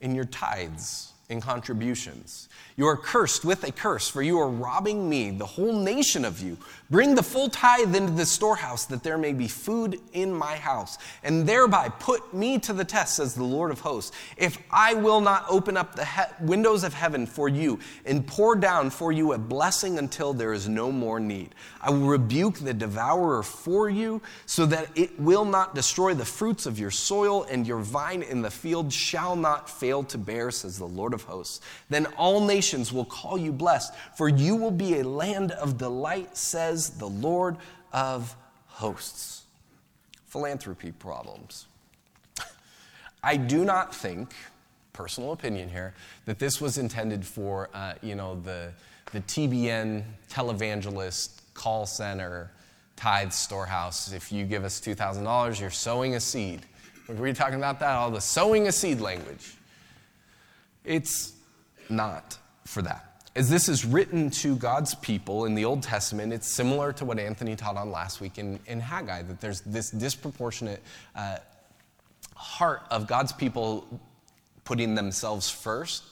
In 0.00 0.14
your 0.14 0.26
tithes 0.26 1.12
and 1.28 1.42
contributions. 1.42 2.48
You 2.76 2.86
are 2.86 2.96
cursed 2.96 3.44
with 3.44 3.64
a 3.64 3.72
curse, 3.72 4.08
for 4.08 4.22
you 4.22 4.38
are 4.38 4.48
robbing 4.48 5.08
me, 5.08 5.30
the 5.30 5.46
whole 5.46 5.72
nation 5.72 6.24
of 6.24 6.40
you. 6.40 6.58
Bring 6.90 7.14
the 7.14 7.22
full 7.22 7.48
tithe 7.48 7.96
into 7.96 8.12
the 8.12 8.26
storehouse, 8.26 8.84
that 8.86 9.02
there 9.02 9.18
may 9.18 9.32
be 9.32 9.48
food 9.48 9.98
in 10.12 10.32
my 10.32 10.56
house, 10.56 10.98
and 11.24 11.48
thereby 11.48 11.88
put 11.88 12.34
me 12.34 12.58
to 12.60 12.72
the 12.72 12.84
test, 12.84 13.16
says 13.16 13.34
the 13.34 13.42
Lord 13.42 13.70
of 13.70 13.80
hosts. 13.80 14.12
If 14.36 14.58
I 14.70 14.94
will 14.94 15.20
not 15.20 15.46
open 15.48 15.76
up 15.76 15.96
the 15.96 16.04
he- 16.04 16.44
windows 16.44 16.84
of 16.84 16.92
heaven 16.92 17.26
for 17.26 17.48
you 17.48 17.80
and 18.04 18.26
pour 18.26 18.54
down 18.54 18.90
for 18.90 19.10
you 19.10 19.32
a 19.32 19.38
blessing 19.38 19.98
until 19.98 20.32
there 20.32 20.52
is 20.52 20.68
no 20.68 20.92
more 20.92 21.18
need, 21.18 21.54
I 21.80 21.90
will 21.90 22.06
rebuke 22.06 22.58
the 22.58 22.74
devourer 22.74 23.42
for 23.42 23.88
you, 23.88 24.20
so 24.44 24.66
that 24.66 24.90
it 24.94 25.18
will 25.18 25.44
not 25.44 25.74
destroy 25.74 26.14
the 26.14 26.24
fruits 26.24 26.66
of 26.66 26.78
your 26.78 26.90
soil, 26.90 27.44
and 27.44 27.66
your 27.66 27.78
vine 27.78 28.22
in 28.22 28.42
the 28.42 28.50
field 28.50 28.92
shall 28.92 29.34
not 29.34 29.68
fail 29.68 30.04
to 30.04 30.18
bear, 30.18 30.50
says 30.50 30.78
the 30.78 30.84
Lord 30.84 31.14
of 31.16 31.24
hosts. 31.24 31.60
Then 31.90 32.06
all 32.16 32.40
nations 32.40 32.92
will 32.92 33.04
call 33.04 33.36
you 33.36 33.52
blessed, 33.52 33.92
for 34.16 34.28
you 34.28 34.54
will 34.54 34.70
be 34.70 35.00
a 35.00 35.02
land 35.02 35.50
of 35.50 35.76
delight, 35.76 36.36
says 36.36 36.90
the 36.90 37.08
Lord 37.08 37.56
of 37.92 38.36
hosts. 38.68 39.42
Philanthropy 40.26 40.92
problems. 40.92 41.66
I 43.24 43.36
do 43.36 43.64
not 43.64 43.92
think, 43.92 44.32
personal 44.92 45.32
opinion 45.32 45.68
here, 45.68 45.94
that 46.26 46.38
this 46.38 46.60
was 46.60 46.78
intended 46.78 47.26
for, 47.26 47.70
uh, 47.74 47.94
you 48.02 48.14
know, 48.14 48.40
the, 48.42 48.70
the 49.12 49.20
TBN 49.22 50.04
televangelist 50.30 51.40
call 51.54 51.86
center 51.86 52.52
tithe 52.96 53.32
storehouse. 53.32 54.12
If 54.12 54.32
you 54.32 54.44
give 54.44 54.64
us 54.64 54.80
$2,000, 54.80 55.60
you're 55.60 55.70
sowing 55.70 56.14
a 56.14 56.20
seed. 56.20 56.62
Were 57.08 57.14
we 57.14 57.32
talking 57.32 57.56
about 57.56 57.78
that? 57.80 57.92
All 57.92 58.10
the 58.10 58.20
sowing 58.20 58.66
a 58.66 58.72
seed 58.72 59.00
language. 59.00 59.55
It's 60.86 61.32
not 61.90 62.38
for 62.64 62.80
that. 62.82 63.22
As 63.34 63.50
this 63.50 63.68
is 63.68 63.84
written 63.84 64.30
to 64.30 64.56
God's 64.56 64.94
people 64.94 65.44
in 65.44 65.54
the 65.54 65.66
Old 65.66 65.82
Testament, 65.82 66.32
it's 66.32 66.46
similar 66.46 66.92
to 66.94 67.04
what 67.04 67.18
Anthony 67.18 67.54
taught 67.54 67.76
on 67.76 67.90
last 67.90 68.20
week 68.20 68.38
in, 68.38 68.58
in 68.66 68.80
Haggai, 68.80 69.22
that 69.22 69.40
there's 69.40 69.60
this 69.60 69.90
disproportionate 69.90 70.82
uh, 71.14 71.36
heart 72.34 72.82
of 72.90 73.06
God's 73.06 73.32
people 73.32 74.00
putting 74.64 74.94
themselves 74.94 75.50
first, 75.50 76.04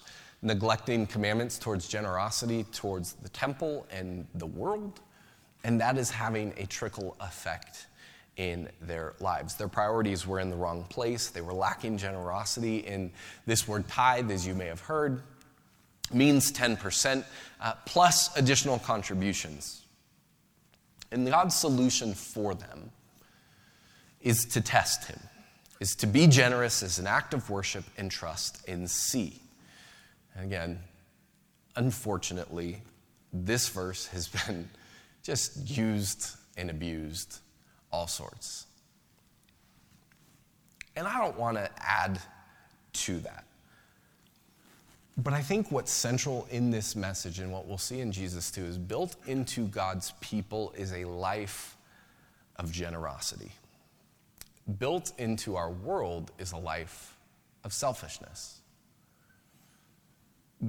neglecting 0.42 1.06
commandments 1.06 1.58
towards 1.58 1.88
generosity 1.88 2.64
towards 2.72 3.14
the 3.14 3.28
temple 3.30 3.86
and 3.90 4.26
the 4.34 4.46
world, 4.46 5.00
and 5.62 5.80
that 5.80 5.96
is 5.96 6.10
having 6.10 6.52
a 6.58 6.66
trickle 6.66 7.16
effect 7.20 7.86
in 8.36 8.68
their 8.80 9.14
lives. 9.20 9.54
Their 9.54 9.68
priorities 9.68 10.26
were 10.26 10.40
in 10.40 10.50
the 10.50 10.56
wrong 10.56 10.84
place. 10.84 11.28
They 11.28 11.40
were 11.40 11.52
lacking 11.52 11.98
generosity 11.98 12.78
in 12.78 13.12
this 13.46 13.68
word 13.68 13.86
tithe, 13.88 14.30
as 14.30 14.46
you 14.46 14.54
may 14.54 14.66
have 14.66 14.80
heard, 14.80 15.22
means 16.12 16.52
10% 16.52 17.24
uh, 17.60 17.74
plus 17.86 18.36
additional 18.36 18.78
contributions. 18.78 19.82
And 21.12 21.26
God's 21.28 21.54
solution 21.54 22.14
for 22.14 22.54
them 22.54 22.90
is 24.20 24.44
to 24.46 24.60
test 24.60 25.06
Him, 25.06 25.20
is 25.78 25.94
to 25.96 26.06
be 26.06 26.26
generous 26.26 26.82
as 26.82 26.98
an 26.98 27.06
act 27.06 27.34
of 27.34 27.48
worship 27.50 27.84
and 27.96 28.10
trust 28.10 28.68
and 28.68 28.90
see. 28.90 29.40
And 30.34 30.46
again, 30.46 30.80
unfortunately, 31.76 32.82
this 33.32 33.68
verse 33.68 34.06
has 34.08 34.28
been 34.28 34.68
just 35.22 35.70
used 35.70 36.36
and 36.56 36.68
abused 36.68 37.38
all 37.94 38.08
sorts. 38.08 38.66
And 40.96 41.06
I 41.06 41.18
don't 41.18 41.38
want 41.38 41.56
to 41.56 41.70
add 41.78 42.18
to 42.92 43.18
that. 43.20 43.44
But 45.16 45.32
I 45.32 45.40
think 45.40 45.70
what's 45.70 45.92
central 45.92 46.48
in 46.50 46.70
this 46.70 46.96
message 46.96 47.38
and 47.38 47.52
what 47.52 47.68
we'll 47.68 47.78
see 47.78 48.00
in 48.00 48.10
Jesus 48.10 48.50
too 48.50 48.64
is 48.64 48.76
built 48.76 49.14
into 49.26 49.68
God's 49.68 50.12
people 50.20 50.74
is 50.76 50.92
a 50.92 51.04
life 51.04 51.76
of 52.56 52.72
generosity. 52.72 53.52
Built 54.80 55.12
into 55.18 55.54
our 55.54 55.70
world 55.70 56.32
is 56.38 56.50
a 56.50 56.56
life 56.56 57.16
of 57.62 57.72
selfishness. 57.72 58.60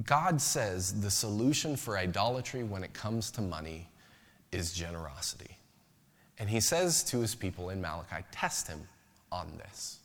God 0.04 0.40
says 0.40 1.00
the 1.00 1.10
solution 1.10 1.76
for 1.76 1.98
idolatry 1.98 2.62
when 2.62 2.84
it 2.84 2.92
comes 2.92 3.32
to 3.32 3.40
money 3.40 3.88
is 4.52 4.72
generosity. 4.72 5.55
And 6.38 6.50
he 6.50 6.60
says 6.60 7.02
to 7.04 7.20
his 7.20 7.34
people 7.34 7.70
in 7.70 7.80
Malachi, 7.80 8.24
test 8.30 8.68
him 8.68 8.80
on 9.32 9.50
this. 9.58 9.98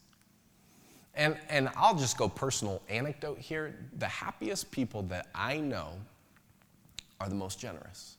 And, 1.13 1.37
and 1.49 1.69
I'll 1.75 1.95
just 1.95 2.17
go 2.17 2.29
personal 2.29 2.81
anecdote 2.89 3.37
here. 3.37 3.75
The 3.97 4.07
happiest 4.07 4.71
people 4.71 5.03
that 5.03 5.27
I 5.35 5.57
know 5.57 5.93
are 7.19 7.27
the 7.27 7.35
most 7.35 7.59
generous. 7.59 8.15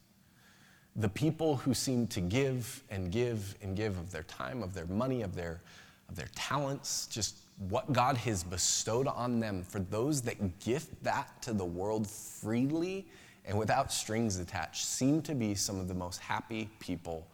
The 0.96 1.09
people 1.09 1.57
who 1.57 1.72
seem 1.72 2.07
to 2.09 2.20
give 2.20 2.83
and 2.90 3.11
give 3.11 3.57
and 3.62 3.75
give 3.75 3.98
of 3.98 4.11
their 4.11 4.25
time, 4.25 4.62
of 4.62 4.75
their 4.75 4.87
money, 4.87 5.22
of 5.22 5.35
their, 5.35 5.62
of 6.11 6.16
their 6.16 6.29
talents, 6.35 7.07
just 7.07 7.37
what 7.70 7.92
God 7.92 8.16
has 8.18 8.44
bestowed 8.44 9.07
on 9.07 9.40
them, 9.40 9.62
for 9.62 9.81
those 9.81 10.20
that 10.22 10.61
gift 10.61 11.03
that 11.03 11.40
to 11.42 11.55
the 11.55 11.64
world 11.64 12.07
freely 12.07 13.07
and 13.46 13.59
without 13.59 13.90
strings 13.90 14.38
attached, 14.38 14.85
seem 14.85 15.22
to 15.22 15.35
be 15.35 15.55
some 15.55 15.81
of 15.81 15.88
the 15.88 15.94
most 15.94 16.20
happy 16.20 16.68
people 16.79 17.27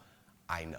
I 0.48 0.64
know. 0.64 0.78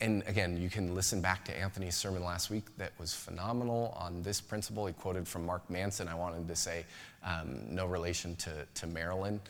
And 0.00 0.22
again, 0.26 0.60
you 0.60 0.68
can 0.68 0.94
listen 0.94 1.20
back 1.20 1.44
to 1.46 1.56
Anthony's 1.56 1.94
sermon 1.94 2.22
last 2.22 2.50
week 2.50 2.64
that 2.76 2.92
was 2.98 3.14
phenomenal 3.14 3.96
on 3.98 4.22
this 4.22 4.40
principle. 4.40 4.86
He 4.86 4.92
quoted 4.92 5.26
from 5.26 5.46
Mark 5.46 5.68
Manson. 5.70 6.08
I 6.08 6.14
wanted 6.14 6.46
to 6.48 6.56
say, 6.56 6.84
um, 7.24 7.60
no 7.70 7.86
relation 7.86 8.36
to, 8.36 8.66
to 8.74 8.86
Marilyn 8.86 9.40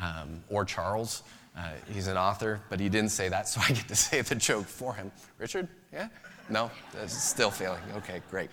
um, 0.00 0.42
or 0.50 0.64
Charles. 0.64 1.22
Uh, 1.56 1.70
he's 1.92 2.08
an 2.08 2.16
author, 2.16 2.60
but 2.68 2.80
he 2.80 2.88
didn't 2.88 3.10
say 3.10 3.28
that, 3.28 3.48
so 3.48 3.60
I 3.62 3.68
get 3.68 3.88
to 3.88 3.96
say 3.96 4.20
the 4.20 4.34
joke 4.34 4.66
for 4.66 4.94
him. 4.94 5.10
Richard? 5.38 5.68
Yeah? 5.92 6.08
No? 6.50 6.70
Still 7.06 7.50
failing. 7.50 7.80
Okay, 7.96 8.20
great. 8.30 8.50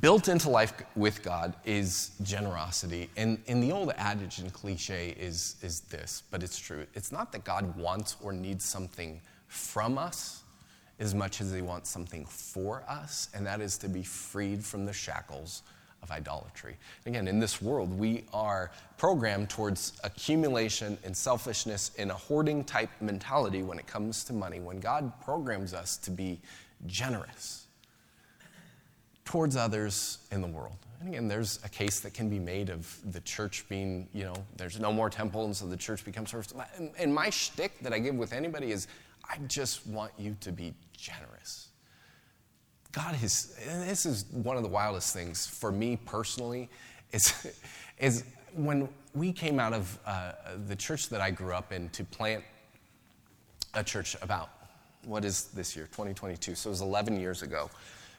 Built 0.00 0.28
into 0.28 0.48
life 0.48 0.72
with 0.96 1.22
God 1.22 1.54
is 1.66 2.12
generosity. 2.22 3.10
And, 3.16 3.38
and 3.46 3.62
the 3.62 3.72
old 3.72 3.92
adage 3.96 4.38
and 4.38 4.50
cliche 4.50 5.14
is, 5.18 5.56
is 5.60 5.80
this, 5.80 6.22
but 6.30 6.42
it's 6.42 6.58
true. 6.58 6.86
It's 6.94 7.12
not 7.12 7.30
that 7.32 7.44
God 7.44 7.76
wants 7.76 8.16
or 8.22 8.32
needs 8.32 8.64
something 8.64 9.20
from 9.48 9.98
us 9.98 10.44
as 10.98 11.14
much 11.14 11.42
as 11.42 11.52
he 11.52 11.60
wants 11.60 11.90
something 11.90 12.24
for 12.24 12.84
us, 12.88 13.28
and 13.34 13.44
that 13.46 13.60
is 13.60 13.76
to 13.78 13.88
be 13.88 14.02
freed 14.02 14.64
from 14.64 14.86
the 14.86 14.92
shackles 14.92 15.62
of 16.02 16.10
idolatry. 16.10 16.76
Again, 17.04 17.28
in 17.28 17.38
this 17.38 17.60
world, 17.60 17.92
we 17.98 18.24
are 18.32 18.70
programmed 18.96 19.50
towards 19.50 19.92
accumulation 20.04 20.96
and 21.04 21.14
selfishness 21.14 21.90
and 21.98 22.10
a 22.10 22.14
hoarding 22.14 22.64
type 22.64 22.90
mentality 23.00 23.62
when 23.62 23.78
it 23.78 23.86
comes 23.86 24.24
to 24.24 24.32
money, 24.32 24.60
when 24.60 24.80
God 24.80 25.12
programs 25.22 25.74
us 25.74 25.96
to 25.98 26.10
be 26.10 26.40
generous 26.86 27.61
towards 29.24 29.56
others 29.56 30.18
in 30.30 30.40
the 30.40 30.48
world. 30.48 30.76
And 31.00 31.08
again, 31.08 31.26
there's 31.26 31.58
a 31.64 31.68
case 31.68 31.98
that 32.00 32.14
can 32.14 32.28
be 32.28 32.38
made 32.38 32.70
of 32.70 32.96
the 33.12 33.20
church 33.20 33.68
being, 33.68 34.08
you 34.12 34.22
know, 34.22 34.36
there's 34.56 34.78
no 34.78 34.92
more 34.92 35.10
temple, 35.10 35.44
and 35.44 35.56
so 35.56 35.66
the 35.66 35.76
church 35.76 36.04
becomes 36.04 36.30
first. 36.30 36.54
And 36.96 37.12
my 37.12 37.28
shtick 37.28 37.80
that 37.80 37.92
I 37.92 37.98
give 37.98 38.14
with 38.14 38.32
anybody 38.32 38.70
is 38.70 38.86
I 39.28 39.38
just 39.48 39.84
want 39.86 40.12
you 40.16 40.36
to 40.40 40.52
be 40.52 40.74
generous. 40.96 41.68
God 42.92 43.14
has, 43.16 43.56
this 43.66 44.06
is 44.06 44.26
one 44.30 44.56
of 44.56 44.62
the 44.62 44.68
wildest 44.68 45.12
things 45.12 45.46
for 45.46 45.72
me 45.72 45.98
personally, 46.04 46.68
is, 47.12 47.52
is 47.98 48.24
when 48.54 48.88
we 49.14 49.32
came 49.32 49.58
out 49.58 49.72
of 49.72 49.98
uh, 50.06 50.32
the 50.68 50.76
church 50.76 51.08
that 51.08 51.20
I 51.20 51.30
grew 51.30 51.54
up 51.54 51.72
in 51.72 51.88
to 51.90 52.04
plant 52.04 52.44
a 53.74 53.82
church 53.82 54.16
about, 54.22 54.50
what 55.04 55.24
is 55.24 55.46
this 55.46 55.74
year, 55.74 55.86
2022? 55.86 56.54
So 56.54 56.68
it 56.68 56.70
was 56.70 56.80
11 56.80 57.18
years 57.18 57.42
ago 57.42 57.70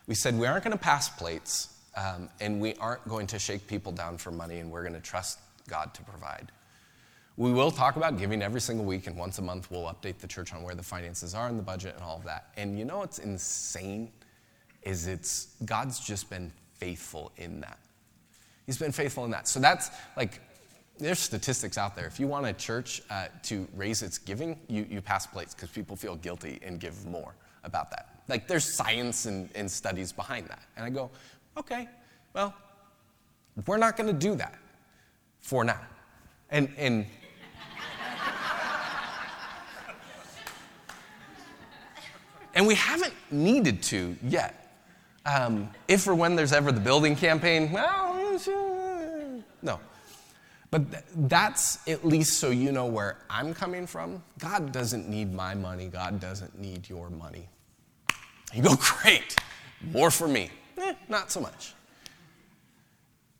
we 0.07 0.15
said 0.15 0.37
we 0.37 0.47
aren't 0.47 0.63
going 0.63 0.75
to 0.77 0.83
pass 0.83 1.09
plates 1.09 1.77
um, 1.95 2.29
and 2.39 2.59
we 2.59 2.75
aren't 2.75 3.07
going 3.07 3.27
to 3.27 3.39
shake 3.39 3.67
people 3.67 3.91
down 3.91 4.17
for 4.17 4.31
money 4.31 4.59
and 4.59 4.71
we're 4.71 4.81
going 4.81 4.93
to 4.93 5.01
trust 5.01 5.39
God 5.67 5.93
to 5.93 6.03
provide. 6.03 6.51
We 7.35 7.51
will 7.51 7.71
talk 7.71 7.95
about 7.95 8.19
giving 8.19 8.43
every 8.43 8.61
single 8.61 8.85
week, 8.85 9.07
and 9.07 9.17
once 9.17 9.39
a 9.39 9.41
month 9.41 9.71
we'll 9.71 9.85
update 9.85 10.19
the 10.19 10.27
church 10.27 10.53
on 10.53 10.61
where 10.61 10.75
the 10.75 10.83
finances 10.83 11.33
are 11.33 11.49
in 11.49 11.57
the 11.57 11.63
budget 11.63 11.95
and 11.95 12.03
all 12.03 12.17
of 12.17 12.23
that. 12.25 12.49
And 12.57 12.77
you 12.77 12.85
know 12.85 12.99
what's 12.99 13.17
insane 13.17 14.11
is 14.83 15.07
it's 15.07 15.55
God's 15.65 15.99
just 15.99 16.29
been 16.29 16.51
faithful 16.75 17.31
in 17.37 17.61
that. 17.61 17.79
He's 18.67 18.77
been 18.77 18.91
faithful 18.91 19.25
in 19.25 19.31
that. 19.31 19.47
So 19.47 19.59
that's 19.59 19.89
like 20.15 20.41
there's 20.99 21.19
statistics 21.19 21.77
out 21.77 21.95
there. 21.95 22.05
If 22.05 22.19
you 22.19 22.27
want 22.27 22.45
a 22.45 22.53
church 22.53 23.01
uh, 23.09 23.27
to 23.43 23.67
raise 23.75 24.03
its 24.03 24.19
giving, 24.19 24.59
you, 24.67 24.85
you 24.87 25.01
pass 25.01 25.25
plates 25.25 25.55
because 25.55 25.69
people 25.69 25.95
feel 25.95 26.15
guilty 26.15 26.59
and 26.61 26.79
give 26.79 27.05
more 27.05 27.33
about 27.63 27.89
that. 27.91 28.12
Like 28.27 28.47
there's 28.47 28.65
science 28.65 29.25
and, 29.25 29.49
and 29.55 29.69
studies 29.69 30.11
behind 30.11 30.47
that. 30.47 30.63
And 30.75 30.85
I 30.85 30.89
go, 30.89 31.11
okay, 31.57 31.87
well, 32.33 32.53
we're 33.67 33.77
not 33.77 33.97
going 33.97 34.07
to 34.07 34.13
do 34.13 34.35
that 34.35 34.57
for 35.41 35.63
now. 35.63 35.81
And, 36.49 36.69
and 36.77 37.05
and 42.55 42.67
we 42.67 42.75
haven't 42.75 43.13
needed 43.31 43.81
to 43.83 44.15
yet. 44.23 44.59
Um, 45.25 45.69
if 45.87 46.07
or 46.07 46.15
when 46.15 46.35
there's 46.35 46.51
ever 46.53 46.71
the 46.71 46.79
building 46.81 47.15
campaign, 47.15 47.71
well, 47.71 48.39
no. 49.61 49.79
But 50.69 50.91
th- 50.91 51.03
that's 51.15 51.87
at 51.87 52.03
least 52.03 52.39
so 52.39 52.49
you 52.49 52.71
know 52.71 52.87
where 52.87 53.17
I'm 53.29 53.53
coming 53.53 53.87
from. 53.87 54.23
God 54.39 54.71
doesn't 54.71 55.07
need 55.07 55.33
my 55.33 55.53
money, 55.53 55.87
God 55.87 56.19
doesn't 56.19 56.59
need 56.59 56.89
your 56.89 57.09
money. 57.09 57.47
You 58.55 58.61
go, 58.61 58.75
great, 59.01 59.35
more 59.81 60.11
for 60.11 60.27
me. 60.27 60.51
Eh, 60.77 60.93
not 61.09 61.31
so 61.31 61.39
much. 61.39 61.73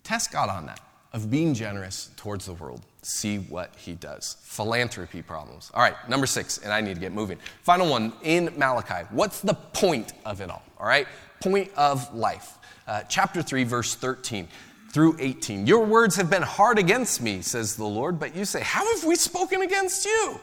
Test 0.04 0.32
God 0.32 0.50
on 0.50 0.66
that, 0.66 0.80
of 1.14 1.30
being 1.30 1.54
generous 1.54 2.10
towards 2.18 2.48
the 2.48 2.54
world. 2.54 2.82
See 3.04 3.38
what 3.38 3.76
he 3.78 3.94
does. 3.94 4.38
Philanthropy 4.42 5.22
problems. 5.22 5.70
All 5.76 5.84
right, 5.84 5.94
number 6.10 6.26
six, 6.26 6.58
and 6.58 6.74
I 6.74 6.82
need 6.82 6.96
to 6.96 7.00
get 7.00 7.12
moving. 7.12 7.38
Final 7.62 7.90
one 7.90 8.14
in 8.24 8.52
Malachi. 8.58 9.08
What's 9.12 9.42
the 9.42 9.54
point 9.54 10.14
of 10.26 10.42
it 10.42 10.50
all? 10.50 10.64
All 10.80 10.88
right, 10.88 11.08
point 11.42 11.70
of 11.78 12.14
life. 12.16 12.58
Uh, 12.88 13.04
chapter 13.04 13.44
3, 13.44 13.66
verse 13.66 13.94
13 13.94 14.48
through 14.92 15.16
18. 15.20 15.68
Your 15.68 15.86
words 15.86 16.16
have 16.16 16.30
been 16.30 16.42
hard 16.42 16.80
against 16.80 17.22
me, 17.22 17.42
says 17.42 17.76
the 17.76 17.86
Lord, 17.86 18.20
but 18.20 18.36
you 18.36 18.46
say, 18.46 18.62
How 18.62 18.96
have 18.96 19.06
we 19.06 19.16
spoken 19.16 19.62
against 19.62 20.06
you? 20.06 20.40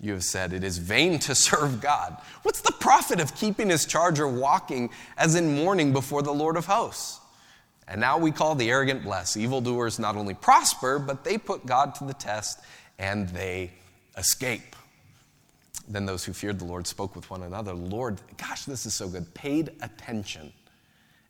You 0.00 0.12
have 0.12 0.24
said, 0.24 0.52
It 0.52 0.64
is 0.64 0.78
vain 0.78 1.18
to 1.20 1.34
serve 1.34 1.80
God. 1.80 2.16
What's 2.42 2.60
the 2.60 2.72
profit 2.72 3.20
of 3.20 3.34
keeping 3.34 3.70
his 3.70 3.86
charge 3.86 4.20
or 4.20 4.28
walking 4.28 4.90
as 5.16 5.34
in 5.34 5.56
mourning 5.56 5.92
before 5.92 6.22
the 6.22 6.34
Lord 6.34 6.56
of 6.56 6.66
hosts? 6.66 7.20
And 7.88 8.00
now 8.00 8.18
we 8.18 8.32
call 8.32 8.54
the 8.54 8.70
arrogant 8.70 9.04
blessed. 9.04 9.36
Evildoers 9.36 9.98
not 9.98 10.16
only 10.16 10.34
prosper, 10.34 10.98
but 10.98 11.22
they 11.24 11.38
put 11.38 11.66
God 11.66 11.94
to 11.96 12.04
the 12.04 12.14
test 12.14 12.60
and 12.98 13.28
they 13.28 13.70
escape. 14.16 14.74
Then 15.88 16.04
those 16.04 16.24
who 16.24 16.32
feared 16.32 16.58
the 16.58 16.64
Lord 16.64 16.86
spoke 16.86 17.14
with 17.14 17.30
one 17.30 17.42
another, 17.42 17.72
Lord, 17.72 18.20
gosh, 18.38 18.64
this 18.64 18.86
is 18.86 18.94
so 18.94 19.08
good, 19.08 19.32
paid 19.34 19.70
attention 19.82 20.52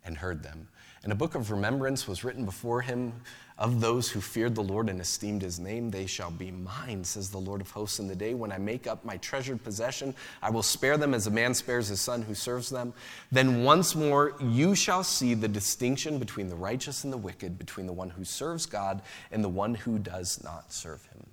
and 0.05 0.17
heard 0.17 0.43
them. 0.43 0.69
And 1.03 1.13
a 1.13 1.17
book 1.17 1.35
of 1.35 1.51
remembrance 1.51 2.09
was 2.09 2.25
written 2.25 2.47
before 2.47 2.81
him 2.81 3.13
of 3.59 3.81
those 3.81 4.11
who 4.11 4.21
feared 4.21 4.55
the 4.55 4.62
Lord 4.62 4.88
and 4.88 5.01
esteemed 5.01 5.42
his 5.42 5.59
name. 5.59 5.90
They 5.90 6.07
shall 6.07 6.31
be 6.31 6.51
mine, 6.51 7.05
says 7.05 7.31
the 7.31 7.38
Lord 7.38 7.61
of 7.61 7.71
hosts, 7.71 7.99
in 7.99 8.07
the 8.07 8.16
day 8.16 8.35
when 8.35 8.53
I 8.53 8.59
make 8.59 8.87
up 8.87 9.05
my 9.05 9.16
treasured 9.19 9.64
possession. 9.64 10.14
I 10.42 10.51
will 10.51 10.62
spare 10.62 10.99
them 10.99 11.14
as 11.14 11.27
a 11.27 11.31
man 11.31 11.55
spares 11.55 11.88
his 11.88 12.01
son 12.01 12.23
who 12.23 12.35
serves 12.35 12.69
them. 12.69 12.92
Then 13.33 13.64
once 13.64 13.95
more 13.95 14.35
you 14.40 14.75
shall 14.75 15.03
see 15.03 15.35
the 15.35 15.49
distinction 15.49 16.19
between 16.19 16.49
the 16.49 16.57
righteous 16.57 17.05
and 17.05 17.12
the 17.12 17.19
wicked, 17.19 17.59
between 17.59 17.87
the 17.87 17.92
one 17.92 18.11
who 18.11 18.25
serves 18.25 18.66
God 18.66 19.01
and 19.33 19.42
the 19.42 19.49
one 19.49 19.75
who 19.75 19.99
does 19.99 20.42
not 20.45 20.73
serve 20.73 21.05
him. 21.07 21.27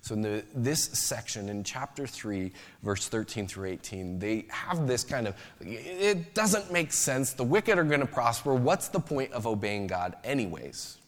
So, 0.00 0.14
in 0.14 0.20
the, 0.20 0.44
this 0.54 0.82
section, 0.82 1.48
in 1.48 1.64
chapter 1.64 2.06
3, 2.06 2.52
verse 2.82 3.08
13 3.08 3.48
through 3.48 3.70
18, 3.70 4.18
they 4.18 4.44
have 4.50 4.86
this 4.86 5.02
kind 5.02 5.26
of 5.26 5.34
it 5.62 6.34
doesn't 6.34 6.70
make 6.70 6.92
sense. 6.92 7.32
The 7.32 7.42
wicked 7.42 7.78
are 7.78 7.84
going 7.84 8.00
to 8.00 8.06
prosper. 8.06 8.54
What's 8.54 8.88
the 8.88 9.00
point 9.00 9.32
of 9.32 9.46
obeying 9.46 9.86
God, 9.86 10.16
anyways? 10.22 10.98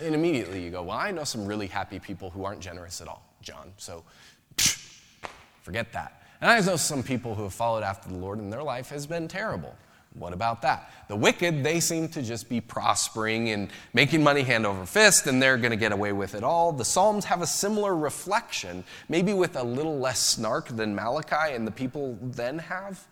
And 0.00 0.14
immediately 0.14 0.62
you 0.62 0.70
go, 0.70 0.82
Well, 0.82 0.96
I 0.96 1.10
know 1.10 1.24
some 1.24 1.46
really 1.46 1.66
happy 1.66 1.98
people 1.98 2.30
who 2.30 2.44
aren't 2.44 2.60
generous 2.60 3.00
at 3.00 3.08
all, 3.08 3.24
John. 3.42 3.72
So, 3.76 4.04
forget 5.62 5.92
that. 5.92 6.22
And 6.40 6.50
I 6.50 6.60
know 6.60 6.76
some 6.76 7.02
people 7.02 7.34
who 7.34 7.44
have 7.44 7.54
followed 7.54 7.82
after 7.82 8.08
the 8.08 8.16
Lord 8.16 8.38
and 8.38 8.52
their 8.52 8.62
life 8.62 8.88
has 8.90 9.06
been 9.06 9.28
terrible. 9.28 9.76
What 10.14 10.32
about 10.32 10.60
that? 10.62 10.90
The 11.08 11.16
wicked, 11.16 11.64
they 11.64 11.80
seem 11.80 12.08
to 12.08 12.22
just 12.22 12.48
be 12.48 12.60
prospering 12.60 13.50
and 13.50 13.70
making 13.94 14.22
money 14.22 14.42
hand 14.42 14.66
over 14.66 14.84
fist, 14.84 15.26
and 15.26 15.40
they're 15.40 15.56
going 15.56 15.70
to 15.70 15.76
get 15.76 15.92
away 15.92 16.12
with 16.12 16.34
it 16.34 16.44
all. 16.44 16.72
The 16.72 16.84
Psalms 16.84 17.24
have 17.24 17.40
a 17.40 17.46
similar 17.46 17.96
reflection, 17.96 18.84
maybe 19.08 19.32
with 19.32 19.56
a 19.56 19.62
little 19.62 19.98
less 19.98 20.20
snark 20.20 20.68
than 20.68 20.94
Malachi 20.94 21.54
and 21.54 21.66
the 21.66 21.70
people 21.70 22.18
then 22.20 22.58
have. 22.58 23.06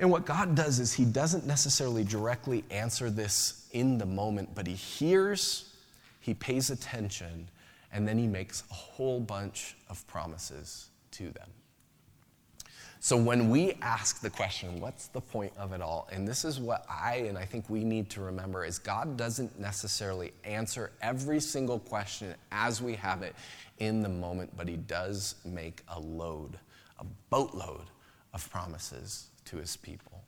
And 0.00 0.10
what 0.10 0.24
God 0.24 0.54
does 0.54 0.80
is 0.80 0.94
He 0.94 1.04
doesn't 1.04 1.46
necessarily 1.46 2.04
directly 2.04 2.64
answer 2.70 3.10
this 3.10 3.68
in 3.72 3.98
the 3.98 4.06
moment, 4.06 4.48
but 4.54 4.66
He 4.66 4.72
hears, 4.72 5.74
He 6.20 6.32
pays 6.32 6.70
attention, 6.70 7.48
and 7.92 8.08
then 8.08 8.16
He 8.16 8.26
makes 8.26 8.64
a 8.70 8.74
whole 8.74 9.20
bunch 9.20 9.76
of 9.90 10.04
promises 10.06 10.88
to 11.12 11.24
them. 11.30 11.48
So 13.02 13.16
when 13.16 13.50
we 13.50 13.74
ask 13.82 14.20
the 14.20 14.30
question, 14.30 14.80
what's 14.80 15.08
the 15.08 15.20
point 15.20 15.52
of 15.58 15.72
it 15.72 15.82
all? 15.82 16.08
And 16.12 16.26
this 16.26 16.44
is 16.46 16.58
what 16.58 16.84
I 16.88 17.26
and 17.28 17.36
I 17.36 17.44
think 17.44 17.68
we 17.68 17.82
need 17.82 18.10
to 18.10 18.20
remember 18.20 18.64
is 18.64 18.78
God 18.78 19.16
doesn't 19.16 19.58
necessarily 19.58 20.32
answer 20.44 20.92
every 21.00 21.40
single 21.40 21.78
question 21.78 22.34
as 22.52 22.82
we 22.82 22.94
have 22.96 23.22
it 23.22 23.34
in 23.78 24.02
the 24.02 24.08
moment, 24.08 24.50
but 24.54 24.68
he 24.68 24.76
does 24.76 25.34
make 25.46 25.82
a 25.88 25.98
load, 25.98 26.58
a 26.98 27.06
boatload 27.30 27.86
of 28.34 28.50
promises 28.50 29.29
to 29.46 29.56
his 29.56 29.76
people. 29.76 30.20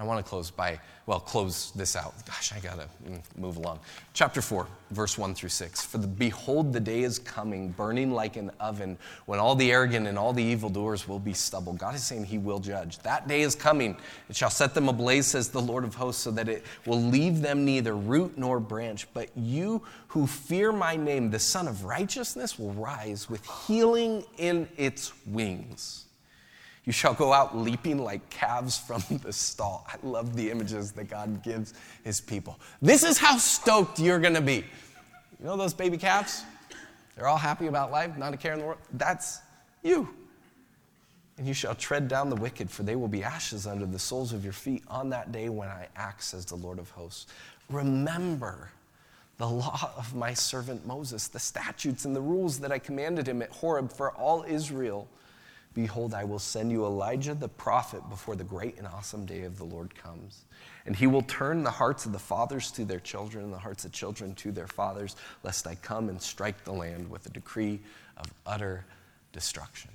I 0.00 0.02
want 0.02 0.24
to 0.24 0.28
close 0.28 0.50
by, 0.50 0.80
well, 1.04 1.20
close 1.20 1.72
this 1.72 1.94
out. 1.94 2.14
Gosh, 2.24 2.54
I 2.54 2.60
got 2.60 2.78
to 2.78 2.86
mm, 3.06 3.20
move 3.36 3.58
along. 3.58 3.80
Chapter 4.14 4.40
4, 4.40 4.66
verse 4.92 5.18
1 5.18 5.34
through 5.34 5.50
6. 5.50 5.84
For 5.84 5.98
the, 5.98 6.06
behold, 6.06 6.72
the 6.72 6.80
day 6.80 7.02
is 7.02 7.18
coming, 7.18 7.68
burning 7.72 8.10
like 8.10 8.36
an 8.36 8.50
oven, 8.60 8.96
when 9.26 9.38
all 9.38 9.54
the 9.54 9.70
arrogant 9.70 10.06
and 10.06 10.18
all 10.18 10.32
the 10.32 10.42
evildoers 10.42 11.06
will 11.06 11.18
be 11.18 11.34
stubble. 11.34 11.74
God 11.74 11.94
is 11.94 12.02
saying 12.02 12.24
he 12.24 12.38
will 12.38 12.60
judge. 12.60 12.98
That 13.00 13.28
day 13.28 13.42
is 13.42 13.54
coming. 13.54 13.94
It 14.30 14.36
shall 14.36 14.48
set 14.48 14.72
them 14.72 14.88
ablaze, 14.88 15.26
says 15.26 15.50
the 15.50 15.60
Lord 15.60 15.84
of 15.84 15.94
hosts, 15.94 16.22
so 16.22 16.30
that 16.30 16.48
it 16.48 16.64
will 16.86 17.02
leave 17.02 17.42
them 17.42 17.66
neither 17.66 17.94
root 17.94 18.38
nor 18.38 18.58
branch. 18.58 19.06
But 19.12 19.28
you 19.36 19.82
who 20.08 20.26
fear 20.26 20.72
my 20.72 20.96
name, 20.96 21.30
the 21.30 21.38
Sun 21.38 21.68
of 21.68 21.84
Righteousness, 21.84 22.58
will 22.58 22.72
rise 22.72 23.28
with 23.28 23.44
healing 23.66 24.24
in 24.38 24.66
its 24.78 25.12
wings. 25.26 26.06
You 26.90 26.92
shall 26.92 27.14
go 27.14 27.32
out 27.32 27.56
leaping 27.56 27.98
like 27.98 28.28
calves 28.30 28.76
from 28.76 29.00
the 29.22 29.32
stall. 29.32 29.86
I 29.86 29.94
love 30.04 30.34
the 30.34 30.50
images 30.50 30.90
that 30.90 31.04
God 31.04 31.40
gives 31.40 31.72
his 32.02 32.20
people. 32.20 32.58
This 32.82 33.04
is 33.04 33.16
how 33.16 33.36
stoked 33.36 34.00
you're 34.00 34.18
going 34.18 34.34
to 34.34 34.40
be. 34.40 34.64
You 35.38 35.44
know 35.44 35.56
those 35.56 35.72
baby 35.72 35.96
calves? 35.96 36.42
They're 37.14 37.28
all 37.28 37.36
happy 37.36 37.68
about 37.68 37.92
life, 37.92 38.18
not 38.18 38.34
a 38.34 38.36
care 38.36 38.54
in 38.54 38.58
the 38.58 38.64
world. 38.64 38.80
That's 38.94 39.38
you. 39.84 40.08
And 41.38 41.46
you 41.46 41.54
shall 41.54 41.76
tread 41.76 42.08
down 42.08 42.28
the 42.28 42.34
wicked, 42.34 42.68
for 42.68 42.82
they 42.82 42.96
will 42.96 43.06
be 43.06 43.22
ashes 43.22 43.68
under 43.68 43.86
the 43.86 44.00
soles 44.00 44.32
of 44.32 44.42
your 44.42 44.52
feet 44.52 44.82
on 44.88 45.10
that 45.10 45.30
day 45.30 45.48
when 45.48 45.68
I 45.68 45.86
act, 45.94 46.24
says 46.24 46.44
the 46.44 46.56
Lord 46.56 46.80
of 46.80 46.90
hosts. 46.90 47.28
Remember 47.68 48.68
the 49.38 49.48
law 49.48 49.92
of 49.96 50.12
my 50.16 50.34
servant 50.34 50.84
Moses, 50.84 51.28
the 51.28 51.38
statutes 51.38 52.04
and 52.04 52.16
the 52.16 52.20
rules 52.20 52.58
that 52.58 52.72
I 52.72 52.80
commanded 52.80 53.28
him 53.28 53.42
at 53.42 53.50
Horeb 53.50 53.92
for 53.92 54.10
all 54.10 54.42
Israel 54.42 55.06
Behold, 55.72 56.14
I 56.14 56.24
will 56.24 56.40
send 56.40 56.72
you 56.72 56.84
Elijah 56.84 57.34
the 57.34 57.48
prophet 57.48 58.02
before 58.10 58.34
the 58.34 58.44
great 58.44 58.76
and 58.78 58.86
awesome 58.86 59.24
day 59.24 59.42
of 59.42 59.56
the 59.56 59.64
Lord 59.64 59.94
comes. 59.94 60.44
And 60.84 60.96
he 60.96 61.06
will 61.06 61.22
turn 61.22 61.62
the 61.62 61.70
hearts 61.70 62.06
of 62.06 62.12
the 62.12 62.18
fathers 62.18 62.72
to 62.72 62.84
their 62.84 62.98
children 62.98 63.44
and 63.44 63.52
the 63.52 63.58
hearts 63.58 63.84
of 63.84 63.92
children 63.92 64.34
to 64.36 64.50
their 64.50 64.66
fathers, 64.66 65.14
lest 65.44 65.68
I 65.68 65.76
come 65.76 66.08
and 66.08 66.20
strike 66.20 66.64
the 66.64 66.72
land 66.72 67.08
with 67.08 67.24
a 67.26 67.30
decree 67.30 67.80
of 68.16 68.26
utter 68.46 68.84
destruction. 69.32 69.90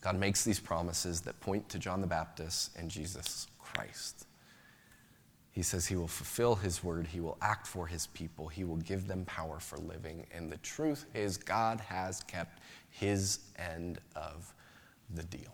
God 0.00 0.16
makes 0.16 0.44
these 0.44 0.60
promises 0.60 1.20
that 1.22 1.40
point 1.40 1.68
to 1.70 1.78
John 1.78 2.00
the 2.00 2.06
Baptist 2.06 2.70
and 2.76 2.88
Jesus 2.88 3.48
Christ. 3.58 4.26
He 5.58 5.64
says 5.64 5.88
he 5.88 5.96
will 5.96 6.06
fulfill 6.06 6.54
his 6.54 6.84
word, 6.84 7.08
he 7.08 7.18
will 7.18 7.36
act 7.42 7.66
for 7.66 7.88
his 7.88 8.06
people, 8.06 8.46
he 8.46 8.62
will 8.62 8.76
give 8.76 9.08
them 9.08 9.24
power 9.24 9.58
for 9.58 9.76
living. 9.78 10.24
And 10.32 10.52
the 10.52 10.58
truth 10.58 11.04
is, 11.14 11.36
God 11.36 11.80
has 11.80 12.20
kept 12.20 12.60
his 12.90 13.40
end 13.56 13.98
of 14.14 14.54
the 15.12 15.24
deal. 15.24 15.52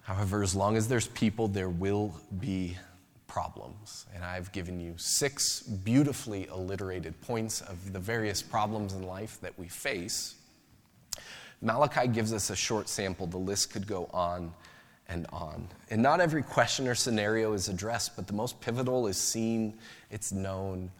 However, 0.00 0.42
as 0.42 0.54
long 0.54 0.78
as 0.78 0.88
there's 0.88 1.08
people, 1.08 1.46
there 1.46 1.68
will 1.68 2.18
be 2.38 2.78
problems. 3.26 4.06
And 4.14 4.24
I've 4.24 4.50
given 4.52 4.80
you 4.80 4.94
six 4.96 5.60
beautifully 5.60 6.46
alliterated 6.46 7.20
points 7.20 7.60
of 7.60 7.92
the 7.92 8.00
various 8.00 8.40
problems 8.40 8.94
in 8.94 9.02
life 9.02 9.38
that 9.42 9.58
we 9.58 9.68
face. 9.68 10.36
Malachi 11.60 12.08
gives 12.08 12.32
us 12.32 12.48
a 12.48 12.56
short 12.56 12.88
sample. 12.88 13.26
The 13.26 13.36
list 13.36 13.70
could 13.70 13.86
go 13.86 14.08
on 14.14 14.54
and 15.10 15.26
on. 15.32 15.68
And 15.90 16.00
not 16.00 16.20
every 16.20 16.42
question 16.42 16.86
or 16.86 16.94
scenario 16.94 17.52
is 17.52 17.68
addressed, 17.68 18.16
but 18.16 18.26
the 18.26 18.32
most 18.32 18.60
pivotal 18.60 19.08
is 19.08 19.16
seen, 19.16 19.74
it's 20.10 20.32
known, 20.32 20.90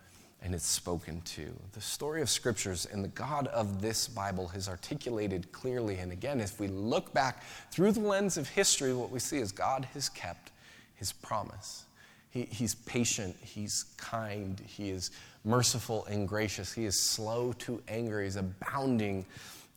and 0.43 0.55
it's 0.55 0.67
spoken 0.67 1.21
to. 1.21 1.55
The 1.73 1.81
story 1.81 2.21
of 2.21 2.29
scriptures 2.29 2.87
and 2.91 3.05
the 3.05 3.09
God 3.09 3.47
of 3.49 3.81
this 3.81 4.09
Bible 4.09 4.49
has 4.49 4.69
articulated 4.69 5.53
clearly. 5.53 5.99
And 5.99 6.13
again, 6.13 6.41
if 6.41 6.59
we 6.59 6.67
look 6.67 7.13
back 7.15 7.45
through 7.71 7.93
the 7.93 8.01
lens 8.01 8.37
of 8.37 8.49
history, 8.49 8.93
what 8.93 9.11
we 9.11 9.21
see 9.21 9.39
is 9.39 9.53
God 9.53 9.87
has 9.95 10.09
kept 10.09 10.51
his 10.95 11.13
promise. 11.13 11.85
He, 12.31 12.45
he's 12.51 12.75
patient, 12.75 13.37
he's 13.41 13.87
kind, 13.97 14.61
he 14.67 14.91
is 14.91 15.11
merciful 15.45 16.05
and 16.07 16.29
gracious, 16.29 16.73
he 16.73 16.85
is 16.85 16.99
slow 16.99 17.53
to 17.55 17.83
anger, 17.89 18.23
he's 18.23 18.37
abounding 18.37 19.27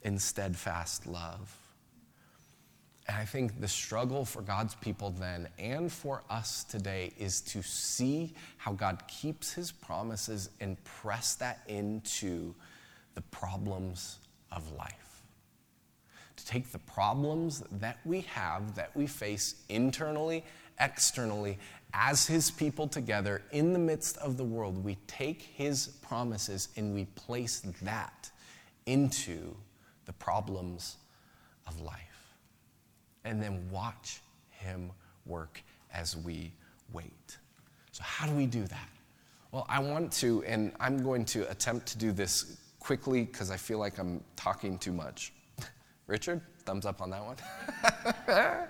in 0.04 0.20
steadfast 0.20 1.08
love. 1.08 1.58
And 3.08 3.18
I 3.18 3.26
think 3.26 3.60
the 3.60 3.68
struggle 3.68 4.24
for 4.24 4.42
God's 4.42 4.76
people 4.76 5.10
then 5.12 5.50
and 5.60 5.92
for 5.92 6.24
us 6.30 6.64
today 6.64 7.12
is 7.20 7.42
to 7.42 7.62
see 7.62 8.34
how 8.58 8.72
God 8.72 9.04
keeps 9.08 9.52
his 9.52 9.72
promises 9.72 10.50
and 10.62 10.82
press 10.86 11.36
that 11.36 11.62
into 11.68 12.56
the 13.16 13.22
problems 13.22 14.20
of 14.52 14.72
life. 14.74 15.22
To 16.38 16.46
take 16.46 16.72
the 16.72 16.80
problems 16.80 17.62
that 17.74 17.98
we 18.06 18.22
have, 18.22 18.76
that 18.76 18.96
we 18.96 19.06
face 19.06 19.56
internally, 19.68 20.46
externally, 20.80 21.60
as 21.94 22.26
his 22.26 22.50
people 22.50 22.88
together 22.88 23.44
in 23.52 23.74
the 23.74 23.80
midst 23.80 24.18
of 24.18 24.38
the 24.38 24.44
world, 24.44 24.82
we 24.84 24.96
take 25.08 25.42
his 25.42 25.88
promises 25.88 26.70
and 26.78 26.96
we 26.96 27.06
place 27.06 27.62
that 27.82 28.32
into 28.86 29.56
the 30.06 30.14
problems 30.14 30.96
of 31.68 31.80
life 31.82 32.13
and 33.26 33.42
then 33.42 33.68
watch 33.72 34.22
Him 34.50 34.92
work 35.26 35.64
as 35.94 36.18
we 36.18 36.52
wait. 36.92 37.38
So, 37.92 38.04
how 38.04 38.28
do 38.28 38.34
we 38.34 38.46
do 38.46 38.66
that? 38.66 38.90
Well, 39.52 39.66
I 39.70 39.80
want 39.80 40.12
to, 40.14 40.44
and 40.46 40.72
I'm 40.80 41.04
going 41.04 41.26
to 41.26 41.50
attempt 41.52 41.86
to 41.88 41.98
do 41.98 42.12
this 42.12 42.58
quickly 42.80 43.24
because 43.24 43.52
I 43.52 43.58
feel 43.58 43.78
like 43.78 44.00
I'm 44.00 44.24
talking 44.36 44.78
too 44.80 44.92
much. 44.92 45.32
Richard, 46.08 46.42
thumbs 46.66 46.86
up 46.86 47.02
on 47.02 47.12
that 47.12 47.24
one. 47.24 47.38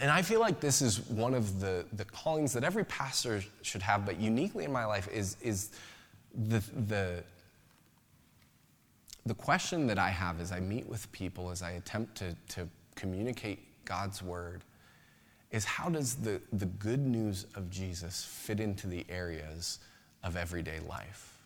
and 0.00 0.10
I 0.10 0.20
feel 0.20 0.40
like 0.40 0.60
this 0.60 0.82
is 0.82 1.00
one 1.08 1.32
of 1.32 1.58
the, 1.58 1.86
the 1.94 2.04
callings 2.04 2.52
that 2.52 2.64
every 2.64 2.84
pastor 2.84 3.42
should 3.62 3.82
have, 3.82 4.04
but 4.04 4.20
uniquely 4.20 4.64
in 4.64 4.72
my 4.72 4.84
life 4.84 5.08
is, 5.08 5.36
is 5.40 5.70
the, 6.48 6.62
the 6.86 7.24
the 9.24 9.34
question 9.34 9.86
that 9.86 9.98
I 9.98 10.10
have 10.10 10.40
as 10.40 10.52
I 10.52 10.60
meet 10.60 10.88
with 10.88 11.10
people, 11.12 11.50
as 11.50 11.62
I 11.62 11.72
attempt 11.72 12.16
to, 12.16 12.36
to 12.50 12.68
communicate 12.94 13.84
God's 13.84 14.22
word, 14.22 14.62
is 15.50 15.64
how 15.64 15.88
does 15.88 16.16
the, 16.16 16.40
the 16.52 16.66
good 16.66 17.00
news 17.00 17.46
of 17.54 17.70
Jesus 17.70 18.24
fit 18.24 18.58
into 18.58 18.86
the 18.86 19.04
areas 19.08 19.78
of 20.24 20.36
everyday 20.36 20.80
life? 20.88 21.38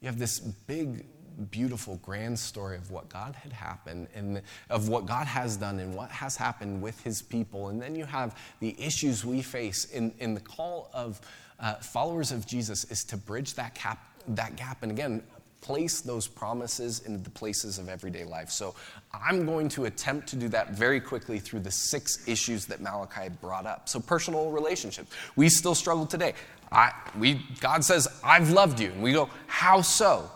You 0.00 0.06
have 0.06 0.18
this 0.18 0.40
big 0.40 1.04
beautiful, 1.50 1.96
grand 2.02 2.38
story 2.38 2.76
of 2.76 2.90
what 2.90 3.08
God 3.08 3.34
had 3.34 3.52
happened 3.52 4.08
and 4.14 4.42
of 4.70 4.88
what 4.88 5.06
God 5.06 5.26
has 5.26 5.56
done 5.56 5.78
and 5.80 5.94
what 5.94 6.10
has 6.10 6.36
happened 6.36 6.82
with 6.82 7.02
his 7.02 7.22
people. 7.22 7.68
And 7.68 7.80
then 7.80 7.94
you 7.94 8.04
have 8.04 8.38
the 8.60 8.76
issues 8.78 9.24
we 9.24 9.42
face 9.42 9.86
in, 9.86 10.12
in 10.18 10.34
the 10.34 10.40
call 10.40 10.90
of 10.92 11.20
uh, 11.58 11.74
followers 11.74 12.32
of 12.32 12.46
Jesus 12.46 12.84
is 12.84 13.04
to 13.04 13.16
bridge 13.16 13.54
that 13.54 13.74
gap, 13.74 14.04
that 14.28 14.56
gap. 14.56 14.82
And 14.82 14.92
again, 14.92 15.22
place 15.62 16.00
those 16.00 16.28
promises 16.28 17.00
into 17.06 17.18
the 17.18 17.30
places 17.30 17.78
of 17.78 17.88
everyday 17.88 18.24
life. 18.24 18.50
So 18.50 18.74
I'm 19.14 19.46
going 19.46 19.68
to 19.70 19.86
attempt 19.86 20.28
to 20.28 20.36
do 20.36 20.48
that 20.48 20.72
very 20.72 21.00
quickly 21.00 21.38
through 21.38 21.60
the 21.60 21.70
six 21.70 22.28
issues 22.28 22.66
that 22.66 22.82
Malachi 22.82 23.30
brought 23.40 23.64
up. 23.64 23.88
So 23.88 24.00
personal 24.00 24.50
relationships. 24.50 25.10
We 25.36 25.48
still 25.48 25.74
struggle 25.74 26.04
today. 26.04 26.34
I, 26.70 26.92
we, 27.18 27.40
God 27.60 27.84
says, 27.84 28.08
I've 28.22 28.50
loved 28.50 28.80
you. 28.80 28.90
And 28.90 29.02
we 29.02 29.12
go, 29.12 29.30
how 29.46 29.80
so? 29.80 30.30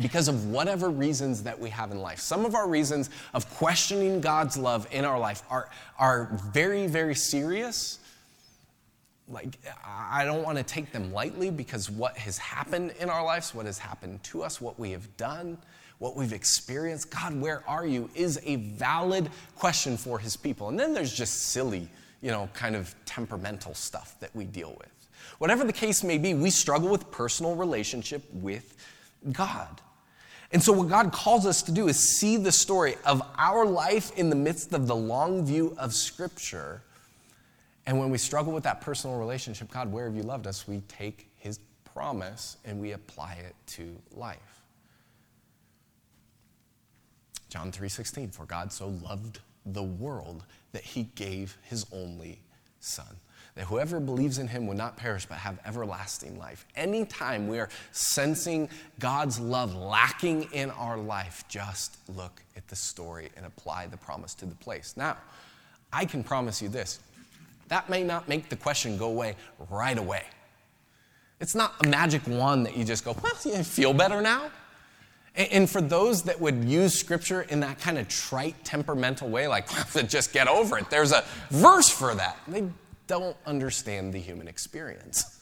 Because 0.00 0.28
of 0.28 0.46
whatever 0.46 0.90
reasons 0.90 1.42
that 1.44 1.58
we 1.58 1.70
have 1.70 1.90
in 1.90 2.00
life. 2.00 2.18
Some 2.18 2.44
of 2.44 2.54
our 2.54 2.68
reasons 2.68 3.10
of 3.32 3.48
questioning 3.54 4.20
God's 4.20 4.56
love 4.56 4.86
in 4.90 5.04
our 5.04 5.18
life 5.18 5.42
are, 5.48 5.70
are 5.98 6.30
very, 6.52 6.86
very 6.86 7.14
serious 7.14 7.98
like 9.28 9.58
i 9.84 10.24
don't 10.24 10.42
want 10.42 10.58
to 10.58 10.64
take 10.64 10.92
them 10.92 11.12
lightly 11.12 11.50
because 11.50 11.90
what 11.90 12.16
has 12.16 12.36
happened 12.38 12.92
in 13.00 13.08
our 13.08 13.24
lives 13.24 13.54
what 13.54 13.66
has 13.66 13.78
happened 13.78 14.22
to 14.22 14.42
us 14.42 14.60
what 14.60 14.78
we 14.78 14.90
have 14.90 15.16
done 15.16 15.56
what 15.98 16.16
we've 16.16 16.32
experienced 16.32 17.10
god 17.10 17.34
where 17.40 17.62
are 17.68 17.86
you 17.86 18.10
is 18.14 18.38
a 18.44 18.56
valid 18.56 19.30
question 19.56 19.96
for 19.96 20.18
his 20.18 20.36
people. 20.36 20.68
And 20.68 20.78
then 20.78 20.92
there's 20.92 21.14
just 21.14 21.50
silly 21.50 21.88
you 22.20 22.30
know 22.30 22.48
kind 22.54 22.76
of 22.76 22.94
temperamental 23.04 23.74
stuff 23.74 24.16
that 24.20 24.34
we 24.34 24.44
deal 24.44 24.74
with. 24.78 25.08
Whatever 25.38 25.64
the 25.64 25.72
case 25.72 26.04
may 26.04 26.18
be 26.18 26.34
we 26.34 26.50
struggle 26.50 26.90
with 26.90 27.10
personal 27.10 27.54
relationship 27.54 28.22
with 28.32 28.76
god. 29.32 29.80
And 30.52 30.62
so, 30.62 30.72
what 30.72 30.88
God 30.88 31.10
calls 31.12 31.46
us 31.46 31.62
to 31.62 31.72
do 31.72 31.88
is 31.88 31.98
see 31.98 32.36
the 32.36 32.52
story 32.52 32.96
of 33.04 33.22
our 33.36 33.66
life 33.66 34.16
in 34.16 34.30
the 34.30 34.36
midst 34.36 34.72
of 34.72 34.86
the 34.86 34.94
long 34.94 35.44
view 35.44 35.74
of 35.78 35.94
Scripture 35.94 36.82
and 37.86 37.98
when 37.98 38.10
we 38.10 38.18
struggle 38.18 38.52
with 38.52 38.64
that 38.64 38.80
personal 38.80 39.18
relationship, 39.18 39.70
God, 39.70 39.92
where 39.92 40.06
have 40.06 40.16
you 40.16 40.22
loved 40.22 40.46
us? 40.46 40.66
We 40.66 40.80
take 40.88 41.30
his 41.36 41.58
promise 41.84 42.56
and 42.64 42.80
we 42.80 42.92
apply 42.92 43.34
it 43.34 43.54
to 43.74 43.96
life. 44.12 44.62
John 47.48 47.70
3:16 47.70 48.32
for 48.32 48.46
God 48.46 48.72
so 48.72 48.88
loved 48.88 49.40
the 49.64 49.82
world 49.82 50.44
that 50.72 50.82
he 50.82 51.04
gave 51.14 51.56
his 51.62 51.86
only 51.92 52.40
son 52.80 53.20
that 53.54 53.66
whoever 53.66 54.00
believes 54.00 54.38
in 54.38 54.48
him 54.48 54.66
would 54.66 54.76
not 54.76 54.96
perish 54.96 55.26
but 55.26 55.38
have 55.38 55.58
everlasting 55.64 56.38
life. 56.38 56.66
Anytime 56.74 57.46
we 57.46 57.58
are 57.60 57.68
sensing 57.92 58.68
God's 58.98 59.38
love 59.38 59.74
lacking 59.74 60.44
in 60.52 60.70
our 60.72 60.98
life, 60.98 61.44
just 61.48 61.98
look 62.08 62.42
at 62.56 62.66
the 62.68 62.76
story 62.76 63.30
and 63.36 63.46
apply 63.46 63.86
the 63.86 63.96
promise 63.96 64.34
to 64.34 64.46
the 64.46 64.56
place. 64.56 64.94
Now, 64.96 65.16
I 65.92 66.04
can 66.04 66.24
promise 66.24 66.60
you 66.60 66.68
this 66.68 66.98
that 67.68 67.88
may 67.88 68.02
not 68.02 68.28
make 68.28 68.48
the 68.48 68.56
question 68.56 68.96
go 68.96 69.06
away 69.06 69.36
right 69.70 69.96
away. 69.98 70.24
It's 71.40 71.54
not 71.54 71.74
a 71.84 71.88
magic 71.88 72.26
wand 72.26 72.66
that 72.66 72.76
you 72.76 72.84
just 72.84 73.04
go, 73.04 73.16
well, 73.22 73.32
you 73.44 73.62
feel 73.64 73.92
better 73.92 74.20
now. 74.20 74.50
And 75.36 75.68
for 75.68 75.80
those 75.80 76.22
that 76.22 76.40
would 76.40 76.64
use 76.64 76.98
scripture 76.98 77.42
in 77.42 77.60
that 77.60 77.80
kind 77.80 77.98
of 77.98 78.08
trite, 78.08 78.64
temperamental 78.64 79.28
way, 79.28 79.48
like, 79.48 79.68
just 80.08 80.32
get 80.32 80.46
over 80.46 80.78
it, 80.78 80.88
there's 80.90 81.10
a 81.10 81.24
verse 81.50 81.88
for 81.88 82.14
that. 82.14 82.38
They 82.46 82.64
don't 83.08 83.36
understand 83.44 84.12
the 84.12 84.20
human 84.20 84.46
experience. 84.46 85.40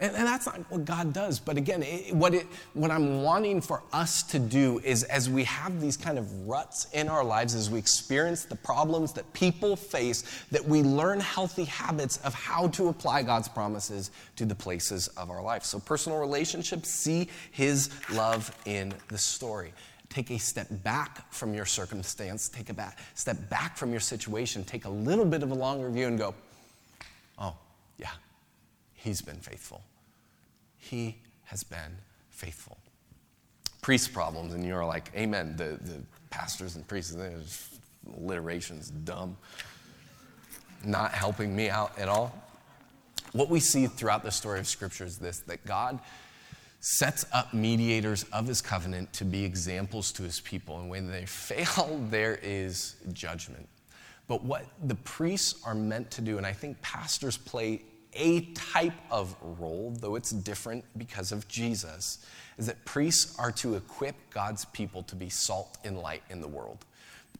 And, 0.00 0.16
and, 0.16 0.26
that's 0.26 0.46
not 0.46 0.58
what 0.72 0.84
God 0.84 1.12
does. 1.12 1.38
But 1.38 1.56
again, 1.56 1.84
it, 1.84 2.12
what, 2.12 2.34
it, 2.34 2.48
what 2.72 2.90
I'm 2.90 3.22
wanting 3.22 3.60
for 3.60 3.80
us 3.92 4.24
to 4.24 4.40
do 4.40 4.80
is 4.80 5.04
as 5.04 5.30
we 5.30 5.44
have 5.44 5.80
these 5.80 5.96
kind 5.96 6.18
of 6.18 6.48
ruts 6.48 6.88
in 6.92 7.08
our 7.08 7.22
lives, 7.22 7.54
as 7.54 7.70
we 7.70 7.78
experience 7.78 8.44
the 8.44 8.56
problems 8.56 9.12
that 9.12 9.32
people 9.34 9.76
face, 9.76 10.24
that 10.50 10.64
we 10.64 10.82
learn 10.82 11.20
healthy 11.20 11.64
habits 11.64 12.16
of 12.18 12.34
how 12.34 12.66
to 12.68 12.88
apply 12.88 13.22
God's 13.22 13.46
promises 13.46 14.10
to 14.34 14.44
the 14.44 14.54
places 14.54 15.06
of 15.08 15.30
our 15.30 15.42
life. 15.42 15.62
So, 15.62 15.78
personal 15.78 16.18
relationships, 16.18 16.88
see 16.88 17.28
His 17.52 17.90
love 18.12 18.56
in 18.66 18.92
the 19.08 19.18
story. 19.18 19.72
Take 20.08 20.30
a 20.30 20.38
step 20.38 20.66
back 20.82 21.32
from 21.32 21.54
your 21.54 21.66
circumstance, 21.66 22.48
take 22.48 22.68
a 22.68 22.74
back, 22.74 22.98
step 23.14 23.36
back 23.48 23.76
from 23.76 23.92
your 23.92 24.00
situation, 24.00 24.64
take 24.64 24.86
a 24.86 24.90
little 24.90 25.24
bit 25.24 25.42
of 25.42 25.50
a 25.52 25.54
longer 25.54 25.88
view 25.88 26.08
and 26.08 26.18
go, 26.18 26.34
He's 29.04 29.20
been 29.20 29.36
faithful. 29.36 29.82
He 30.78 31.18
has 31.44 31.62
been 31.62 31.98
faithful. 32.30 32.78
Priest 33.82 34.14
problems, 34.14 34.54
and 34.54 34.64
you're 34.64 34.82
like, 34.82 35.10
Amen. 35.14 35.56
The, 35.58 35.78
the 35.82 36.00
pastors 36.30 36.76
and 36.76 36.88
priests, 36.88 37.14
alliteration's 38.16 38.88
dumb. 38.88 39.36
Not 40.86 41.12
helping 41.12 41.54
me 41.54 41.68
out 41.68 41.98
at 41.98 42.08
all. 42.08 42.34
What 43.32 43.50
we 43.50 43.60
see 43.60 43.86
throughout 43.86 44.22
the 44.22 44.30
story 44.30 44.58
of 44.58 44.66
Scripture 44.66 45.04
is 45.04 45.18
this 45.18 45.40
that 45.40 45.66
God 45.66 45.98
sets 46.80 47.26
up 47.30 47.52
mediators 47.52 48.24
of 48.32 48.46
his 48.46 48.62
covenant 48.62 49.12
to 49.14 49.26
be 49.26 49.44
examples 49.44 50.12
to 50.12 50.22
his 50.22 50.40
people. 50.40 50.80
And 50.80 50.88
when 50.88 51.10
they 51.10 51.26
fail, 51.26 52.00
there 52.08 52.40
is 52.42 52.96
judgment. 53.12 53.68
But 54.28 54.42
what 54.42 54.64
the 54.82 54.94
priests 54.94 55.60
are 55.66 55.74
meant 55.74 56.10
to 56.12 56.22
do, 56.22 56.38
and 56.38 56.46
I 56.46 56.54
think 56.54 56.80
pastors 56.80 57.36
play 57.36 57.82
a 58.14 58.42
type 58.52 58.94
of 59.10 59.36
role, 59.42 59.94
though 59.98 60.14
it's 60.14 60.30
different 60.30 60.84
because 60.96 61.32
of 61.32 61.46
Jesus, 61.48 62.24
is 62.58 62.66
that 62.66 62.84
priests 62.84 63.38
are 63.38 63.52
to 63.52 63.74
equip 63.74 64.14
God's 64.30 64.64
people 64.66 65.02
to 65.04 65.16
be 65.16 65.28
salt 65.28 65.78
and 65.84 65.98
light 65.98 66.22
in 66.30 66.40
the 66.40 66.48
world. 66.48 66.84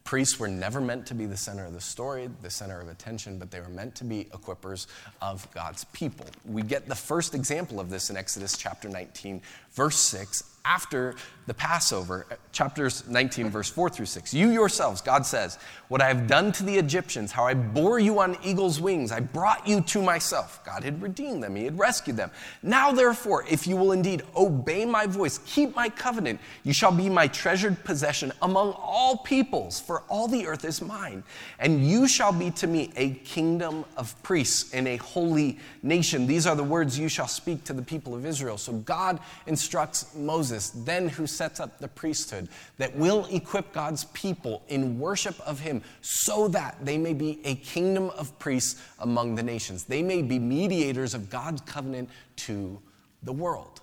Priests 0.05 0.39
were 0.39 0.49
never 0.49 0.83
meant 0.83 1.07
to 1.07 1.15
be 1.15 1.25
the 1.25 1.37
center 1.37 1.65
of 1.65 1.73
the 1.73 1.81
story, 1.81 2.29
the 2.43 2.51
center 2.51 2.79
of 2.79 2.89
attention, 2.89 3.39
but 3.39 3.51
they 3.51 3.59
were 3.61 3.71
meant 3.71 3.95
to 3.95 4.05
be 4.05 4.25
equippers 4.27 4.87
of 5.23 5.51
God's 5.55 5.85
people. 5.85 6.27
We 6.45 6.61
get 6.61 6.87
the 6.87 6.95
first 6.95 7.35
example 7.35 7.81
of 7.81 7.89
this 7.89 8.11
in 8.11 8.17
Exodus 8.17 8.55
chapter 8.59 8.91
19, 8.91 9.41
verse 9.75 9.99
6, 9.99 10.45
after 10.65 11.15
the 11.47 11.55
Passover, 11.55 12.27
uh, 12.31 12.37
chapters 12.53 13.07
19, 13.07 13.51
verse 13.51 13.69
4 13.69 13.91
through 13.91 14.07
6. 14.07 14.33
You 14.33 14.51
yourselves, 14.51 15.03
God 15.03 15.27
says, 15.27 15.59
what 15.89 16.01
I 16.01 16.09
have 16.09 16.27
done 16.27 16.53
to 16.53 16.63
the 16.63 16.77
Egyptians, 16.77 17.33
how 17.33 17.45
I 17.45 17.53
bore 17.53 17.99
you 17.99 18.19
on 18.21 18.39
eagle's 18.43 18.81
wings, 18.81 19.13
I 19.13 19.21
brought 19.21 19.67
you 19.67 19.83
to 19.83 20.01
myself. 20.01 20.65
God 20.65 20.83
had 20.83 21.03
redeemed 21.03 21.43
them, 21.43 21.55
He 21.55 21.65
had 21.65 21.79
rescued 21.79 22.17
them. 22.17 22.31
Now, 22.63 22.93
therefore, 22.93 23.45
if 23.51 23.67
you 23.67 23.77
will 23.77 23.93
indeed 23.93 24.23
obey 24.35 24.87
my 24.87 25.07
voice, 25.07 25.39
keep 25.45 25.77
my 25.77 25.91
covenant, 25.91 26.41
you 26.63 26.73
shall 26.73 26.93
be 26.93 27.11
my 27.11 27.27
treasured 27.29 27.85
possession 27.85 28.33
among 28.41 28.73
all 28.73 29.19
peoples, 29.19 29.81
for 29.81 30.03
all 30.09 30.29
the 30.29 30.47
earth 30.47 30.65
is 30.65 30.81
mine. 30.81 31.23
And 31.59 31.87
you 31.87 32.09
shall 32.09 32.33
be 32.33 32.51
to 32.53 32.67
me 32.67 32.91
a 32.97 33.11
kingdom 33.11 33.85
of 33.99 34.21
priests 34.23 34.73
and 34.73 34.89
a 34.89 34.97
holy 34.97 35.59
nation. 35.83 36.27
These 36.27 36.47
are 36.47 36.57
the 36.57 36.65
words 36.65 36.99
you 36.99 37.11
shall 37.11 37.29
speak 37.29 37.65
to 37.65 37.75
the 37.75 37.83
people 37.83 38.15
of 38.15 38.25
Israel. 38.25 38.57
So 38.57 38.73
God 38.73 39.21
instructs 39.47 39.64
Moses 39.73 40.15
Moses, 40.15 40.71
then 40.71 41.09
who 41.09 41.27
sets 41.27 41.61
up 41.61 41.79
the 41.79 41.89
priesthood 41.89 42.49
that 42.79 42.95
will 42.97 43.27
equip 43.31 43.73
God's 43.73 44.05
people 44.07 44.63
in 44.69 44.99
worship 44.99 45.39
of 45.41 45.61
Him 45.61 45.83
so 46.01 46.49
that 46.49 46.77
they 46.83 46.99
may 46.99 47.15
be 47.15 47.41
a 47.45 47.55
kingdom 47.57 48.11
of 48.11 48.39
priests 48.39 48.81
among 48.99 49.35
the 49.35 49.43
nations. 49.43 49.85
They 49.85 50.03
may 50.03 50.23
be 50.23 50.39
mediators 50.39 51.15
of 51.15 51.31
God's 51.31 51.61
covenant 51.63 52.11
to 52.37 52.79
the 53.23 53.33
world. 53.33 53.81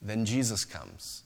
Then 0.00 0.24
Jesus 0.24 0.64
comes. 0.64 1.22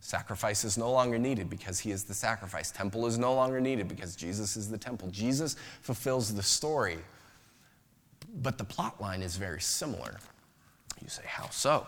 Sacrifice 0.00 0.64
is 0.64 0.78
no 0.78 0.90
longer 0.92 1.18
needed 1.18 1.50
because 1.50 1.80
he 1.80 1.90
is 1.90 2.04
the 2.04 2.14
sacrifice. 2.14 2.70
Temple 2.70 3.06
is 3.06 3.18
no 3.18 3.34
longer 3.34 3.60
needed 3.60 3.88
because 3.88 4.14
Jesus 4.14 4.56
is 4.56 4.70
the 4.70 4.78
temple. 4.78 5.08
Jesus 5.10 5.56
fulfills 5.82 6.32
the 6.32 6.42
story, 6.42 6.98
but 8.42 8.56
the 8.56 8.64
plot 8.64 9.00
line 9.00 9.20
is 9.20 9.36
very 9.36 9.60
similar. 9.60 10.18
You 11.02 11.08
say, 11.08 11.24
how 11.26 11.48
so? 11.50 11.86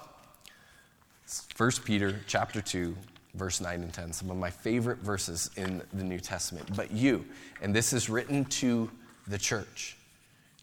1 1.56 1.70
Peter 1.84 2.20
chapter 2.26 2.62
2, 2.62 2.96
verse 3.34 3.60
9 3.60 3.82
and 3.82 3.92
10, 3.92 4.12
some 4.12 4.30
of 4.30 4.36
my 4.36 4.50
favorite 4.50 4.98
verses 4.98 5.50
in 5.56 5.82
the 5.92 6.04
New 6.04 6.18
Testament. 6.18 6.74
But 6.74 6.90
you, 6.90 7.26
and 7.60 7.74
this 7.74 7.92
is 7.92 8.08
written 8.08 8.46
to 8.46 8.90
the 9.26 9.36
church, 9.36 9.96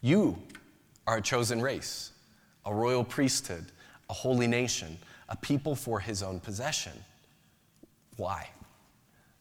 you 0.02 0.36
are 1.06 1.18
a 1.18 1.22
chosen 1.22 1.62
race, 1.62 2.10
a 2.64 2.74
royal 2.74 3.04
priesthood, 3.04 3.66
a 4.10 4.12
holy 4.12 4.48
nation, 4.48 4.98
a 5.28 5.36
people 5.36 5.76
for 5.76 6.00
his 6.00 6.22
own 6.22 6.40
possession. 6.40 6.92
Why? 8.16 8.48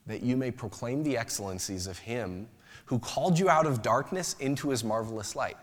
That 0.05 0.21
you 0.21 0.37
may 0.37 0.51
proclaim 0.51 1.03
the 1.03 1.17
excellencies 1.17 1.87
of 1.87 1.97
him 1.97 2.47
who 2.85 2.99
called 2.99 3.39
you 3.39 3.49
out 3.49 3.65
of 3.65 3.81
darkness 3.81 4.35
into 4.39 4.69
his 4.69 4.83
marvelous 4.83 5.35
light 5.35 5.57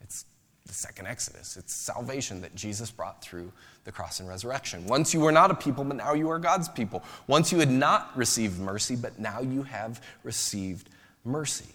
It's 0.00 0.24
the 0.66 0.72
second 0.72 1.06
Exodus. 1.06 1.56
It's 1.58 1.74
salvation 1.74 2.40
that 2.40 2.54
Jesus 2.54 2.90
brought 2.90 3.22
through 3.22 3.52
the 3.84 3.92
cross 3.92 4.20
and 4.20 4.28
resurrection. 4.28 4.86
Once 4.86 5.12
you 5.12 5.20
were 5.20 5.32
not 5.32 5.50
a 5.50 5.54
people, 5.54 5.84
but 5.84 5.96
now 5.96 6.14
you 6.14 6.30
are 6.30 6.38
God's 6.38 6.68
people. 6.68 7.02
Once 7.26 7.52
you 7.52 7.58
had 7.58 7.70
not 7.70 8.16
received 8.16 8.58
mercy, 8.58 8.96
but 8.96 9.18
now 9.18 9.40
you 9.40 9.62
have 9.62 10.00
received 10.22 10.88
mercy. 11.24 11.74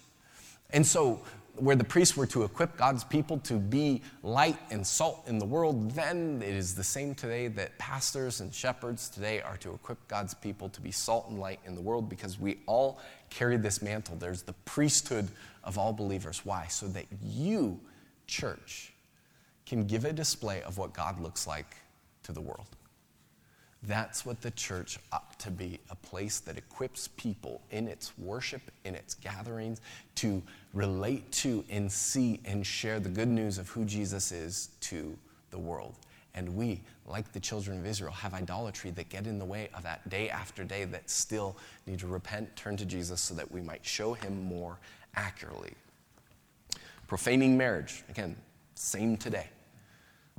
And 0.72 0.86
so 0.86 1.22
where 1.55 1.76
the 1.76 1.84
priests 1.84 2.16
were 2.16 2.28
to 2.28 2.43
equip 2.43 2.78
God's 2.78 3.03
people 3.03 3.39
to 3.39 3.55
be 3.55 4.01
light 4.24 4.58
and 4.70 4.86
salt 4.86 5.24
in 5.28 5.39
the 5.39 5.45
world, 5.45 5.91
then 5.91 6.41
it 6.43 6.53
is 6.53 6.76
the 6.76 6.84
same 6.84 7.16
today 7.16 7.47
that 7.47 7.78
pastors 7.78 8.41
and 8.41 8.53
shepherds 8.53 9.10
today 9.10 9.41
are 9.41 9.58
to 9.58 9.74
equip 9.74 10.08
God's 10.08 10.34
people 10.34 10.70
to 10.70 10.82
be 10.82 10.91
salt 10.91 11.28
and 11.30 11.39
light 11.39 11.60
in 11.66 11.76
the 11.76 11.82
world 11.82 12.10
because 12.10 12.39
we 12.39 12.60
all 12.68 12.99
carry 13.30 13.58
this 13.58 13.82
mantle. 13.82 14.16
There's 14.16 14.43
the 14.43 14.53
priesthood 14.66 15.28
of 15.64 15.78
all 15.78 15.93
believers. 15.93 16.41
Why? 16.43 16.68
So 16.68 16.88
that 16.89 17.05
you, 17.24 17.80
church, 18.28 18.93
can 19.66 19.86
give 19.86 20.05
a 20.05 20.14
display 20.14 20.62
of 20.62 20.78
what 20.78 20.93
God 20.93 21.20
looks 21.20 21.47
like 21.47 21.76
to 22.28 22.34
the 22.34 22.42
world. 22.42 22.68
That's 23.84 24.26
what 24.26 24.42
the 24.42 24.52
church 24.52 25.00
ought 25.12 25.40
to 25.40 25.50
be 25.50 25.80
a 25.90 25.96
place 25.96 26.40
that 26.42 26.58
equips 26.58 27.08
people 27.16 27.62
in 27.72 27.88
its 27.88 28.12
worship, 28.18 28.62
in 28.84 28.96
its 28.96 29.14
gatherings, 29.14 29.82
to 30.16 30.42
relate 30.74 31.32
to 31.32 31.64
and 31.70 31.92
see 31.92 32.42
and 32.44 32.66
share 32.66 33.00
the 33.00 33.10
good 33.10 33.30
news 33.30 33.58
of 33.58 33.70
who 33.70 33.86
Jesus 33.86 34.32
is 34.32 34.70
to 34.82 35.18
the 35.52 35.58
world. 35.58 35.96
And 36.36 36.56
we, 36.56 36.82
like 37.06 37.32
the 37.32 37.40
children 37.40 37.80
of 37.80 37.86
Israel, 37.86 38.12
have 38.12 38.34
idolatry 38.34 38.92
that 38.92 39.10
get 39.10 39.26
in 39.26 39.40
the 39.40 39.46
way 39.46 39.70
of 39.74 39.84
that 39.84 40.08
day 40.10 40.30
after 40.30 40.64
day 40.64 40.84
that 40.86 41.10
still 41.10 41.56
need 41.86 42.00
to 42.00 42.08
repent, 42.08 42.56
turn 42.56 42.78
to 42.78 42.86
Jesus 42.86 43.22
so 43.22 43.34
that 43.36 43.50
we 43.52 43.62
might 43.62 43.86
show 43.86 44.14
him 44.14 44.44
more 44.44 44.78
accurately. 45.16 45.74
Profaning 47.08 47.58
marriage, 47.58 48.04
again, 48.10 48.36
same 48.76 49.18
today. 49.18 49.48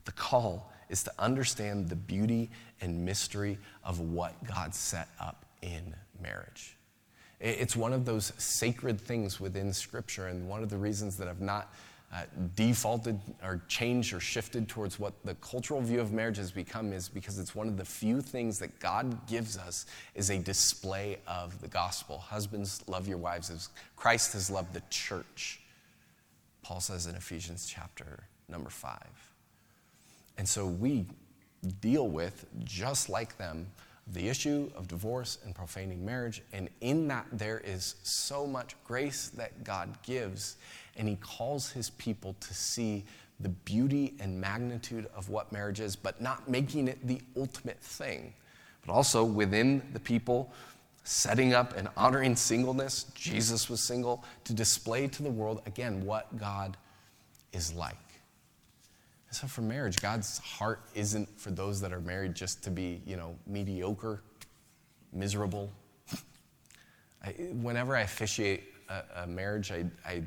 The 0.04 0.12
call 0.12 0.70
is 0.88 1.02
to 1.04 1.12
understand 1.18 1.88
the 1.88 1.96
beauty 1.96 2.50
and 2.80 3.04
mystery 3.04 3.58
of 3.84 4.00
what 4.00 4.32
God 4.44 4.74
set 4.74 5.08
up 5.20 5.44
in 5.62 5.94
marriage. 6.20 6.76
It's 7.40 7.76
one 7.76 7.92
of 7.92 8.04
those 8.04 8.32
sacred 8.38 9.00
things 9.00 9.38
within 9.38 9.72
Scripture, 9.72 10.26
and 10.26 10.48
one 10.48 10.62
of 10.62 10.70
the 10.70 10.76
reasons 10.76 11.16
that 11.18 11.28
I've 11.28 11.40
not 11.40 11.72
uh, 12.12 12.22
defaulted 12.56 13.20
or 13.44 13.62
changed 13.68 14.14
or 14.14 14.20
shifted 14.20 14.66
towards 14.66 14.98
what 14.98 15.12
the 15.24 15.34
cultural 15.36 15.80
view 15.80 16.00
of 16.00 16.12
marriage 16.12 16.38
has 16.38 16.50
become 16.50 16.92
is 16.92 17.08
because 17.08 17.38
it's 17.38 17.54
one 17.54 17.68
of 17.68 17.76
the 17.76 17.84
few 17.84 18.20
things 18.20 18.58
that 18.58 18.78
God 18.80 19.26
gives 19.26 19.58
us 19.58 19.86
is 20.14 20.30
a 20.30 20.38
display 20.38 21.18
of 21.26 21.60
the 21.60 21.68
gospel. 21.68 22.18
Husbands, 22.18 22.82
love 22.88 23.06
your 23.06 23.18
wives 23.18 23.50
as 23.50 23.68
Christ 23.94 24.32
has 24.32 24.50
loved 24.50 24.72
the 24.72 24.82
church. 24.88 25.60
Paul 26.62 26.80
says 26.80 27.06
in 27.06 27.14
Ephesians 27.14 27.66
chapter 27.66 28.24
number 28.48 28.70
five. 28.70 29.27
And 30.38 30.48
so 30.48 30.66
we 30.66 31.06
deal 31.80 32.08
with, 32.08 32.46
just 32.64 33.08
like 33.08 33.36
them, 33.36 33.66
the 34.12 34.28
issue 34.28 34.70
of 34.74 34.88
divorce 34.88 35.38
and 35.44 35.54
profaning 35.54 36.04
marriage. 36.04 36.42
And 36.52 36.70
in 36.80 37.08
that, 37.08 37.26
there 37.32 37.60
is 37.64 37.96
so 38.02 38.46
much 38.46 38.74
grace 38.84 39.28
that 39.36 39.64
God 39.64 40.02
gives. 40.02 40.56
And 40.96 41.08
He 41.08 41.16
calls 41.16 41.70
His 41.70 41.90
people 41.90 42.34
to 42.40 42.54
see 42.54 43.04
the 43.40 43.50
beauty 43.50 44.14
and 44.20 44.40
magnitude 44.40 45.06
of 45.14 45.28
what 45.28 45.52
marriage 45.52 45.80
is, 45.80 45.94
but 45.94 46.20
not 46.20 46.48
making 46.48 46.88
it 46.88 47.06
the 47.06 47.20
ultimate 47.36 47.80
thing. 47.80 48.32
But 48.86 48.92
also 48.92 49.24
within 49.24 49.82
the 49.92 50.00
people, 50.00 50.50
setting 51.04 51.54
up 51.54 51.76
and 51.76 51.88
honoring 51.96 52.36
singleness. 52.36 53.04
Jesus 53.14 53.68
was 53.68 53.80
single 53.80 54.24
to 54.44 54.52
display 54.52 55.06
to 55.08 55.22
the 55.22 55.30
world, 55.30 55.62
again, 55.66 56.04
what 56.04 56.36
God 56.38 56.76
is 57.52 57.72
like. 57.72 57.96
So 59.30 59.46
for 59.46 59.60
marriage, 59.60 60.00
God's 60.00 60.38
heart 60.38 60.80
isn't 60.94 61.38
for 61.38 61.50
those 61.50 61.80
that 61.82 61.92
are 61.92 62.00
married 62.00 62.34
just 62.34 62.62
to 62.64 62.70
be, 62.70 63.02
you 63.06 63.16
know, 63.16 63.36
mediocre, 63.46 64.22
miserable. 65.12 65.70
I, 67.22 67.32
whenever 67.52 67.94
I 67.94 68.02
officiate 68.02 68.64
a, 68.88 69.22
a 69.22 69.26
marriage, 69.26 69.70
I, 69.70 69.84
I 70.06 70.22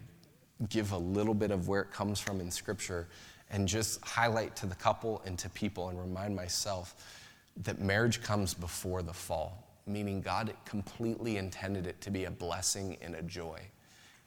give 0.69 0.91
a 0.91 0.97
little 0.97 1.33
bit 1.33 1.49
of 1.49 1.67
where 1.67 1.81
it 1.81 1.91
comes 1.91 2.19
from 2.19 2.39
in 2.39 2.51
Scripture 2.51 3.07
and 3.49 3.67
just 3.67 4.03
highlight 4.05 4.55
to 4.57 4.65
the 4.65 4.75
couple 4.75 5.21
and 5.25 5.37
to 5.39 5.49
people 5.49 5.89
and 5.89 5.99
remind 5.99 6.35
myself 6.35 6.95
that 7.63 7.79
marriage 7.79 8.21
comes 8.21 8.53
before 8.53 9.01
the 9.01 9.13
fall, 9.13 9.67
meaning 9.87 10.21
God 10.21 10.53
completely 10.63 11.37
intended 11.37 11.87
it 11.87 11.99
to 12.01 12.11
be 12.11 12.25
a 12.25 12.31
blessing 12.31 12.97
and 13.01 13.15
a 13.15 13.23
joy. 13.23 13.59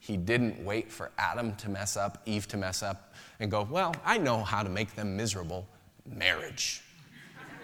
He 0.05 0.18
didn't 0.18 0.62
wait 0.62 0.92
for 0.92 1.12
Adam 1.16 1.57
to 1.57 1.70
mess 1.70 1.96
up, 1.96 2.20
Eve 2.26 2.46
to 2.48 2.59
mess 2.59 2.82
up, 2.82 3.14
and 3.40 3.50
go, 3.50 3.66
Well, 3.70 3.96
I 4.05 4.18
know 4.18 4.44
how 4.44 4.62
to 4.62 4.68
make 4.68 4.94
them 4.94 5.16
miserable. 5.16 5.66
Marriage. 6.05 6.82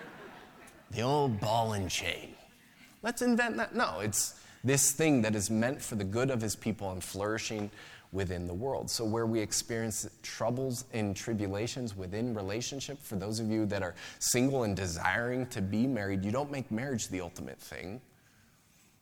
the 0.90 1.02
old 1.02 1.38
ball 1.38 1.74
and 1.74 1.90
chain. 1.90 2.34
Let's 3.02 3.20
invent 3.20 3.58
that. 3.58 3.74
No, 3.74 4.00
it's 4.00 4.40
this 4.64 4.92
thing 4.92 5.20
that 5.20 5.36
is 5.36 5.50
meant 5.50 5.82
for 5.82 5.96
the 5.96 6.04
good 6.04 6.30
of 6.30 6.40
his 6.40 6.56
people 6.56 6.92
and 6.92 7.04
flourishing 7.04 7.70
within 8.10 8.46
the 8.46 8.54
world. 8.54 8.88
So, 8.88 9.04
where 9.04 9.26
we 9.26 9.38
experience 9.40 10.08
troubles 10.22 10.86
and 10.94 11.14
tribulations 11.14 11.94
within 11.94 12.32
relationship, 12.32 13.02
for 13.02 13.16
those 13.16 13.38
of 13.38 13.50
you 13.50 13.66
that 13.66 13.82
are 13.82 13.94
single 14.18 14.62
and 14.62 14.74
desiring 14.74 15.44
to 15.48 15.60
be 15.60 15.86
married, 15.86 16.24
you 16.24 16.30
don't 16.30 16.50
make 16.50 16.70
marriage 16.70 17.08
the 17.08 17.20
ultimate 17.20 17.58
thing. 17.60 18.00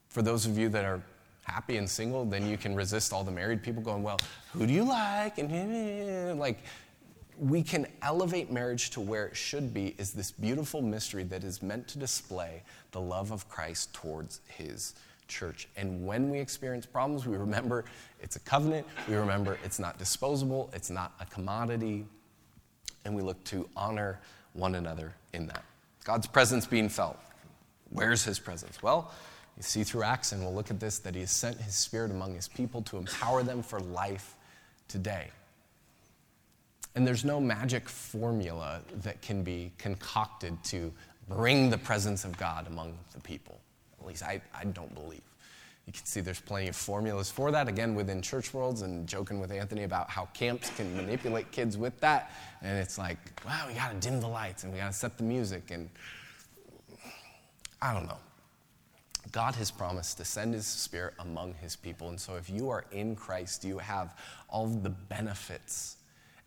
For 0.09 0.21
those 0.21 0.45
of 0.45 0.57
you 0.57 0.67
that 0.69 0.83
are 0.83 1.01
happy 1.49 1.77
and 1.77 1.89
single, 1.89 2.25
then 2.25 2.47
you 2.47 2.57
can 2.57 2.75
resist 2.75 3.11
all 3.11 3.23
the 3.23 3.31
married 3.31 3.63
people 3.63 3.81
going, 3.81 4.03
Well, 4.03 4.19
who 4.53 4.67
do 4.67 4.73
you 4.73 4.83
like? 4.83 5.37
And 5.37 6.39
like, 6.39 6.59
we 7.37 7.63
can 7.63 7.87
elevate 8.01 8.51
marriage 8.51 8.89
to 8.91 8.99
where 8.99 9.25
it 9.25 9.35
should 9.35 9.73
be 9.73 9.95
is 9.97 10.11
this 10.11 10.29
beautiful 10.29 10.81
mystery 10.81 11.23
that 11.23 11.43
is 11.43 11.63
meant 11.63 11.87
to 11.87 11.97
display 11.97 12.63
the 12.91 12.99
love 12.99 13.31
of 13.31 13.47
Christ 13.47 13.93
towards 13.93 14.41
his 14.47 14.93
church. 15.27 15.69
And 15.77 16.05
when 16.05 16.29
we 16.29 16.39
experience 16.39 16.85
problems, 16.85 17.25
we 17.25 17.37
remember 17.37 17.85
it's 18.21 18.35
a 18.35 18.39
covenant, 18.41 18.85
we 19.07 19.15
remember 19.15 19.57
it's 19.63 19.79
not 19.79 19.97
disposable, 19.97 20.69
it's 20.73 20.89
not 20.89 21.13
a 21.21 21.25
commodity, 21.25 22.05
and 23.05 23.15
we 23.15 23.21
look 23.21 23.41
to 23.45 23.69
honor 23.75 24.19
one 24.53 24.75
another 24.75 25.15
in 25.33 25.47
that. 25.47 25.63
God's 26.03 26.27
presence 26.27 26.65
being 26.65 26.89
felt. 26.89 27.17
Where's 27.91 28.23
his 28.23 28.37
presence? 28.37 28.83
Well, 28.83 29.11
you 29.59 29.63
see 29.63 29.83
through 29.83 30.03
Acts, 30.03 30.31
and 30.31 30.41
we'll 30.41 30.53
look 30.53 30.71
at 30.71 30.79
this, 30.79 30.99
that 30.99 31.13
he 31.13 31.21
has 31.21 31.31
sent 31.31 31.59
his 31.59 31.75
spirit 31.75 32.11
among 32.11 32.33
his 32.33 32.47
people 32.47 32.81
to 32.83 32.97
empower 32.97 33.43
them 33.43 33.61
for 33.61 33.81
life 33.81 34.35
today. 34.87 35.27
And 36.95 37.05
there's 37.05 37.25
no 37.25 37.41
magic 37.41 37.89
formula 37.89 38.81
that 39.03 39.21
can 39.21 39.43
be 39.43 39.73
concocted 39.77 40.63
to 40.65 40.91
bring 41.27 41.69
the 41.69 41.77
presence 41.77 42.23
of 42.23 42.37
God 42.37 42.67
among 42.67 42.97
the 43.13 43.19
people. 43.19 43.59
At 43.99 44.07
least 44.07 44.23
I, 44.23 44.41
I 44.57 44.63
don't 44.63 44.93
believe. 44.95 45.21
You 45.85 45.93
can 45.93 46.05
see 46.05 46.21
there's 46.21 46.39
plenty 46.39 46.69
of 46.69 46.75
formulas 46.75 47.29
for 47.29 47.51
that, 47.51 47.67
again, 47.67 47.95
within 47.95 48.21
church 48.21 48.53
worlds, 48.53 48.81
and 48.81 49.07
joking 49.07 49.41
with 49.41 49.51
Anthony 49.51 49.83
about 49.83 50.09
how 50.09 50.25
camps 50.33 50.69
can 50.77 50.95
manipulate 50.95 51.51
kids 51.51 51.77
with 51.77 51.99
that. 51.99 52.31
And 52.61 52.77
it's 52.77 52.97
like, 52.97 53.17
wow, 53.45 53.65
we 53.67 53.73
gotta 53.73 53.95
dim 53.95 54.21
the 54.21 54.27
lights 54.27 54.63
and 54.63 54.71
we 54.71 54.79
gotta 54.79 54.93
set 54.93 55.17
the 55.17 55.23
music. 55.23 55.71
And 55.71 55.89
I 57.81 57.93
don't 57.93 58.05
know. 58.05 58.17
God 59.31 59.55
has 59.55 59.71
promised 59.71 60.17
to 60.17 60.25
send 60.25 60.53
his 60.53 60.65
spirit 60.65 61.13
among 61.19 61.53
his 61.55 61.75
people. 61.75 62.09
And 62.09 62.19
so 62.19 62.35
if 62.35 62.49
you 62.49 62.69
are 62.69 62.85
in 62.91 63.15
Christ, 63.15 63.63
you 63.63 63.77
have 63.77 64.15
all 64.49 64.67
the 64.67 64.89
benefits 64.89 65.97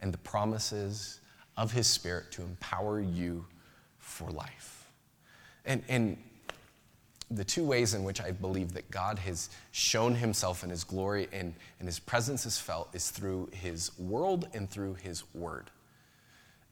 and 0.00 0.12
the 0.12 0.18
promises 0.18 1.20
of 1.56 1.72
his 1.72 1.86
spirit 1.86 2.32
to 2.32 2.42
empower 2.42 3.00
you 3.00 3.46
for 3.98 4.30
life. 4.30 4.90
And, 5.64 5.82
and 5.88 6.16
the 7.30 7.44
two 7.44 7.64
ways 7.64 7.94
in 7.94 8.04
which 8.04 8.20
I 8.20 8.30
believe 8.30 8.72
that 8.74 8.90
God 8.90 9.18
has 9.20 9.50
shown 9.70 10.14
himself 10.14 10.64
in 10.64 10.70
his 10.70 10.84
glory 10.84 11.28
and, 11.32 11.54
and 11.78 11.88
his 11.88 11.98
presence 11.98 12.46
is 12.46 12.58
felt 12.58 12.94
is 12.94 13.10
through 13.10 13.48
his 13.52 13.96
world 13.98 14.48
and 14.54 14.68
through 14.68 14.94
his 14.94 15.22
word. 15.34 15.70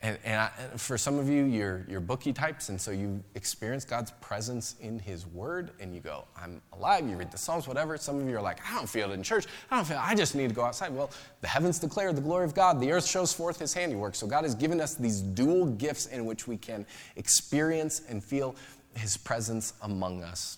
And, 0.03 0.19
and, 0.25 0.41
I, 0.41 0.49
for 0.79 0.97
some 0.97 1.19
of 1.19 1.29
you, 1.29 1.45
you're, 1.45 1.85
you're 1.87 2.01
bookie 2.01 2.33
types, 2.33 2.71
and 2.71 2.81
so 2.81 2.91
you 2.91 3.23
experience 3.35 3.85
God's 3.85 4.13
presence 4.23 4.77
in 4.81 4.99
His 4.99 5.27
Word, 5.27 5.73
and 5.79 5.95
you 5.95 6.01
go, 6.01 6.25
I'm 6.35 6.63
alive. 6.73 7.07
You 7.07 7.17
read 7.17 7.31
the 7.31 7.37
Psalms, 7.37 7.69
whatever. 7.69 7.99
Some 7.99 8.19
of 8.19 8.27
you 8.27 8.35
are 8.39 8.41
like, 8.41 8.59
I 8.67 8.75
don't 8.75 8.89
feel 8.89 9.11
it 9.11 9.15
in 9.15 9.23
church. 9.23 9.47
I 9.71 9.77
don't 9.77 9.85
feel. 9.85 9.99
I 10.01 10.15
just 10.15 10.35
need 10.35 10.49
to 10.49 10.55
go 10.55 10.63
outside. 10.63 10.95
Well, 10.95 11.11
the 11.43 11.49
heavens 11.49 11.79
declare 11.79 12.15
the 12.15 12.23
glory 12.23 12.47
of 12.47 12.55
God. 12.55 12.81
The 12.81 12.91
earth 12.93 13.07
shows 13.07 13.35
forth 13.35 13.59
His 13.59 13.75
handiwork. 13.75 14.15
So 14.15 14.27
God 14.27 14.45
has 14.45 14.55
given 14.55 14.81
us 14.81 14.95
these 14.95 15.21
dual 15.21 15.67
gifts 15.67 16.07
in 16.07 16.25
which 16.25 16.49
we 16.49 16.57
can 16.57 16.87
experience 17.17 18.01
and 18.09 18.25
feel 18.25 18.57
His 18.95 19.19
presence 19.19 19.75
among 19.83 20.23
us. 20.23 20.57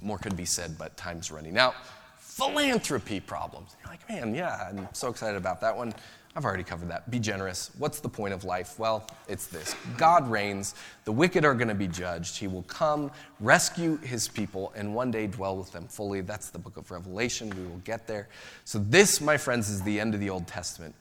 More 0.00 0.18
could 0.18 0.36
be 0.36 0.44
said, 0.44 0.76
but 0.76 0.96
time's 0.96 1.30
running 1.30 1.58
out. 1.58 1.74
Philanthropy 2.18 3.20
problems. 3.20 3.76
You're 3.80 3.90
like, 3.90 4.08
man, 4.08 4.34
yeah, 4.34 4.68
I'm 4.68 4.88
so 4.92 5.08
excited 5.08 5.36
about 5.36 5.60
that 5.60 5.76
one. 5.76 5.92
I've 6.36 6.44
already 6.44 6.62
covered 6.62 6.90
that. 6.90 7.10
Be 7.10 7.18
generous. 7.18 7.70
What's 7.78 8.00
the 8.00 8.08
point 8.08 8.32
of 8.32 8.44
life? 8.44 8.78
Well, 8.78 9.08
it's 9.28 9.46
this 9.46 9.74
God 9.96 10.30
reigns. 10.30 10.74
The 11.04 11.12
wicked 11.12 11.44
are 11.44 11.54
going 11.54 11.68
to 11.68 11.74
be 11.74 11.88
judged. 11.88 12.38
He 12.38 12.46
will 12.46 12.62
come, 12.64 13.10
rescue 13.40 13.96
his 13.98 14.28
people, 14.28 14.72
and 14.76 14.94
one 14.94 15.10
day 15.10 15.26
dwell 15.26 15.56
with 15.56 15.72
them 15.72 15.88
fully. 15.88 16.20
That's 16.20 16.50
the 16.50 16.58
book 16.58 16.76
of 16.76 16.90
Revelation. 16.90 17.50
We 17.50 17.64
will 17.64 17.80
get 17.84 18.06
there. 18.06 18.28
So, 18.64 18.78
this, 18.78 19.20
my 19.20 19.36
friends, 19.36 19.68
is 19.68 19.82
the 19.82 19.98
end 19.98 20.14
of 20.14 20.20
the 20.20 20.30
Old 20.30 20.46
Testament. 20.46 20.94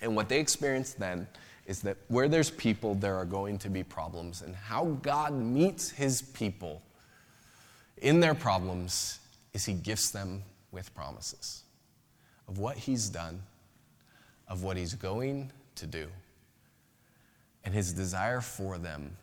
And 0.00 0.14
what 0.14 0.28
they 0.28 0.38
experienced 0.38 0.98
then 0.98 1.26
is 1.66 1.82
that 1.82 1.96
where 2.06 2.28
there's 2.28 2.50
people, 2.50 2.94
there 2.94 3.16
are 3.16 3.26
going 3.26 3.58
to 3.58 3.68
be 3.68 3.82
problems. 3.82 4.42
And 4.42 4.54
how 4.54 4.84
God 5.02 5.34
meets 5.34 5.90
his 5.90 6.22
people 6.22 6.80
in 7.98 8.20
their 8.20 8.34
problems 8.34 9.18
is 9.52 9.66
he 9.66 9.74
gifts 9.74 10.10
them 10.10 10.44
with 10.70 10.94
promises 10.94 11.64
of 12.48 12.58
what 12.58 12.76
He's 12.76 13.08
done, 13.08 13.42
of 14.48 14.62
what 14.62 14.76
He's 14.76 14.94
going 14.94 15.52
to 15.76 15.86
do, 15.86 16.08
and 17.64 17.74
His 17.74 17.92
desire 17.92 18.40
for 18.40 18.78
them 18.78 19.16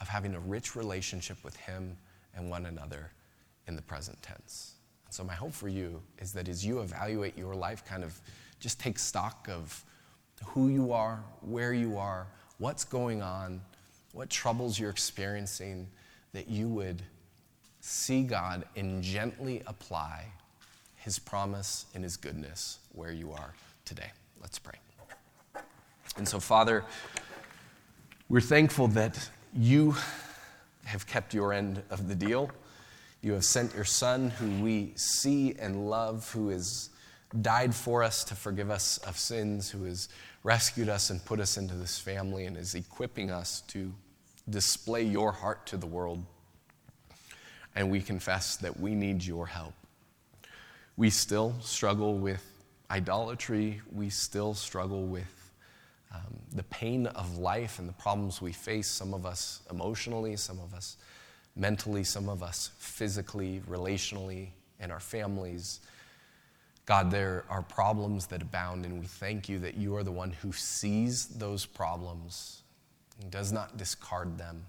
of 0.00 0.08
having 0.08 0.34
a 0.34 0.40
rich 0.40 0.76
relationship 0.76 1.42
with 1.44 1.56
Him 1.56 1.96
and 2.34 2.50
one 2.50 2.66
another 2.66 3.10
in 3.66 3.76
the 3.76 3.82
present 3.82 4.20
tense. 4.22 4.74
So, 5.10 5.22
my 5.22 5.34
hope 5.34 5.52
for 5.52 5.68
you 5.68 6.02
is 6.18 6.32
that 6.32 6.48
as 6.48 6.66
you 6.66 6.80
evaluate 6.80 7.38
your 7.38 7.54
life, 7.54 7.84
kind 7.84 8.02
of 8.02 8.20
just 8.58 8.80
take 8.80 8.98
stock 8.98 9.48
of 9.48 9.84
who 10.44 10.68
you 10.68 10.92
are, 10.92 11.22
where 11.40 11.72
you 11.72 11.96
are, 11.96 12.26
what's 12.58 12.84
going 12.84 13.22
on, 13.22 13.60
what 14.12 14.30
troubles 14.30 14.78
you're 14.78 14.90
experiencing, 14.90 15.86
that 16.32 16.48
you 16.48 16.68
would 16.68 17.02
see 17.80 18.22
God 18.22 18.64
and 18.76 19.02
gently 19.02 19.62
apply 19.66 20.26
His 20.96 21.18
promise 21.18 21.86
and 21.94 22.02
His 22.02 22.16
goodness 22.16 22.78
where 22.92 23.12
you 23.12 23.32
are 23.32 23.54
today. 23.84 24.10
Let's 24.44 24.58
pray. 24.58 24.74
And 26.18 26.28
so, 26.28 26.38
Father, 26.38 26.84
we're 28.28 28.42
thankful 28.42 28.88
that 28.88 29.30
you 29.54 29.96
have 30.84 31.06
kept 31.06 31.32
your 31.32 31.54
end 31.54 31.82
of 31.88 32.08
the 32.08 32.14
deal. 32.14 32.50
You 33.22 33.32
have 33.32 33.46
sent 33.46 33.74
your 33.74 33.86
Son, 33.86 34.28
who 34.28 34.62
we 34.62 34.92
see 34.96 35.54
and 35.58 35.88
love, 35.88 36.30
who 36.30 36.50
has 36.50 36.90
died 37.40 37.74
for 37.74 38.02
us 38.02 38.22
to 38.24 38.34
forgive 38.34 38.70
us 38.70 38.98
of 38.98 39.16
sins, 39.16 39.70
who 39.70 39.84
has 39.84 40.10
rescued 40.42 40.90
us 40.90 41.08
and 41.08 41.24
put 41.24 41.40
us 41.40 41.56
into 41.56 41.74
this 41.74 41.98
family 41.98 42.44
and 42.44 42.58
is 42.58 42.74
equipping 42.74 43.30
us 43.30 43.62
to 43.68 43.94
display 44.50 45.04
your 45.04 45.32
heart 45.32 45.64
to 45.68 45.78
the 45.78 45.86
world. 45.86 46.22
And 47.74 47.90
we 47.90 48.02
confess 48.02 48.56
that 48.56 48.78
we 48.78 48.94
need 48.94 49.24
your 49.24 49.46
help. 49.46 49.72
We 50.98 51.08
still 51.08 51.54
struggle 51.62 52.18
with 52.18 52.53
idolatry, 52.94 53.80
we 53.92 54.08
still 54.08 54.54
struggle 54.54 55.04
with 55.04 55.50
um, 56.14 56.38
the 56.52 56.62
pain 56.64 57.08
of 57.08 57.38
life 57.38 57.80
and 57.80 57.88
the 57.88 57.92
problems 57.94 58.40
we 58.40 58.52
face, 58.52 58.86
some 58.86 59.12
of 59.12 59.26
us 59.26 59.62
emotionally, 59.68 60.36
some 60.36 60.60
of 60.60 60.72
us 60.72 60.96
mentally, 61.56 62.04
some 62.04 62.28
of 62.28 62.40
us 62.40 62.70
physically, 62.78 63.60
relationally, 63.68 64.46
in 64.78 64.92
our 64.92 65.00
families. 65.00 65.80
God, 66.86 67.10
there 67.10 67.44
are 67.50 67.62
problems 67.62 68.26
that 68.28 68.42
abound, 68.42 68.84
and 68.84 69.00
we 69.00 69.06
thank 69.06 69.48
you 69.48 69.58
that 69.58 69.76
you 69.76 69.96
are 69.96 70.04
the 70.04 70.12
one 70.12 70.30
who 70.30 70.52
sees 70.52 71.26
those 71.26 71.66
problems 71.66 72.62
and 73.20 73.28
does 73.28 73.50
not 73.50 73.76
discard 73.76 74.38
them. 74.38 74.64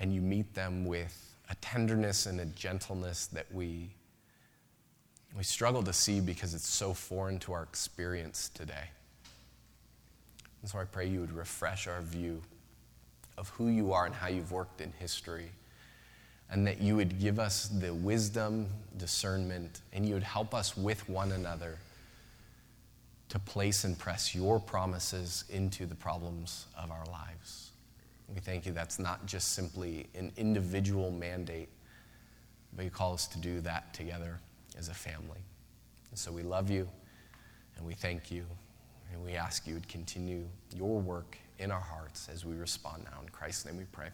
And 0.00 0.12
you 0.12 0.20
meet 0.20 0.52
them 0.52 0.84
with 0.84 1.36
a 1.48 1.54
tenderness 1.56 2.26
and 2.26 2.40
a 2.40 2.46
gentleness 2.46 3.26
that 3.26 3.46
we, 3.52 3.90
we 5.36 5.42
struggle 5.42 5.82
to 5.82 5.92
see 5.92 6.20
because 6.20 6.54
it's 6.54 6.68
so 6.68 6.94
foreign 6.94 7.38
to 7.40 7.52
our 7.52 7.64
experience 7.64 8.50
today. 8.54 8.90
And 10.62 10.70
so 10.70 10.78
I 10.78 10.84
pray 10.84 11.06
you 11.06 11.20
would 11.20 11.32
refresh 11.32 11.86
our 11.88 12.00
view 12.00 12.40
of 13.36 13.48
who 13.50 13.68
you 13.68 13.92
are 13.92 14.06
and 14.06 14.14
how 14.14 14.28
you've 14.28 14.52
worked 14.52 14.80
in 14.80 14.92
history 14.92 15.50
and 16.50 16.66
that 16.66 16.80
you 16.80 16.94
would 16.94 17.18
give 17.18 17.40
us 17.40 17.68
the 17.68 17.92
wisdom, 17.92 18.68
discernment, 18.96 19.80
and 19.92 20.06
you 20.06 20.14
would 20.14 20.22
help 20.22 20.54
us 20.54 20.76
with 20.76 21.08
one 21.08 21.32
another 21.32 21.78
to 23.30 23.38
place 23.40 23.82
and 23.82 23.98
press 23.98 24.34
your 24.34 24.60
promises 24.60 25.44
into 25.50 25.84
the 25.84 25.94
problems 25.94 26.66
of 26.78 26.92
our 26.92 27.04
lives. 27.06 27.72
We 28.32 28.40
thank 28.40 28.66
you 28.66 28.72
that's 28.72 28.98
not 28.98 29.26
just 29.26 29.52
simply 29.54 30.06
an 30.14 30.30
individual 30.36 31.10
mandate, 31.10 31.68
but 32.76 32.84
you 32.84 32.90
call 32.90 33.14
us 33.14 33.26
to 33.28 33.38
do 33.38 33.60
that 33.62 33.92
together 33.94 34.38
as 34.78 34.88
a 34.88 34.94
family. 34.94 35.40
And 36.10 36.18
so 36.18 36.32
we 36.32 36.42
love 36.42 36.70
you 36.70 36.88
and 37.76 37.86
we 37.86 37.94
thank 37.94 38.30
you 38.30 38.44
and 39.12 39.22
we 39.22 39.34
ask 39.34 39.66
you 39.66 39.80
to 39.80 39.88
continue 39.88 40.44
your 40.74 41.00
work 41.00 41.38
in 41.58 41.70
our 41.70 41.80
hearts 41.80 42.28
as 42.32 42.44
we 42.44 42.54
respond 42.56 43.04
now. 43.04 43.20
In 43.22 43.28
Christ's 43.28 43.66
name 43.66 43.76
we 43.76 43.84
pray. 43.84 44.08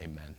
Amen. 0.00 0.34